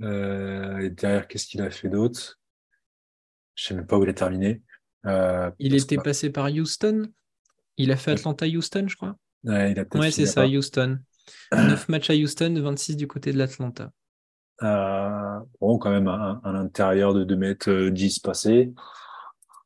Euh, 0.01 0.79
et 0.79 0.91
derrière, 0.91 1.29
qu'est-ce 1.29 1.47
qu'il 1.47 1.61
a 1.61 1.70
fait 1.70 1.89
d'autre? 1.89 2.39
Je 3.57 3.66
sais 3.66 3.75
même 3.75 3.87
pas 3.87 3.99
où 3.99 4.05
il 4.05 4.09
a 4.09 4.14
terminé. 4.14 4.62
Il 5.59 5.75
était 5.75 5.99
passé 5.99 6.31
par 6.31 6.47
Houston? 6.47 7.09
Il 7.77 7.91
a 7.91 7.97
fait 7.97 8.12
Atlanta-Houston, 8.12 8.87
je 8.89 8.97
crois. 8.97 9.16
Ouais, 9.43 9.72
il 9.72 9.79
a 9.79 9.85
ouais 9.99 10.11
c'est 10.12 10.27
ça, 10.27 10.47
Houston. 10.47 11.01
9 11.53 11.89
matchs 11.89 12.11
à 12.11 12.14
Houston, 12.14 12.55
26 12.57 12.97
du 12.97 13.09
côté 13.09 13.33
de 13.33 13.39
l'Atlanta. 13.39 13.91
Bon, 14.61 15.79
quand 15.79 15.91
même, 15.91 16.07
un, 16.07 16.41
un 16.45 16.55
intérieur 16.55 17.14
de 17.14 17.25
2 17.25 17.37
mètres 17.37 17.89
10 17.89 18.20
passé 18.20 18.72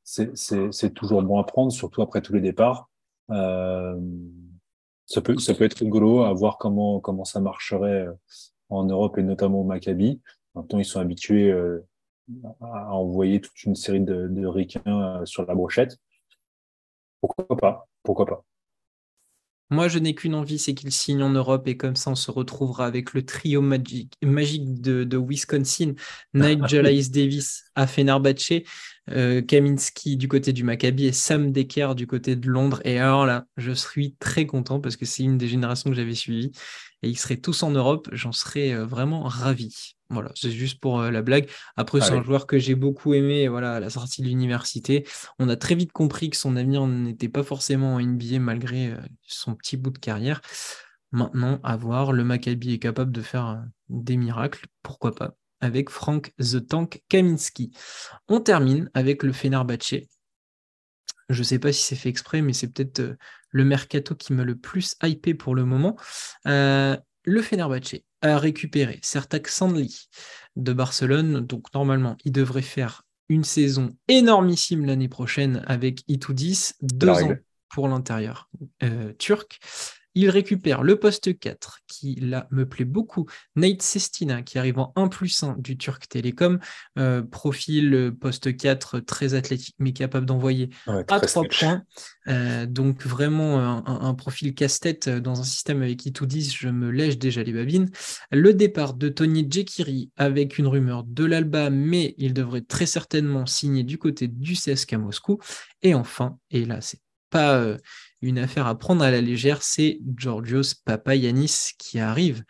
c'est 0.09 0.95
toujours 0.95 1.23
bon 1.23 1.39
à 1.39 1.45
prendre, 1.45 1.71
surtout 1.71 2.03
après 2.03 2.23
tous 2.23 2.33
les 2.33 2.41
départs. 2.41 2.89
Euh, 3.31 4.01
ça, 5.05 5.21
peut, 5.21 5.37
être 5.61 5.79
rigolo 5.79 6.23
à 6.23 6.33
voir 6.33 6.57
comment, 6.57 7.25
ça 7.25 7.41
marcherait 7.41 8.07
euh, 8.07 8.13
en 8.71 8.85
Europe 8.85 9.19
et 9.19 9.23
notamment 9.23 9.61
au 9.61 9.65
Maccabi. 9.65 10.21
Maintenant, 10.55 10.79
ils 10.79 10.85
sont 10.85 11.01
habitués 11.01 11.51
euh, 11.51 11.87
à 12.61 12.95
envoyer 12.95 13.41
toute 13.41 13.63
une 13.65 13.75
série 13.75 14.01
de, 14.01 14.29
de 14.29 14.47
ricains 14.47 15.25
sur 15.27 15.45
la 15.47 15.55
brochette. 15.55 15.99
Pourquoi 17.21 17.57
pas 17.57 17.89
Pourquoi 18.03 18.27
pas 18.27 18.45
moi, 19.71 19.89
je 19.89 19.99
n'ai 19.99 20.15
qu'une 20.15 20.35
envie, 20.35 20.59
c'est 20.59 20.73
qu'il 20.75 20.91
signe 20.91 21.23
en 21.23 21.29
Europe 21.31 21.69
et 21.69 21.77
comme 21.77 21.95
ça, 21.95 22.11
on 22.11 22.15
se 22.15 22.31
retrouvera 22.31 22.87
avec 22.87 23.13
le 23.13 23.25
trio 23.25 23.61
magique, 23.61 24.15
magique 24.23 24.81
de, 24.81 25.05
de 25.05 25.19
Wisconsin, 25.19 25.95
Nigel 26.33 26.87
Hayes 26.87 27.11
Davis 27.11 27.65
à 27.75 27.87
Fenerbahce, 27.87 28.63
euh, 29.11 29.43
Kaminski 29.43 30.17
du 30.17 30.27
côté 30.27 30.55
du 30.55 30.65
Maccabi 30.65 31.07
et 31.07 31.13
Sam 31.13 31.53
Decker 31.53 31.95
du 31.95 32.07
côté 32.07 32.35
de 32.35 32.49
Londres. 32.49 32.81
Et 32.85 32.99
alors 32.99 33.27
là, 33.27 33.45
je 33.59 33.73
suis 33.73 34.15
très 34.19 34.47
content 34.47 34.81
parce 34.81 34.97
que 34.97 35.05
c'est 35.05 35.23
une 35.23 35.37
des 35.37 35.49
générations 35.49 35.91
que 35.91 35.97
j'avais 35.97 36.15
suivies 36.15 36.53
et 37.03 37.09
ils 37.09 37.19
seraient 37.19 37.37
tous 37.37 37.63
en 37.63 37.71
Europe. 37.71 38.09
J'en 38.13 38.33
serais 38.33 38.73
euh, 38.73 38.87
vraiment 38.87 39.23
ravi. 39.25 39.98
Voilà, 40.11 40.33
c'est 40.35 40.51
juste 40.51 40.81
pour 40.81 41.01
euh, 41.01 41.11
la 41.11 41.23
blague. 41.23 41.49
Après, 41.77 42.01
c'est 42.01 42.13
un 42.13 42.23
joueur 42.23 42.47
que 42.47 42.59
j'ai 42.59 42.75
beaucoup 42.75 43.13
aimé 43.13 43.47
voilà, 43.49 43.75
à 43.75 43.81
la 43.81 43.91
sortie 43.91 44.23
de 44.23 44.27
l'université. 44.27 45.07
On 45.39 45.49
a 45.49 45.57
très 45.57 45.75
vite 45.75 45.93
compris 45.93 46.31
que 46.31 46.37
son 46.37 46.57
avenir 46.57 46.87
n'était 46.87 47.29
pas 47.29 47.43
forcément 47.43 47.95
en 47.95 48.01
NBA 48.01 48.39
malgré 48.39 48.95
son 49.27 49.55
petit 49.55 49.77
bout 49.77 49.91
de 49.91 49.99
carrière. 49.99 50.41
Maintenant, 51.13 51.61
à 51.63 51.77
voir, 51.77 52.13
le 52.13 52.25
Maccabi 52.25 52.73
est 52.73 52.79
capable 52.79 53.13
de 53.13 53.21
faire 53.21 53.63
des 53.89 54.17
miracles, 54.17 54.67
pourquoi 54.83 55.15
pas 55.15 55.35
avec 55.61 55.91
Frank 55.91 56.33
The 56.39 56.67
Tank 56.67 57.03
Kaminski. 57.09 57.73
On 58.29 58.41
termine 58.41 58.91
avec 58.95 59.23
le 59.23 59.33
Fenerbahce. 59.33 59.95
Je 61.29 61.39
ne 61.39 61.45
sais 61.45 61.59
pas 61.59 61.73
si 61.73 61.83
c'est 61.83 61.97
fait 61.97 62.09
exprès, 62.09 62.43
mais 62.43 62.53
c'est 62.53 62.69
peut-être 62.69 63.17
le 63.51 63.65
mercato 63.65 64.15
qui 64.15 64.33
m'a 64.33 64.45
le 64.45 64.57
plus 64.57 64.97
hypé 65.03 65.35
pour 65.35 65.55
le 65.55 65.65
moment. 65.65 65.97
Euh, 66.47 66.97
le 67.25 67.43
Fenerbahce 67.43 67.97
a 68.23 68.39
récupéré 68.39 68.99
Sertak 69.03 69.49
Sandli 69.49 70.09
de 70.57 70.73
Barcelone. 70.73 71.41
Donc 71.41 71.73
normalement, 71.75 72.17
il 72.25 72.33
devrait 72.33 72.63
faire 72.63 73.03
une 73.29 73.45
saison 73.45 73.91
énormissime 74.09 74.87
l'année 74.87 75.09
prochaine 75.09 75.63
avec 75.67 76.03
Itoudis, 76.09 76.73
deux 76.81 77.09
ans 77.09 77.37
pour 77.69 77.89
l'intérieur 77.89 78.49
euh, 78.83 79.13
turc. 79.19 79.61
Il 80.21 80.31
récupère 80.31 80.83
le 80.83 80.97
poste 80.97 81.39
4, 81.39 81.79
qui 81.87 82.17
là 82.17 82.49
me 82.51 82.69
plaît 82.69 82.85
beaucoup. 82.85 83.27
Nate 83.55 83.83
Sestina, 83.83 84.43
qui 84.43 84.59
arrive 84.59 84.81
en 84.81 84.93
1 84.97 85.07
plus 85.07 85.45
1 85.45 85.55
du 85.59 85.79
Turc 85.79 86.09
Télécom. 86.09 86.59
Euh, 86.99 87.23
profil 87.23 87.95
euh, 87.95 88.11
poste 88.11 88.57
4, 88.57 88.99
très 88.99 89.35
athlétique, 89.35 89.77
mais 89.79 89.93
capable 89.93 90.27
d'envoyer 90.27 90.71
à 90.89 91.21
3 91.21 91.45
points. 91.45 91.85
Euh, 92.27 92.67
donc 92.67 93.07
vraiment 93.07 93.87
un, 93.87 94.15
profil 94.15 94.57
casse-tête 94.57 95.09
dans 95.09 95.39
un 95.39 95.45
système 95.45 95.83
avec 95.83 96.05
Itoudis, 96.05 96.51
je 96.51 96.69
me 96.69 96.91
lèche 96.91 97.17
déjà 97.17 97.45
les 97.45 97.53
babines. 97.53 97.89
Le 98.33 98.53
départ 98.55 98.95
de 98.95 99.09
Tony 99.09 99.47
Djekiri 99.49 100.11
avec 100.17 100.59
une 100.59 100.67
rumeur 100.67 101.05
de 101.05 101.27
l'Alba, 101.27 101.71
mais 101.71 102.17
il 102.19 102.35
devrait 102.35 102.63
très 102.63 102.87
certainement 102.87 103.47
signer 103.47 103.85
du 103.85 103.99
côté 103.99 104.27
du 104.27 104.55
CSK 104.55 104.95
Moscou. 104.95 105.39
Et 105.83 105.95
enfin, 105.95 106.39
et 106.51 106.65
là 106.65 106.81
c'est 106.81 106.99
pas 107.31 107.77
une 108.23 108.39
affaire 108.39 108.67
à 108.67 108.77
prendre 108.77 109.05
à 109.05 109.11
la 109.11 109.21
légère, 109.21 109.63
c'est 109.63 110.01
Georgios 110.17 110.75
Papayanis 110.85 111.71
qui 111.79 111.99
arrive 112.01 112.45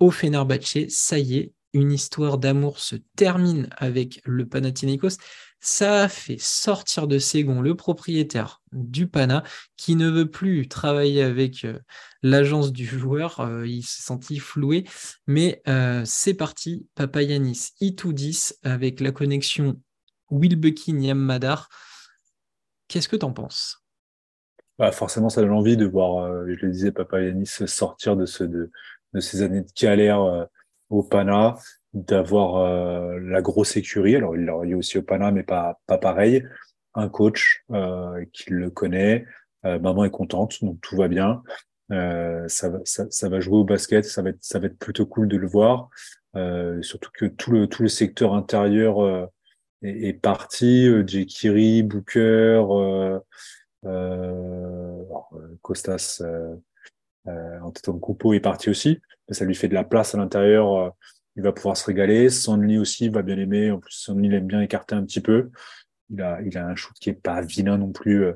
au 0.00 0.10
Fenerbahce. 0.10 0.88
Ça 0.88 1.18
y 1.18 1.36
est, 1.36 1.52
une 1.72 1.92
histoire 1.92 2.38
d'amour 2.38 2.78
se 2.78 2.96
termine 3.16 3.68
avec 3.76 4.20
le 4.24 4.46
Panathinaikos. 4.46 5.18
Ça 5.60 6.04
a 6.04 6.08
fait 6.08 6.40
sortir 6.40 7.06
de 7.06 7.18
ses 7.18 7.44
gonds 7.44 7.60
le 7.60 7.74
propriétaire 7.74 8.62
du 8.72 9.06
Pana 9.06 9.42
qui 9.76 9.96
ne 9.96 10.08
veut 10.08 10.30
plus 10.30 10.68
travailler 10.68 11.22
avec 11.22 11.64
euh, 11.64 11.78
l'agence 12.22 12.72
du 12.72 12.86
joueur. 12.86 13.40
Euh, 13.40 13.66
il 13.66 13.82
s'est 13.82 14.02
senti 14.02 14.38
floué. 14.38 14.84
Mais 15.26 15.62
euh, 15.68 16.02
c'est 16.04 16.34
parti. 16.34 16.86
Papayanis, 16.94 17.70
Itoudis 17.80 18.52
avec 18.62 19.00
la 19.00 19.12
connexion 19.12 19.80
Wilbekin-Yammadar. 20.30 21.68
Qu'est-ce 22.88 23.08
que 23.08 23.16
tu 23.16 23.24
en 23.24 23.32
penses? 23.32 23.85
Bah, 24.78 24.92
forcément, 24.92 25.28
ça 25.30 25.40
donne 25.40 25.52
envie 25.52 25.76
de 25.76 25.86
voir, 25.86 26.24
euh, 26.24 26.44
je 26.48 26.66
le 26.66 26.72
disais, 26.72 26.92
Papa 26.92 27.22
Yanis 27.22 27.46
sortir 27.46 28.16
de, 28.16 28.26
ce, 28.26 28.44
de, 28.44 28.70
de 29.14 29.20
ces 29.20 29.42
années 29.42 29.62
de 29.62 29.70
galère 29.80 30.20
euh, 30.20 30.44
au 30.90 31.02
Pana, 31.02 31.54
d'avoir 31.94 32.56
euh, 32.56 33.18
la 33.20 33.40
grosse 33.40 33.76
écurie. 33.76 34.16
Alors, 34.16 34.36
il 34.36 34.44
l'a 34.44 34.52
eu 34.64 34.74
aussi 34.74 34.98
au 34.98 35.02
Pana, 35.02 35.30
mais 35.32 35.44
pas, 35.44 35.80
pas 35.86 35.98
pareil. 35.98 36.46
Un 36.94 37.08
coach 37.08 37.64
qui 38.32 38.50
le 38.50 38.70
connaît. 38.70 39.26
maman 39.64 40.06
est 40.06 40.10
contente, 40.10 40.64
donc 40.64 40.80
tout 40.80 40.96
va 40.96 41.08
bien. 41.08 41.42
ça, 41.90 42.68
va, 42.70 42.78
ça, 42.84 43.04
ça, 43.10 43.28
va 43.28 43.40
jouer 43.40 43.58
au 43.58 43.64
basket, 43.64 44.06
ça 44.06 44.22
va 44.22 44.30
être, 44.30 44.38
ça 44.40 44.58
va 44.58 44.68
être 44.68 44.78
plutôt 44.78 45.04
cool 45.04 45.28
de 45.28 45.36
le 45.36 45.46
voir. 45.46 45.90
surtout 46.80 47.10
que 47.12 47.26
tout 47.26 47.50
le, 47.50 47.66
tout 47.66 47.82
le 47.82 47.88
secteur 47.90 48.32
intérieur 48.32 49.30
est, 49.82 50.08
est, 50.08 50.14
parti. 50.14 50.88
Jekiri, 51.06 51.82
Booker, 51.82 52.62
euh, 53.84 55.02
euh, 55.32 55.56
Costas 55.62 56.22
euh, 56.24 57.60
Antetokounmpo 57.60 58.32
est 58.34 58.40
parti 58.40 58.70
aussi, 58.70 59.00
ça 59.30 59.44
lui 59.44 59.54
fait 59.54 59.68
de 59.68 59.74
la 59.74 59.84
place 59.84 60.14
à 60.14 60.18
l'intérieur. 60.18 60.94
il 61.36 61.42
va 61.42 61.52
pouvoir 61.52 61.76
se 61.76 61.84
régaler. 61.84 62.30
Sonny 62.30 62.78
aussi 62.78 63.08
va 63.08 63.22
bien 63.22 63.36
aimer. 63.36 63.70
En 63.70 63.80
plus, 63.80 63.92
Sonny 63.92 64.28
il 64.28 64.34
aime 64.34 64.46
bien 64.46 64.60
écarter 64.60 64.94
un 64.94 65.04
petit 65.04 65.20
peu. 65.20 65.50
Il 66.10 66.20
a, 66.22 66.38
un 66.66 66.76
shoot 66.76 66.94
qui 67.00 67.10
est 67.10 67.20
pas 67.20 67.40
vilain 67.40 67.78
non 67.78 67.90
plus. 67.90 68.26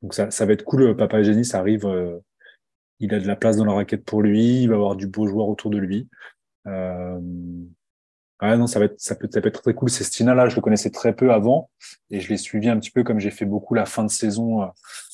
Donc 0.00 0.14
ça, 0.14 0.30
ça 0.30 0.46
va 0.46 0.54
être 0.54 0.64
cool. 0.64 0.96
Papa 0.96 1.22
Génie, 1.22 1.44
ça 1.44 1.58
arrive. 1.58 1.86
il 2.98 3.12
a 3.14 3.20
de 3.20 3.26
la 3.26 3.36
place 3.36 3.58
dans 3.58 3.66
la 3.66 3.74
raquette 3.74 4.06
pour 4.06 4.22
lui. 4.22 4.62
Il 4.62 4.70
va 4.70 4.76
avoir 4.76 4.96
du 4.96 5.06
beau 5.06 5.26
joueur 5.26 5.48
autour 5.48 5.70
de 5.70 5.78
lui. 5.78 6.08
Euh, 6.66 7.20
Ouais, 8.42 8.56
non, 8.56 8.66
ça 8.66 8.80
va 8.80 8.86
être, 8.86 9.00
ça 9.00 9.14
peut, 9.14 9.28
ça 9.32 9.40
peut 9.40 9.48
être 9.48 9.62
très 9.62 9.74
cool. 9.74 9.90
C'est 9.90 10.02
Stina 10.02 10.34
là, 10.34 10.48
je 10.48 10.56
le 10.56 10.60
connaissais 10.60 10.90
très 10.90 11.14
peu 11.14 11.32
avant 11.32 11.70
et 12.10 12.20
je 12.20 12.28
l'ai 12.28 12.36
suivi 12.36 12.68
un 12.68 12.78
petit 12.78 12.90
peu 12.90 13.04
comme 13.04 13.20
j'ai 13.20 13.30
fait 13.30 13.44
beaucoup 13.44 13.74
la 13.74 13.86
fin 13.86 14.02
de 14.02 14.10
saison, 14.10 14.62
euh, 14.62 14.66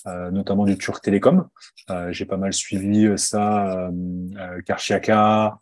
euh 0.06 0.30
notamment 0.30 0.64
du 0.64 0.78
Turc 0.78 1.02
Télécom. 1.02 1.46
Euh, 1.90 2.10
j'ai 2.12 2.24
pas 2.24 2.38
mal 2.38 2.52
suivi 2.52 3.06
euh, 3.06 3.16
ça, 3.18 3.88
euh, 3.88 4.62
Karchiaka, 4.64 5.58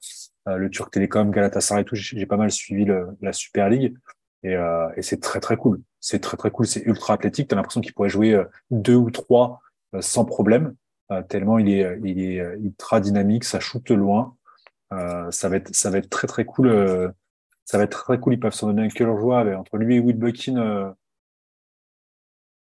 le 0.46 0.70
Turc 0.70 0.90
Télécom, 0.92 1.30
Galatasaray 1.30 1.82
et 1.82 1.84
tout. 1.84 1.96
J'ai 1.96 2.26
pas 2.26 2.36
mal 2.36 2.50
suivi 2.50 2.84
le, 2.84 3.09
la 3.20 3.32
Super 3.32 3.68
League 3.68 3.94
et, 4.44 4.54
et 4.96 5.02
c'est 5.02 5.20
très 5.20 5.40
très 5.40 5.59
cool. 5.59 5.82
C'est 6.00 6.20
très 6.20 6.38
très 6.38 6.50
cool. 6.50 6.66
C'est 6.66 6.80
ultra 6.86 7.14
athlétique. 7.14 7.48
T'as 7.48 7.56
l'impression 7.56 7.82
qu'il 7.82 7.92
pourrait 7.92 8.09
jouer 8.09 8.42
deux 8.70 8.94
ou 8.94 9.11
trois 9.11 9.61
sans 10.00 10.24
problème. 10.24 10.74
tellement 11.28 11.59
il 11.59 11.68
est, 11.68 11.98
il 12.02 12.18
est 12.18 12.38
ultra 12.62 12.98
dynamique, 13.00 13.44
ça 13.44 13.61
shoot 13.61 13.90
loin. 13.90 14.36
ça 14.90 15.48
va 15.50 15.56
être, 15.56 15.74
ça 15.74 15.90
va 15.90 15.98
être 15.98 16.09
très 16.09 16.26
très 16.26 16.46
cool 16.46 17.12
ça 17.68 17.76
va 17.76 17.84
être 17.84 18.04
très 18.04 18.18
cool. 18.18 18.32
Ils 18.32 18.40
peuvent 18.40 18.54
s'en 18.54 18.68
donner 18.68 18.86
un 18.86 18.88
cœur 18.88 19.14
joie. 19.18 19.44
entre 19.58 19.76
lui 19.76 19.96
et 19.96 20.00
Will 20.00 20.16
Buckin, 20.16 20.56
euh, 20.56 20.90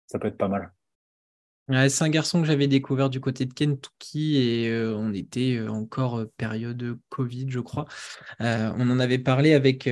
ça 0.05 0.19
peut 0.19 0.27
être 0.27 0.37
pas 0.37 0.47
mal. 0.47 0.71
c'est 1.89 2.03
un 2.03 2.09
garçon 2.09 2.39
que 2.39 2.45
j'avais 2.45 2.67
découvert 2.67 3.09
du 3.09 3.19
côté 3.19 3.47
de 3.47 3.53
Kentucky 3.53 4.37
et 4.37 4.69
euh, 4.69 4.95
on 4.95 5.11
était 5.11 5.57
euh, 5.57 5.69
encore 5.69 6.23
période 6.37 6.99
Covid, 7.09 7.47
je 7.49 7.59
crois. 7.59 7.85
on 8.39 8.89
en 8.91 8.99
avait 8.99 9.17
parlé 9.17 9.55
avec, 9.55 9.89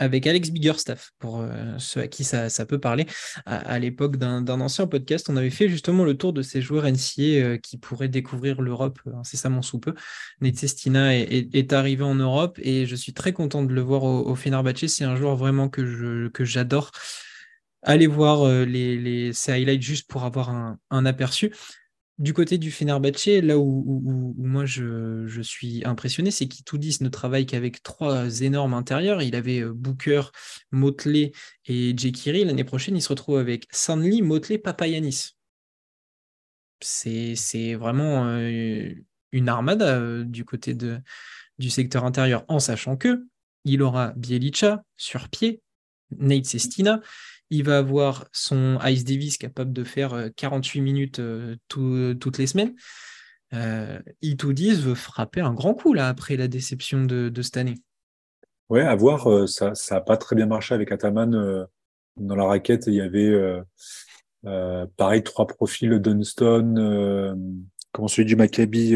avec 0.00 0.26
Alex 0.26 0.50
Biggerstaff, 0.50 1.12
pour 1.18 1.40
euh, 1.40 1.74
ceux 1.78 2.00
à 2.00 2.08
qui 2.08 2.24
ça, 2.24 2.48
peut 2.66 2.80
parler. 2.80 3.06
À, 3.44 3.78
l'époque 3.78 4.16
d'un 4.16 4.60
ancien 4.60 4.86
podcast, 4.86 5.28
on 5.28 5.36
avait 5.36 5.50
fait 5.50 5.68
justement 5.68 6.04
le 6.04 6.16
tour 6.16 6.32
de 6.32 6.40
ces 6.40 6.62
joueurs 6.62 6.84
NCA 6.84 7.22
euh, 7.22 7.58
qui 7.58 7.76
pourraient 7.76 8.08
découvrir 8.08 8.62
l'Europe 8.62 8.98
incessamment 9.14 9.60
sous 9.60 9.78
peu. 9.78 9.94
Nate 10.40 10.56
Sestina 10.56 11.14
est, 11.14 11.72
arrivé 11.72 12.02
en 12.02 12.14
Europe 12.14 12.58
et 12.62 12.86
je 12.86 12.96
suis 12.96 13.12
très 13.12 13.32
content 13.32 13.62
de 13.62 13.72
le 13.72 13.80
voir 13.82 14.02
au, 14.02 14.26
au 14.26 14.34
Fenerbahce. 14.34 14.86
C'est 14.86 15.04
un 15.04 15.16
joueur 15.16 15.36
vraiment 15.36 15.68
que 15.68 16.44
j'adore. 16.44 16.90
Allez 17.82 18.06
voir 18.06 18.42
euh, 18.42 18.64
les, 18.64 18.96
les, 18.96 19.32
ces 19.32 19.52
highlights 19.52 19.82
juste 19.82 20.10
pour 20.10 20.24
avoir 20.24 20.50
un, 20.50 20.78
un 20.90 21.06
aperçu 21.06 21.50
du 22.20 22.34
côté 22.34 22.58
du 22.58 22.70
Fenerbahce, 22.70 23.26
là 23.42 23.58
où, 23.58 24.34
moi 24.36 24.66
je, 24.66 25.40
suis 25.42 25.82
impressionné, 25.86 26.30
c'est 26.30 26.46
qu'Itoudis 26.46 26.98
ne 27.00 27.08
travaille 27.08 27.46
qu'avec 27.46 27.82
trois 27.82 28.42
énormes 28.42 28.74
intérieurs. 28.74 29.22
Il 29.22 29.34
avait 29.34 29.62
euh, 29.62 29.72
Booker, 29.72 30.24
Motley 30.70 31.32
et 31.64 31.96
Jekiri. 31.96 32.44
L'année 32.44 32.62
prochaine, 32.62 32.94
il 32.94 33.00
se 33.00 33.08
retrouve 33.08 33.38
avec 33.38 33.66
Sanli, 33.70 34.20
Motley, 34.20 34.58
Papayanis. 34.58 35.30
C'est 36.82 37.74
vraiment 37.74 38.26
euh, 38.26 38.92
une 39.32 39.48
armada 39.48 39.96
euh, 39.96 40.22
du 40.22 40.44
côté 40.44 40.74
du 40.74 41.70
secteur 41.70 42.04
intérieur, 42.04 42.44
en 42.48 42.60
sachant 42.60 42.98
que 42.98 43.24
il 43.64 43.82
aura 43.82 44.12
Bielicha 44.16 44.82
sur 44.98 45.30
pied, 45.30 45.62
Nate 46.18 46.44
Sestina, 46.44 47.00
il 47.50 47.64
va 47.64 47.78
avoir 47.78 48.26
son 48.32 48.78
Ice 48.84 49.04
Davis 49.04 49.36
capable 49.36 49.72
de 49.72 49.84
faire 49.84 50.30
48 50.36 50.78
euh, 50.78 50.82
minutes 50.82 51.18
euh, 51.18 51.56
toutes 52.14 52.38
les 52.38 52.46
semaines. 52.46 52.74
Euh, 53.52 53.98
10 54.22 54.82
veut 54.82 54.94
frapper 54.94 55.40
un 55.40 55.52
grand 55.52 55.74
coup 55.74 55.92
là 55.92 56.08
après 56.08 56.36
la 56.36 56.46
déception 56.46 57.04
de, 57.04 57.42
cette 57.42 57.56
année. 57.56 57.74
Ouais, 58.68 58.82
à 58.82 58.94
voir. 58.94 59.26
Euh, 59.28 59.46
ça 59.48 59.72
n'a 59.90 60.00
pas 60.00 60.16
très 60.16 60.36
bien 60.36 60.46
marché 60.46 60.74
avec 60.74 60.92
Ataman. 60.92 61.66
dans 62.16 62.36
la 62.36 62.44
raquette, 62.44 62.86
il 62.86 62.94
y 62.94 63.00
avait 63.00 63.36
pareil 64.96 65.24
trois 65.24 65.48
profils 65.48 65.98
Dunston, 65.98 67.36
comme 67.92 68.08
celui 68.08 68.26
du 68.26 68.36
Maccabi. 68.36 68.94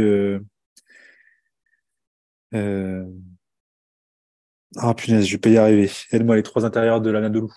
Ah 4.76 4.92
punaise, 4.94 5.26
je 5.26 5.32
vais 5.32 5.38
pas 5.38 5.50
y 5.50 5.56
arriver. 5.56 5.90
Aide-moi 6.10 6.36
les 6.36 6.42
trois 6.42 6.64
intérieurs 6.64 7.00
de 7.00 7.10
l'Anadolu. 7.10 7.48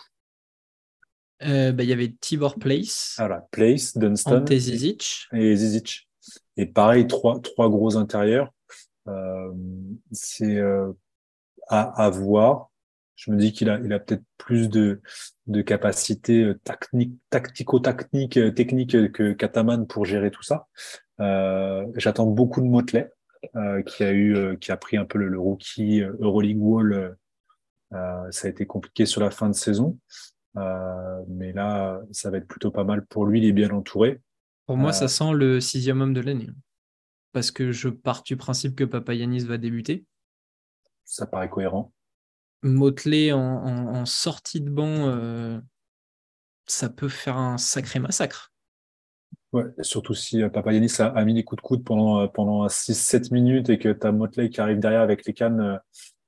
Euh, 1.44 1.72
bah, 1.72 1.84
il 1.84 1.90
y 1.90 1.94
avait 1.94 2.14
Tibor 2.20 2.56
Place. 2.56 3.16
Voilà, 3.18 3.48
Place, 3.52 3.98
Dunston. 3.98 4.46
Et 4.46 4.60
Zizic. 4.60 5.28
Et 5.34 5.56
Zizic. 5.56 6.08
Et 6.58 6.66
pareil, 6.66 7.08
trois, 7.08 7.40
trois 7.40 7.70
gros 7.70 7.98
intérieurs. 7.98 8.52
Euh, 9.08 9.52
c'est 10.12 10.58
euh, 10.58 10.92
à, 11.68 12.04
à, 12.04 12.10
voir. 12.10 12.70
Je 13.16 13.32
me 13.32 13.38
dis 13.38 13.52
qu'il 13.54 13.70
a, 13.70 13.80
il 13.80 13.94
a 13.94 14.00
peut-être 14.00 14.24
plus 14.38 14.70
de, 14.70 15.02
de 15.48 15.62
capacité 15.62 16.44
euh, 16.44 16.60
technique, 16.64 17.14
tactico-technique, 17.30 18.38
euh, 18.38 18.52
technique 18.52 19.12
que 19.12 19.34
Kataman 19.34 19.88
pour 19.88 20.06
gérer 20.06 20.32
tout 20.32 20.44
ça. 20.44 20.68
Euh, 21.20 21.86
J'attends 21.96 22.28
beaucoup 22.28 22.62
de 22.62 22.68
Motley, 22.68 23.12
qui 23.86 24.04
a 24.04 24.12
eu, 24.12 24.58
qui 24.60 24.72
a 24.72 24.78
pris 24.78 24.98
un 24.98 25.06
peu 25.06 25.20
le, 25.20 25.30
le 25.30 25.40
rookie 25.40 26.02
Euroleague 26.02 26.62
Wall. 26.62 27.16
ça 27.92 28.48
a 28.48 28.48
été 28.48 28.66
compliqué 28.66 29.06
sur 29.06 29.22
la 29.22 29.32
fin 29.32 29.48
de 29.48 29.56
saison. 29.56 29.98
Euh, 30.58 31.24
mais 31.28 31.52
là, 31.54 32.02
ça 32.12 32.32
va 32.32 32.38
être 32.38 32.48
plutôt 32.48 32.72
pas 32.72 32.84
mal 32.84 33.06
pour 33.06 33.26
lui, 33.26 33.40
il 33.40 33.46
est 33.46 33.54
bien 33.54 33.70
entouré. 33.70 34.22
Pour 34.66 34.78
moi, 34.78 34.92
ça 34.92 35.06
euh, 35.06 35.08
sent 35.08 35.34
le 35.34 35.62
sixième 35.62 36.02
homme 36.02 36.14
de 36.14 36.22
l'année. 36.22 36.50
Parce 37.32 37.52
que 37.52 37.72
je 37.72 37.90
pars 37.90 38.24
du 38.24 38.38
principe 38.38 38.76
que 38.76 38.84
Papa 38.84 39.14
Yanis 39.14 39.46
va 39.46 39.58
débuter. 39.58 40.06
Ça 41.06 41.28
paraît 41.28 41.50
cohérent. 41.50 41.94
Motley 42.64 43.32
en, 43.32 44.06
sortie 44.06 44.62
de 44.62 44.70
banc, 44.70 45.08
euh, 45.08 45.60
ça 46.66 46.90
peut 46.90 47.08
faire 47.08 47.38
un 47.38 47.58
sacré 47.58 48.00
massacre. 48.00 48.52
Ouais, 49.54 49.66
surtout 49.82 50.16
si 50.16 50.42
Papa 50.50 50.74
Yanis 50.74 51.00
a, 51.00 51.24
mis 51.24 51.36
des 51.36 51.44
coups 51.44 51.62
de 51.62 51.68
coude 51.68 51.84
pendant, 51.84 52.28
pendant 52.28 52.66
6-7 52.68 53.32
minutes 53.32 53.70
et 53.70 53.78
que 53.78 53.90
tu 53.90 54.08
as 54.08 54.12
Motley 54.12 54.50
qui 54.50 54.60
arrive 54.60 54.80
derrière 54.80 55.02
avec 55.02 55.26
les 55.26 55.34
cannes, 55.34 55.80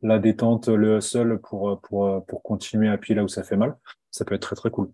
la 0.01 0.19
détente, 0.19 0.69
le 0.69 0.97
hustle 0.97 1.39
pour, 1.39 1.81
pour, 1.81 2.25
pour 2.25 2.43
continuer 2.43 2.87
à 2.87 2.93
appuyer 2.93 3.15
là 3.15 3.23
où 3.23 3.27
ça 3.27 3.43
fait 3.43 3.57
mal 3.57 3.75
ça 4.11 4.25
peut 4.25 4.35
être 4.35 4.41
très 4.41 4.55
très 4.55 4.69
cool. 4.69 4.91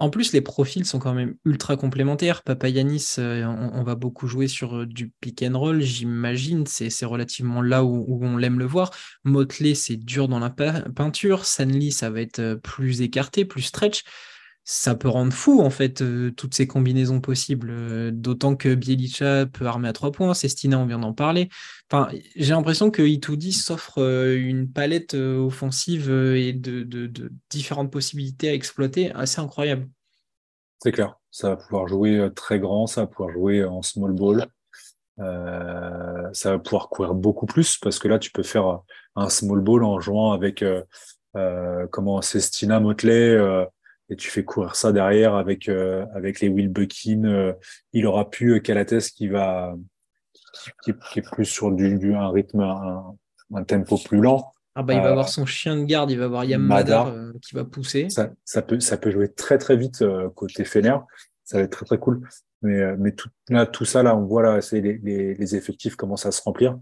En 0.00 0.10
plus, 0.10 0.32
les 0.32 0.40
profils 0.40 0.84
sont 0.84 0.98
quand 0.98 1.14
même 1.14 1.36
ultra 1.44 1.76
complémentaires. 1.76 2.42
Papa 2.42 2.68
Yanis, 2.68 3.14
euh, 3.18 3.44
on, 3.44 3.84
va 3.84 3.94
beaucoup 3.94 4.26
jouer 4.26 4.48
sur 4.48 4.78
euh, 4.78 4.86
du 4.86 5.12
pick 5.20 5.42
and 5.42 5.56
roll, 5.56 5.80
j'imagine. 5.80 6.66
C'est 6.66 7.04
relativement 7.04 7.62
là 7.62 7.84
où, 7.84 8.18
on 8.20 8.36
l'aime 8.36 8.58
le 8.58 8.64
voir. 8.64 8.90
Motley, 9.22 9.76
c'est 9.76 9.96
dur 9.96 10.26
dans 10.26 10.40
la 10.40 10.50
peinture. 10.50 11.44
Sanli, 11.44 11.92
ça 11.92 12.10
va 12.10 12.20
être 12.20 12.40
euh, 12.40 12.56
plus 12.56 13.02
écarté, 13.02 13.44
plus 13.44 13.62
stretch 13.62 14.02
ça 14.64 14.94
peut 14.94 15.08
rendre 15.08 15.32
fou 15.32 15.60
en 15.60 15.68
fait 15.68 16.00
euh, 16.00 16.30
toutes 16.30 16.54
ces 16.54 16.66
combinaisons 16.66 17.20
possibles. 17.20 17.68
Euh, 17.70 18.10
d'autant 18.10 18.56
que 18.56 18.74
Bielicha 18.74 19.44
peut 19.46 19.66
armer 19.66 19.88
à 19.88 19.92
trois 19.92 20.10
points, 20.10 20.32
Sestina, 20.32 20.78
on 20.78 20.86
vient 20.86 20.98
d'en 20.98 21.12
parler. 21.12 21.50
Enfin, 21.90 22.08
j'ai 22.34 22.54
l'impression 22.54 22.90
que 22.90 23.02
Itoudi 23.02 23.52
s'offre 23.52 24.00
euh, 24.00 24.36
une 24.36 24.70
palette 24.70 25.14
offensive 25.14 26.10
et 26.10 26.54
de, 26.54 27.10
différentes 27.50 27.92
possibilités 27.92 28.48
à 28.48 28.54
exploiter 28.54 29.12
assez 29.12 29.40
incroyable. 29.40 29.86
C'est 30.82 30.92
clair, 30.92 31.16
ça 31.30 31.50
va 31.50 31.56
pouvoir 31.56 31.86
jouer 31.86 32.28
très 32.34 32.58
grand, 32.58 32.86
ça 32.86 33.02
va 33.02 33.06
pouvoir 33.06 33.30
jouer 33.30 33.64
en 33.64 33.82
small 33.82 34.12
ball. 34.12 34.46
ça 35.18 36.50
va 36.50 36.58
pouvoir 36.58 36.88
courir 36.88 37.14
beaucoup 37.14 37.46
plus 37.46 37.78
parce 37.78 37.98
que 37.98 38.08
là 38.08 38.18
tu 38.18 38.30
peux 38.32 38.42
faire 38.42 38.80
un 39.14 39.28
small 39.28 39.60
ball 39.60 39.84
en 39.84 40.00
jouant 40.00 40.32
avec 40.32 40.64
comment 41.90 42.20
Sestina 42.22 42.80
Motley 42.80 43.38
et 44.10 44.16
tu 44.16 44.30
fais 44.30 44.44
courir 44.44 44.76
ça 44.76 44.92
derrière 44.92 45.34
avec 45.34 45.68
euh, 45.68 46.04
avec 46.14 46.40
les 46.40 46.48
Will 46.48 46.68
Buckin. 46.68 47.24
Euh, 47.24 47.52
il 47.92 48.06
aura 48.06 48.30
pu 48.30 48.54
euh, 48.54 48.60
Calates 48.60 49.08
qui 49.10 49.28
va 49.28 49.74
qui, 50.82 50.92
qui, 51.12 51.18
est 51.18 51.30
plus 51.30 51.46
sur 51.46 51.72
du, 51.72 51.98
du 51.98 52.14
un 52.14 52.30
rythme 52.30 52.60
un, 52.60 53.16
un, 53.54 53.64
tempo 53.64 53.98
plus 53.98 54.20
lent. 54.20 54.52
Ah 54.74 54.82
bah 54.82 54.94
il 54.94 55.00
va 55.00 55.10
avoir 55.10 55.28
son 55.28 55.46
chien 55.46 55.76
de 55.76 55.84
garde, 55.84 56.10
il 56.10 56.18
va 56.18 56.24
avoir 56.24 56.44
Yamada 56.44 57.14
qui 57.40 57.54
va 57.54 57.64
pousser. 57.64 58.08
Ça, 58.10 58.30
ça, 58.44 58.60
peut 58.60 58.80
ça 58.80 58.96
peut 58.96 59.10
jouer 59.10 59.32
très 59.32 59.56
très 59.56 59.76
vite 59.76 60.04
côté 60.34 60.64
Fener. 60.64 60.96
Ça 61.44 61.58
va 61.58 61.64
être 61.64 61.70
très 61.70 61.86
très 61.86 61.98
cool. 61.98 62.28
Mais 62.62 62.96
mais 62.96 63.12
tout 63.12 63.28
là 63.48 63.66
tout 63.66 63.84
ça 63.84 64.02
là 64.02 64.16
on 64.16 64.24
voit 64.24 64.42
là 64.42 64.60
c'est 64.62 64.80
les, 64.80 64.98
les, 64.98 65.34
les 65.34 65.56
effectifs 65.56 65.96
commencent 65.96 66.26
à 66.26 66.32
se 66.32 66.42
remplir. 66.42 66.78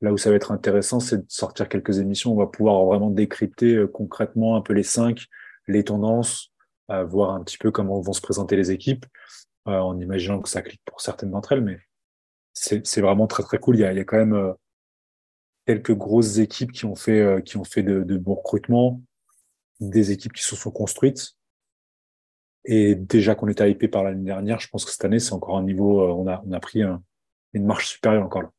Là 0.00 0.12
où 0.12 0.16
ça 0.16 0.30
va 0.30 0.36
être 0.36 0.52
intéressant, 0.52 1.00
c'est 1.00 1.18
de 1.18 1.24
sortir 1.28 1.68
quelques 1.68 1.98
émissions. 1.98 2.32
On 2.32 2.36
va 2.36 2.46
pouvoir 2.46 2.84
vraiment 2.84 3.10
décrypter 3.10 3.84
concrètement 3.92 4.56
un 4.56 4.60
peu 4.60 4.72
les 4.72 4.82
cinq, 4.82 5.26
les 5.66 5.84
tendances, 5.84 6.53
à 6.88 7.02
voir 7.04 7.32
un 7.32 7.42
petit 7.42 7.58
peu 7.58 7.70
comment 7.70 8.00
vont 8.00 8.12
se 8.12 8.20
présenter 8.20 8.56
les 8.56 8.70
équipes, 8.70 9.06
euh, 9.68 9.78
en 9.78 9.98
imaginant 9.98 10.40
que 10.40 10.48
ça 10.48 10.62
clique 10.62 10.82
pour 10.84 11.00
certaines 11.00 11.30
d'entre 11.30 11.52
elles, 11.52 11.62
mais 11.62 11.78
c'est 12.52 13.00
vraiment 13.00 13.26
très 13.26 13.42
très 13.42 13.58
cool. 13.58 13.76
Il 13.76 13.80
y 13.80 13.84
a, 13.84 14.04
quand 14.04 14.18
même 14.18 14.34
euh, 14.34 14.52
quelques 15.66 15.94
grosses 15.94 16.38
équipes 16.38 16.70
qui 16.70 16.84
ont 16.84 16.94
fait, 16.94 17.20
euh, 17.20 17.40
qui 17.40 17.56
ont 17.56 17.64
fait 17.64 17.82
de, 17.82 18.16
bons 18.16 18.34
recrutements, 18.34 19.02
des 19.80 20.12
équipes 20.12 20.34
qui 20.34 20.42
se 20.42 20.54
sont 20.54 20.70
construites. 20.70 21.32
Et 22.66 22.94
déjà 22.94 23.34
qu'on 23.34 23.48
était 23.48 23.70
hypé 23.70 23.88
par 23.88 24.04
l'année 24.04 24.24
dernière, 24.24 24.60
je 24.60 24.68
pense 24.68 24.84
que 24.84 24.90
cette 24.90 25.04
année, 25.04 25.18
c'est 25.18 25.32
encore 25.32 25.58
un 25.58 25.64
niveau, 25.64 26.06
on 26.08 26.28
a, 26.28 26.42
on 26.46 26.52
a 26.52 26.60
pris 26.60 26.82
une 27.52 27.66
marche 27.66 27.88
supérieure 27.88 28.24
encore 28.24 28.42
là. 28.42 28.50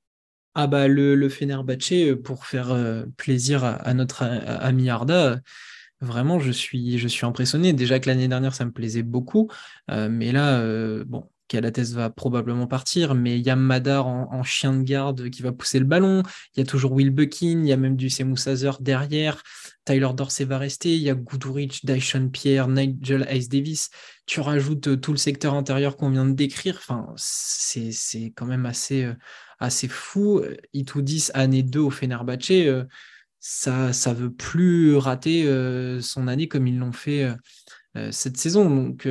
Ah 0.56 0.68
bah 0.68 0.88
le, 0.88 1.16
le 1.16 1.30
Fenerbahce, 1.30 2.16
pour 2.24 2.46
faire 2.46 2.76
plaisir 3.18 3.64
à 3.64 3.94
notre 3.94 4.24
ami 4.24 4.90
Arda, 4.90 5.42
Vraiment, 6.02 6.40
je 6.40 6.52
suis, 6.52 6.98
je 6.98 7.08
suis 7.08 7.26
impressionné. 7.26 7.74
Déjà 7.74 8.00
que 8.00 8.10
l'année 8.10 8.28
dernière, 8.28 8.54
ça 8.54 8.66
me 8.66 8.72
plaisait 8.72 9.04
beaucoup. 9.04 9.50
Euh, 9.90 10.10
mais 10.10 10.32
là, 10.32 10.60
euh, 10.60 11.04
bon, 11.06 11.30
Calates 11.48 11.80
va 11.92 12.10
probablement 12.10 12.68
partir, 12.68 13.14
mais 13.14 13.40
il 13.40 13.46
y 13.46 13.50
a 13.50 13.56
Madar 13.56 14.08
en, 14.08 14.44
chien 14.44 14.74
de 14.74 14.84
garde 14.84 15.30
qui 15.30 15.42
va 15.42 15.52
pousser 15.52 15.80
le 15.80 15.86
ballon. 15.86 16.24
Il 16.56 16.60
y 16.60 16.64
a 16.64 16.66
toujours 16.66 16.92
Will 16.94 17.12
Buckin, 17.12 17.62
il 17.62 17.68
y 17.68 17.74
a 17.74 17.78
même 17.78 17.96
du 17.96 18.10
Semu 18.10 18.36
derrière. 18.80 19.42
Tyler 19.86 20.10
Dorsey 20.16 20.46
va 20.46 20.58
rester. 20.58 20.96
Il 20.96 21.02
y 21.02 21.10
a 21.10 21.16
Goodrich, 21.16 21.86
Dyson 21.86 22.30
Pierre, 22.30 22.68
Nigel 22.68 23.28
Ice 23.32 23.50
Davis. 23.50 23.90
Tu 24.26 24.40
rajoutes 24.40 24.88
euh, 24.88 24.98
tout 24.98 25.12
le 25.12 25.18
secteur 25.18 25.54
intérieur 25.54 25.98
qu'on 25.98 26.10
vient 26.10 26.26
de 26.26 26.34
décrire. 26.34 26.78
Enfin, 26.78 27.14
c'est 27.16 28.34
quand 28.36 28.48
même 28.48 28.66
assez, 28.66 29.04
euh, 29.04 29.14
assez 29.60 29.88
fou. 29.88 30.42
Itoudis, 30.74 31.30
année 31.36 31.64
2 31.64 31.80
au 31.80 31.92
Fenerbahce, 31.92 32.52
euh, 33.68 33.92
ça 33.92 34.14
ne 34.14 34.16
veut 34.16 34.34
plus 34.34 34.96
rater 34.96 35.48
son 36.02 36.28
année 36.28 36.48
comme 36.48 36.68
ils 36.68 36.78
l'ont 36.78 36.92
fait 36.92 37.28
cette 38.12 38.38
saison. 38.38 38.70
Donc, 38.70 39.06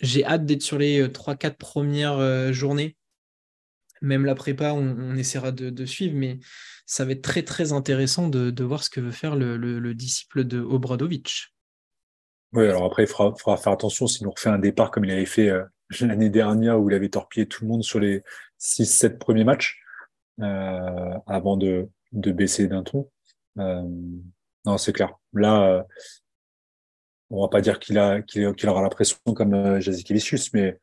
j'ai 0.00 0.24
hâte 0.24 0.46
d'être 0.46 0.62
sur 0.62 0.78
les 0.78 1.06
3-4 1.08 1.46
euh, 1.46 1.50
premières 1.58 2.18
euh, 2.18 2.52
journées. 2.52 2.96
Même 4.02 4.24
la 4.24 4.34
prépa, 4.34 4.72
on, 4.72 5.14
essaiera 5.16 5.52
de, 5.52 5.84
suivre, 5.84 6.16
mais 6.16 6.38
ça 6.86 7.04
va 7.04 7.12
être 7.12 7.20
très 7.20 7.42
très 7.42 7.72
intéressant 7.72 8.28
de, 8.28 8.64
voir 8.64 8.82
ce 8.82 8.88
que 8.88 8.98
veut 8.98 9.10
faire 9.10 9.36
le, 9.36 9.92
disciple 9.92 10.44
de 10.44 10.58
Obradovic. 10.58 11.52
Oui, 12.54 12.66
alors 12.66 12.86
après, 12.86 13.04
il 13.04 13.06
faudra, 13.06 13.58
faire 13.58 13.72
attention 13.72 14.06
s'il 14.06 14.24
nous 14.24 14.30
refait 14.30 14.48
un 14.48 14.58
départ 14.58 14.90
comme 14.90 15.04
il 15.04 15.10
avait 15.10 15.26
fait 15.26 15.50
euh, 15.50 15.64
l'année 16.00 16.30
dernière 16.30 16.80
où 16.80 16.88
il 16.88 16.96
avait 16.96 17.10
torpillé 17.10 17.46
tout 17.46 17.64
le 17.64 17.68
monde 17.68 17.84
sur 17.84 18.00
les 18.00 18.22
6-7 18.58 19.18
premiers 19.18 19.44
matchs 19.44 19.78
avant 21.26 21.58
de, 21.58 21.90
baisser 22.12 22.68
d'un 22.68 22.82
ton. 22.82 23.10
non, 23.56 24.78
c'est 24.78 24.92
clair. 24.92 25.14
Là, 25.32 25.86
on 27.30 27.42
va 27.42 27.48
pas 27.48 27.60
dire 27.60 27.78
qu'il 27.78 27.98
aura 27.98 28.82
la 28.82 28.88
pression 28.90 29.18
comme 29.34 29.54
euh, 29.54 29.80
mais 30.52 30.78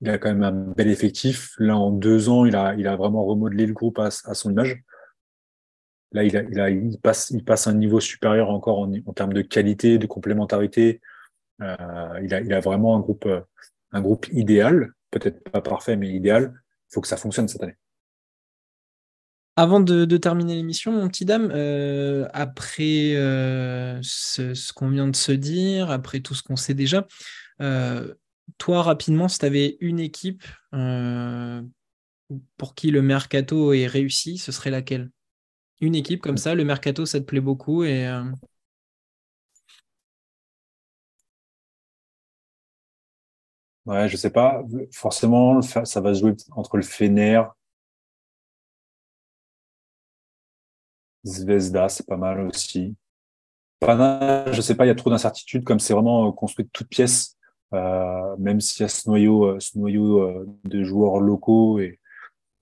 il 0.00 0.08
a 0.08 0.18
quand 0.18 0.28
même 0.28 0.42
un 0.42 0.52
bel 0.52 0.88
effectif. 0.88 1.54
Là, 1.58 1.76
en 1.76 1.90
deux 1.90 2.28
ans, 2.28 2.44
il 2.44 2.56
a, 2.56 2.96
vraiment 2.96 3.24
remodelé 3.24 3.66
le 3.66 3.74
groupe 3.74 3.98
à, 3.98 4.10
son 4.10 4.50
image. 4.50 4.82
Là, 6.12 6.24
il, 6.24 6.98
passe, 7.00 7.66
un 7.66 7.74
niveau 7.74 8.00
supérieur 8.00 8.50
encore 8.50 8.78
en, 8.78 9.12
termes 9.12 9.32
de 9.32 9.42
qualité, 9.42 9.98
de 9.98 10.06
complémentarité. 10.06 11.00
Euh, 11.60 12.20
il, 12.22 12.32
a, 12.32 12.40
il 12.40 12.52
a 12.52 12.60
vraiment 12.60 12.96
un 12.96 13.00
groupe, 13.00 13.26
euh, 13.26 13.40
un 13.92 14.00
groupe 14.00 14.26
idéal, 14.32 14.92
peut-être 15.10 15.42
pas 15.50 15.60
parfait, 15.60 15.96
mais 15.96 16.08
idéal. 16.08 16.54
Il 16.90 16.94
faut 16.94 17.00
que 17.00 17.08
ça 17.08 17.16
fonctionne 17.16 17.48
cette 17.48 17.62
année. 17.62 17.76
Avant 19.60 19.80
de, 19.80 20.16
terminer 20.16 20.54
l'émission, 20.54 20.90
mon 20.90 21.06
petit 21.08 21.26
dame, 21.26 21.52
euh, 21.54 22.26
après 22.32 23.14
euh, 23.14 24.00
ce, 24.02 24.72
qu'on 24.72 24.88
vient 24.88 25.06
de 25.06 25.14
se 25.14 25.32
dire, 25.32 25.90
après 25.90 26.20
tout 26.20 26.34
ce 26.34 26.42
qu'on 26.42 26.56
sait 26.56 26.72
déjà, 26.72 27.06
euh, 27.60 28.14
toi, 28.56 28.82
rapidement, 28.82 29.28
si 29.28 29.38
tu 29.38 29.44
avais 29.44 29.76
une 29.80 30.00
équipe 30.00 30.44
pour 32.56 32.74
qui 32.74 32.90
le 32.90 33.02
mercato 33.02 33.74
est 33.74 33.86
réussi, 33.86 34.38
ce 34.38 34.50
serait 34.50 34.70
laquelle? 34.70 35.10
Une 35.82 35.94
équipe 35.94 36.22
comme 36.22 36.38
ça, 36.38 36.54
le 36.54 36.64
mercato, 36.64 37.04
ça 37.04 37.20
te 37.20 37.26
plaît 37.26 37.40
beaucoup. 37.40 37.82
Ouais, 37.82 38.08
je 44.08 44.16
sais 44.16 44.30
pas. 44.30 44.62
Forcément, 44.94 45.60
ça 45.60 46.00
va 46.00 46.14
se 46.14 46.20
jouer 46.20 46.34
entre 46.52 46.78
le 46.78 46.82
Fener 46.82 47.42
Zvezda, 51.24 51.88
c'est 51.88 52.06
pas 52.06 52.16
mal 52.16 52.40
aussi. 52.40 52.96
Pana, 53.80 54.50
je 54.52 54.60
sais 54.60 54.74
pas, 54.74 54.84
il 54.84 54.88
y 54.88 54.90
a 54.90 54.94
trop 54.94 55.10
d'incertitudes, 55.10 55.64
comme 55.64 55.80
c'est 55.80 55.94
vraiment 55.94 56.28
euh, 56.28 56.32
construit 56.32 56.66
de 56.66 56.70
toutes 56.70 56.88
pièces, 56.88 57.38
euh, 57.72 58.36
même 58.38 58.60
s'il 58.60 58.82
y 58.82 58.84
a 58.84 58.88
ce 58.88 59.08
noyau, 59.08 59.44
euh, 59.44 59.60
ce 59.60 59.78
noyau 59.78 60.46
de 60.64 60.82
joueurs 60.84 61.18
locaux 61.20 61.78
et, 61.78 61.98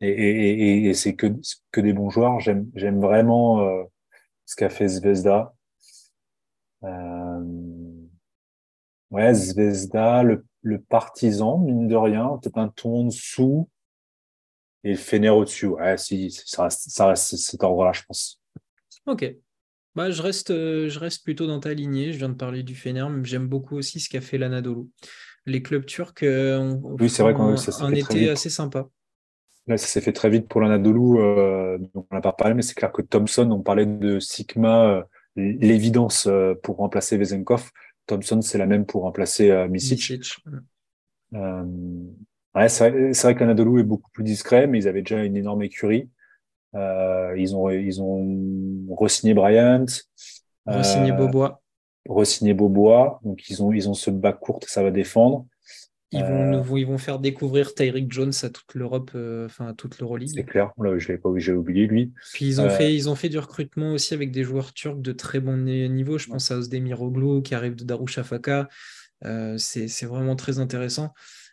et, 0.01 0.09
et, 0.11 0.85
et 0.89 0.95
c'est 0.95 1.17
que, 1.17 1.27
que 1.73 1.81
des 1.81 1.93
bons 1.93 2.11
joueurs. 2.11 2.39
J'aime, 2.41 2.71
j'aime 2.75 3.01
vraiment 3.01 3.67
ce 4.47 4.55
qu'a 4.57 4.71
fait 4.71 4.89
Zvezda. 4.89 5.53
ouais, 9.11 9.35
Zvezda, 9.35 10.23
le, 10.23 10.47
le 10.63 10.81
partisan, 10.81 11.59
mine 11.59 11.89
de 11.89 11.97
rien, 11.97 12.39
peut-être 12.41 12.59
un 12.59 12.69
ton 12.69 13.01
en 13.01 13.05
dessous 13.05 13.69
et 14.85 14.91
le 14.91 14.97
Fener 14.97 15.31
au-dessus. 15.31 15.67
Ouais, 15.67 15.97
si, 15.99 16.31
ça 16.31 16.65
reste, 16.65 16.91
ça 16.91 17.09
reste 17.09 17.37
cet 17.37 17.65
ordre-là, 17.65 17.93
je 17.93 18.03
pense. 18.07 18.41
Ok. 19.09 19.35
Bah, 19.95 20.11
je, 20.11 20.23
reste, 20.23 20.51
euh, 20.51 20.89
je 20.89 20.99
reste 20.99 21.25
plutôt 21.25 21.47
dans 21.47 21.61
ta 21.61 21.75
lignée. 21.75 22.13
Je 22.13 22.19
viens 22.19 22.29
de 22.29 22.35
parler 22.35 22.63
du 22.63 22.75
Fener, 22.75 23.07
mais 23.11 23.25
j'aime 23.25 23.49
beaucoup 23.49 23.77
aussi 23.77 24.01
ce 24.01 24.09
qu'a 24.09 24.21
fait 24.21 24.39
l'Anadolu. 24.39 24.83
Les 25.47 25.63
clubs 25.63 25.87
turcs 25.87 26.23
euh, 26.23 26.59
ont 26.59 26.97
oui, 27.01 27.09
c'est 27.09 27.23
vrai 27.23 27.35
qu'on 27.35 27.57
un 27.81 27.95
été 27.95 28.29
assez 28.29 28.51
sympa. 28.51 28.89
Là, 29.67 29.77
ça 29.77 29.87
s'est 29.87 30.01
fait 30.01 30.13
très 30.13 30.31
vite 30.31 30.47
pour 30.47 30.61
l'Anadolu. 30.61 31.19
Euh, 31.19 31.79
on 31.95 32.05
n'a 32.13 32.21
pas 32.21 32.33
parlé, 32.33 32.55
mais 32.55 32.63
c'est 32.63 32.75
clair 32.75 32.93
que 32.93 33.03
Thompson, 33.03 33.51
on 33.51 33.63
parlait 33.63 33.87
de 33.87 34.21
Sigma, 34.21 35.07
l'évidence 35.37 36.29
pour 36.63 36.77
remplacer 36.77 37.17
Vezenkov. 37.17 37.71
Thompson, 38.07 38.41
c'est 38.41 38.59
la 38.59 38.67
même 38.67 38.87
pour 38.87 39.03
remplacer 39.03 39.67
Misic. 39.69 40.13
ouais, 41.33 42.69
c'est 42.69 42.91
vrai, 42.91 43.11
vrai 43.13 43.35
que 43.35 43.41
l'Anadolu 43.41 43.81
est 43.81 43.85
beaucoup 43.85 44.11
plus 44.11 44.25
discret, 44.25 44.67
mais 44.67 44.79
ils 44.79 44.89
avaient 44.89 45.03
déjà 45.03 45.25
une 45.25 45.37
énorme 45.37 45.63
écurie. 45.63 46.09
Euh, 46.75 47.35
ils 47.39 47.57
ont 47.57 47.71
ils 47.71 48.03
ont 48.03 48.87
re-signé 48.91 49.35
Bryant, 49.35 49.87
re-signé 50.67 51.13
euh, 51.13 51.15
Bobois, 51.15 51.63
re-signé 52.09 52.55
Bobois. 52.55 53.21
Donc 53.25 53.49
ils 53.49 53.63
ont 53.63 53.73
ils 53.73 53.89
ont 53.89 53.95
ce 53.95 54.11
bas 54.11 54.33
court, 54.33 54.61
ça 54.67 54.83
va 54.83 54.91
défendre. 54.91 55.47
Ils 56.11 56.23
vont, 56.23 56.65
euh, 56.65 56.79
ils 56.79 56.87
vont 56.87 56.97
faire 56.97 57.19
découvrir 57.19 57.75
Tyreek 57.75 58.11
Jones 58.11 58.33
à 58.43 58.49
toute 58.49 58.75
l'Europe, 58.75 59.11
enfin 59.45 59.69
à 59.69 59.75
toute 59.75 59.99
l'Euroleague. 59.99 60.31
C'est 60.35 60.45
clair, 60.45 60.73
là, 60.79 60.97
je 60.99 61.09
l'ai 61.09 61.19
pas 61.19 61.29
j'ai 61.37 61.53
oublié 61.53 61.87
lui. 61.87 62.13
Puis 62.33 62.47
ils 62.47 62.61
ont, 62.63 62.71
fait, 62.71 62.95
ils 62.95 63.11
ont 63.11 63.15
fait 63.15 63.29
du 63.29 63.39
recrutement 63.39 63.93
aussi 63.93 64.15
avec 64.15 64.31
des 64.31 64.43
joueurs 64.43 64.73
turcs 64.73 65.03
de 65.03 65.13
très 65.13 65.39
bon 65.39 65.59
niveau. 65.65 66.17
Je 66.17 66.29
pense 66.29 66.51
à 66.51 66.57
Ozdemir 66.57 67.03
Oglu 67.03 67.43
qui 67.43 67.55
arrive 67.55 67.77
de 67.77 67.85
Darushafaka. 67.85 68.69
c'est 69.59 70.07
vraiment 70.07 70.37
très 70.37 70.61
intéressant. 70.61 71.13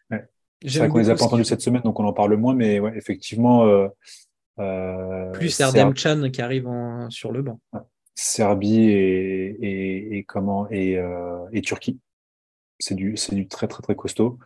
Ouais. 0.09 0.23
C'est 0.65 0.79
vrai 0.79 0.87
qu'on 0.87 0.99
les 0.99 1.09
a 1.09 1.15
pas 1.15 1.25
entendus 1.25 1.43
cette 1.43 1.61
semaine, 1.61 1.81
donc 1.81 1.99
on 1.99 2.05
en 2.05 2.13
parle 2.13 2.37
moins, 2.37 2.55
mais 2.55 2.79
ouais, 2.79 2.93
effectivement, 2.95 3.89
euh, 4.59 5.31
Plus 5.31 5.59
Erdem 5.59 5.95
Chan 5.95 6.29
qui 6.31 6.41
arrive 6.41 6.69
sur 7.09 7.31
le 7.31 7.41
banc. 7.41 7.59
Serbie 8.15 8.89
et, 8.89 10.17
et, 10.17 10.23
comment 10.23 10.69
et, 10.69 10.97
euh, 10.97 11.45
et 11.51 11.61
Turquie. 11.61 11.99
C'est 12.79 12.95
du, 12.95 13.17
c'est 13.17 13.35
du 13.35 13.47
très 13.47 13.67
très 13.67 13.81
très 13.81 13.95
costaud. 13.95 14.39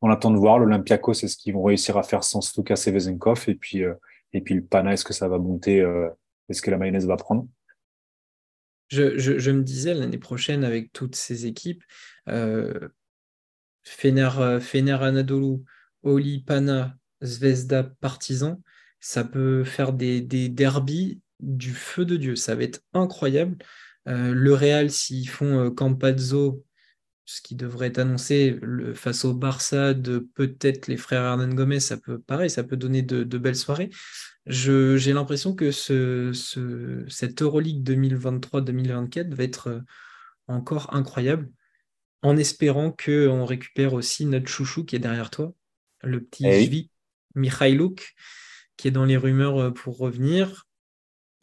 On 0.00 0.10
attend 0.10 0.30
de 0.30 0.36
voir 0.36 0.58
l'Olympiakos, 0.58 1.14
c'est 1.14 1.28
ce 1.28 1.36
qu'ils 1.36 1.54
vont 1.54 1.62
réussir 1.62 1.96
à 1.96 2.02
faire 2.02 2.24
sans 2.24 2.40
Stuka 2.40 2.74
Sevezenkov? 2.74 3.44
Et 3.48 3.54
puis 3.54 3.84
euh, 3.84 3.94
et 4.32 4.40
puis 4.40 4.54
le 4.54 4.64
Pana, 4.64 4.92
est-ce 4.92 5.04
que 5.04 5.12
ça 5.12 5.28
va 5.28 5.38
monter 5.38 5.78
Est-ce 6.48 6.62
que 6.62 6.70
la 6.70 6.78
mayonnaise 6.78 7.06
va 7.06 7.16
prendre? 7.16 7.46
Je, 8.88 9.18
je, 9.18 9.38
je, 9.38 9.50
me 9.50 9.62
disais 9.62 9.94
l'année 9.94 10.18
prochaine 10.18 10.64
avec 10.64 10.92
toutes 10.92 11.16
ces 11.16 11.46
équipes, 11.46 11.82
Fener, 13.84 14.58
Fener 14.60 14.98
Anadolu, 15.02 15.58
Oli, 16.02 16.40
Pana, 16.40 16.96
Zvezda, 17.22 17.84
Partizan, 18.00 18.60
ça 19.02 19.24
peut 19.24 19.64
faire 19.64 19.92
des, 19.92 20.22
des 20.22 20.48
derbies 20.48 21.20
du 21.40 21.74
feu 21.74 22.06
de 22.06 22.16
Dieu. 22.16 22.36
Ça 22.36 22.54
va 22.54 22.62
être 22.62 22.80
incroyable. 22.94 23.58
Euh, 24.08 24.32
le 24.32 24.54
Real, 24.54 24.90
s'ils 24.90 25.28
font 25.28 25.66
euh, 25.66 25.70
Campazzo, 25.70 26.64
ce 27.24 27.42
qui 27.42 27.56
devrait 27.56 27.88
être 27.88 27.98
annoncé 27.98 28.58
face 28.94 29.24
au 29.24 29.34
Barça 29.34 29.92
de 29.92 30.28
peut-être 30.34 30.86
les 30.86 30.96
frères 30.96 31.22
Hernan 31.22 31.48
Gomez, 31.48 31.80
ça 31.80 31.96
peut, 31.96 32.20
pareil, 32.20 32.50
ça 32.50 32.62
peut 32.62 32.76
donner 32.76 33.02
de, 33.02 33.38
belles 33.38 33.56
soirées. 33.56 33.90
J'ai 34.46 35.12
l'impression 35.12 35.54
que 35.54 35.70
ce, 35.70 36.32
ce, 36.32 37.04
cette 37.08 37.42
Euroleague 37.42 37.88
2023-2024 37.88 39.34
va 39.34 39.44
être 39.44 39.68
euh, 39.68 39.80
encore 40.46 40.94
incroyable, 40.94 41.50
en 42.22 42.36
espérant 42.36 42.92
qu'on 42.92 43.44
récupère 43.46 43.94
aussi 43.94 44.26
notre 44.26 44.48
chouchou 44.48 44.84
qui 44.84 44.94
est 44.94 45.00
derrière 45.00 45.30
toi, 45.30 45.54
le 46.02 46.22
petit 46.22 46.46
hey. 46.46 46.64
Jvi, 46.64 46.90
Mikhailuk, 47.34 48.14
qui 48.76 48.88
est 48.88 48.90
dans 48.90 49.04
les 49.04 49.16
rumeurs 49.16 49.60
euh, 49.60 49.70
pour 49.70 49.98
revenir. 49.98 50.66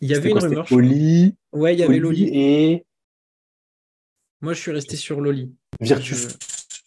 Il 0.01 0.09
y 0.09 0.15
avait 0.15 0.32
une 0.32 0.39
rumeur. 0.39 0.71
Oli. 0.71 1.36
Ouais, 1.51 1.75
il 1.75 1.80
y 1.80 1.84
avait 1.84 1.99
Loli. 1.99 2.30
Et. 2.32 2.86
Moi, 4.41 4.53
je 4.53 4.59
suis 4.59 4.71
resté 4.71 4.95
sur 4.95 5.19
Loli. 5.19 5.53
Virtus. 5.82 6.38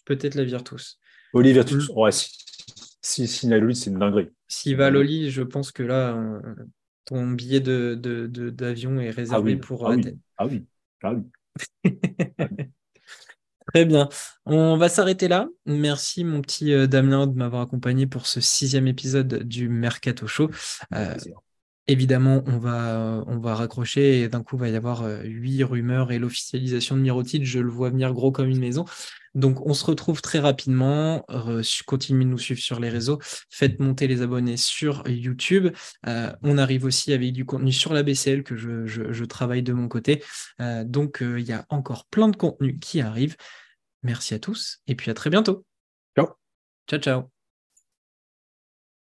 Peut-être 0.05 0.35
la 0.35 0.43
Virtus. 0.43 0.99
Oli 1.33 1.53
Virtus. 1.53 1.89
Ouais, 1.89 2.11
si, 2.11 2.29
si, 3.01 3.27
si 3.27 3.47
la 3.47 3.59
Loli, 3.59 3.75
c'est 3.75 3.91
une 3.91 3.99
dinguerie. 3.99 4.29
S'il 4.47 4.75
va 4.75 4.87
à 4.87 4.89
Loli, 4.89 5.29
je 5.29 5.43
pense 5.43 5.71
que 5.71 5.83
là, 5.83 6.15
euh, 6.15 6.39
ton 7.05 7.31
billet 7.31 7.59
d'avion 7.59 7.97
de, 8.91 8.97
de, 8.97 9.01
est 9.01 9.11
réservé 9.11 9.57
ah 9.61 9.65
pour 9.65 9.87
ah 9.87 9.93
Athènes. 9.93 10.19
Ah 10.37 10.47
oui. 10.47 10.65
Ah 11.03 11.13
oui. 11.13 11.23
Très 13.73 13.85
bien. 13.85 14.07
On 14.45 14.77
va 14.77 14.87
s'arrêter 14.87 15.27
là. 15.27 15.47
Merci, 15.65 16.23
mon 16.23 16.41
petit 16.41 16.73
euh, 16.73 16.85
Damien, 16.85 17.25
de 17.25 17.35
m'avoir 17.35 17.63
accompagné 17.63 18.05
pour 18.05 18.27
ce 18.27 18.39
sixième 18.39 18.85
épisode 18.85 19.47
du 19.47 19.67
Mercato 19.67 20.27
Show. 20.27 20.51
Euh, 20.93 21.15
Évidemment, 21.87 22.43
on 22.45 22.59
va, 22.59 23.25
on 23.27 23.39
va 23.39 23.55
raccrocher 23.55 24.21
et 24.21 24.29
d'un 24.29 24.41
coup, 24.41 24.55
il 24.55 24.59
va 24.59 24.69
y 24.69 24.75
avoir 24.77 25.03
huit 25.25 25.65
rumeurs 25.65 26.13
et 26.13 26.19
l'officialisation 26.19 26.95
de 26.95 27.01
Mirotic. 27.01 27.43
Je 27.43 27.59
le 27.59 27.69
vois 27.69 27.89
venir 27.89 28.13
gros 28.13 28.31
comme 28.31 28.47
une 28.47 28.59
maison. 28.59 28.85
Donc, 29.35 29.65
on 29.65 29.73
se 29.73 29.83
retrouve 29.83 30.21
très 30.21 30.39
rapidement. 30.39 31.25
continuez 31.85 32.23
de 32.23 32.29
nous 32.29 32.37
suivre 32.37 32.61
sur 32.61 32.79
les 32.79 32.87
réseaux. 32.87 33.19
Faites 33.49 33.81
monter 33.81 34.07
les 34.07 34.21
abonnés 34.21 34.55
sur 34.55 35.03
YouTube. 35.09 35.75
on 36.05 36.57
arrive 36.57 36.85
aussi 36.85 37.11
avec 37.11 37.33
du 37.33 37.43
contenu 37.43 37.73
sur 37.73 37.93
la 37.93 38.03
BCL 38.03 38.43
que 38.43 38.55
je, 38.55 39.25
travaille 39.25 39.63
de 39.63 39.73
mon 39.73 39.89
côté. 39.89 40.23
donc, 40.85 41.17
il 41.21 41.43
y 41.43 41.51
a 41.51 41.65
encore 41.67 42.05
plein 42.05 42.29
de 42.29 42.37
contenu 42.37 42.79
qui 42.79 43.01
arrive. 43.01 43.35
Merci 44.03 44.33
à 44.33 44.39
tous 44.39 44.81
et 44.87 44.95
puis 44.95 45.09
à 45.11 45.13
très 45.13 45.29
bientôt. 45.29 45.65
Ciao. 46.15 46.27
Ciao, 46.87 46.99
ciao. 46.99 47.32